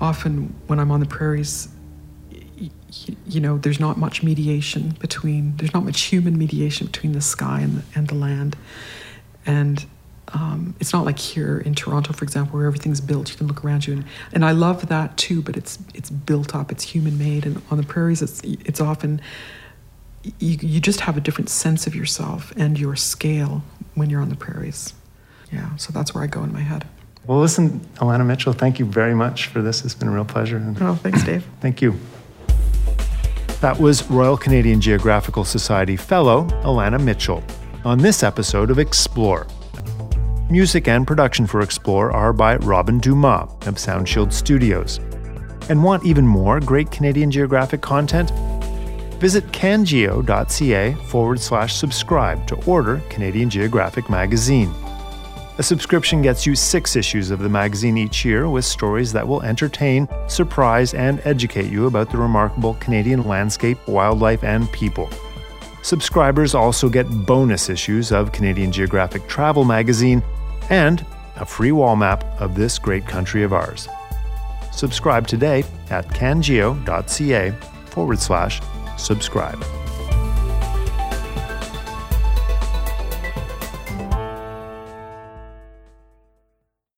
Often, 0.00 0.54
when 0.66 0.78
I'm 0.78 0.90
on 0.90 1.00
the 1.00 1.06
prairies, 1.06 1.68
you 3.26 3.40
know, 3.40 3.58
there's 3.58 3.80
not 3.80 3.98
much 3.98 4.22
mediation 4.22 4.90
between, 5.00 5.56
there's 5.56 5.74
not 5.74 5.84
much 5.84 6.02
human 6.02 6.38
mediation 6.38 6.86
between 6.86 7.12
the 7.12 7.20
sky 7.20 7.60
and 7.60 7.78
the, 7.78 7.82
and 7.94 8.08
the 8.08 8.14
land. 8.14 8.56
And 9.44 9.84
um, 10.32 10.74
it's 10.80 10.92
not 10.92 11.04
like 11.04 11.18
here 11.18 11.58
in 11.58 11.74
Toronto, 11.74 12.12
for 12.12 12.24
example, 12.24 12.58
where 12.58 12.66
everything's 12.66 13.00
built. 13.00 13.30
You 13.30 13.36
can 13.36 13.46
look 13.46 13.64
around 13.64 13.86
you, 13.86 13.94
and, 13.94 14.04
and 14.32 14.44
I 14.44 14.52
love 14.52 14.88
that 14.88 15.16
too. 15.16 15.40
But 15.40 15.56
it's 15.56 15.78
it's 15.94 16.10
built 16.10 16.54
up, 16.54 16.72
it's 16.72 16.82
human 16.82 17.16
made, 17.16 17.46
and 17.46 17.62
on 17.70 17.78
the 17.78 17.84
prairies, 17.84 18.22
it's 18.22 18.40
it's 18.42 18.80
often 18.80 19.20
you, 20.38 20.58
you 20.60 20.80
just 20.80 21.00
have 21.00 21.16
a 21.16 21.20
different 21.20 21.48
sense 21.48 21.86
of 21.86 21.94
yourself 21.94 22.52
and 22.56 22.78
your 22.78 22.96
scale 22.96 23.62
when 23.94 24.10
you're 24.10 24.20
on 24.20 24.28
the 24.28 24.36
prairies. 24.36 24.94
Yeah, 25.52 25.76
so 25.76 25.92
that's 25.92 26.12
where 26.12 26.24
I 26.24 26.26
go 26.26 26.42
in 26.42 26.52
my 26.52 26.60
head. 26.60 26.86
Well, 27.26 27.40
listen, 27.40 27.80
Alanna 27.96 28.24
Mitchell, 28.24 28.52
thank 28.52 28.78
you 28.78 28.84
very 28.84 29.14
much 29.14 29.46
for 29.48 29.60
this. 29.60 29.84
It's 29.84 29.94
been 29.94 30.08
a 30.08 30.12
real 30.12 30.24
pleasure. 30.24 30.62
Oh, 30.80 30.94
thanks, 30.94 31.24
Dave. 31.24 31.44
Thank 31.60 31.82
you. 31.82 31.98
That 33.60 33.80
was 33.80 34.08
Royal 34.10 34.36
Canadian 34.36 34.80
Geographical 34.80 35.44
Society 35.44 35.96
fellow 35.96 36.44
Alanna 36.62 37.02
Mitchell 37.02 37.42
on 37.84 37.98
this 37.98 38.22
episode 38.22 38.70
of 38.70 38.78
Explore. 38.78 39.46
Music 40.50 40.86
and 40.86 41.04
production 41.04 41.48
for 41.48 41.62
Explore 41.62 42.12
are 42.12 42.32
by 42.32 42.56
Robin 42.58 43.00
Dumas 43.00 43.50
of 43.66 43.74
Soundshield 43.74 44.32
Studios. 44.32 44.98
And 45.68 45.82
want 45.82 46.06
even 46.06 46.24
more 46.24 46.60
great 46.60 46.92
Canadian 46.92 47.32
Geographic 47.32 47.80
content? 47.80 48.30
Visit 49.18 49.44
cangeo.ca 49.48 50.92
forward 51.06 51.40
slash 51.40 51.74
subscribe 51.74 52.46
to 52.46 52.54
order 52.66 53.00
Canadian 53.08 53.50
Geographic 53.50 54.08
magazine. 54.08 54.72
A 55.58 55.62
subscription 55.62 56.20
gets 56.20 56.44
you 56.44 56.54
six 56.54 56.96
issues 56.96 57.30
of 57.30 57.38
the 57.38 57.48
magazine 57.48 57.96
each 57.96 58.26
year 58.26 58.46
with 58.46 58.66
stories 58.66 59.10
that 59.14 59.26
will 59.26 59.40
entertain, 59.40 60.06
surprise, 60.28 60.92
and 60.92 61.22
educate 61.24 61.70
you 61.70 61.86
about 61.86 62.10
the 62.10 62.18
remarkable 62.18 62.74
Canadian 62.74 63.26
landscape, 63.26 63.78
wildlife, 63.88 64.44
and 64.44 64.70
people. 64.72 65.08
Subscribers 65.82 66.54
also 66.54 66.90
get 66.90 67.08
bonus 67.24 67.70
issues 67.70 68.12
of 68.12 68.32
Canadian 68.32 68.70
Geographic 68.70 69.26
Travel 69.28 69.64
magazine 69.64 70.22
and 70.68 71.06
a 71.36 71.46
free 71.46 71.72
wall 71.72 71.96
map 71.96 72.22
of 72.38 72.54
this 72.54 72.78
great 72.78 73.06
country 73.06 73.42
of 73.42 73.54
ours. 73.54 73.88
Subscribe 74.72 75.26
today 75.26 75.64
at 75.88 76.06
cangeo.ca 76.08 77.50
forward 77.86 78.18
slash 78.18 78.60
subscribe. 78.98 79.64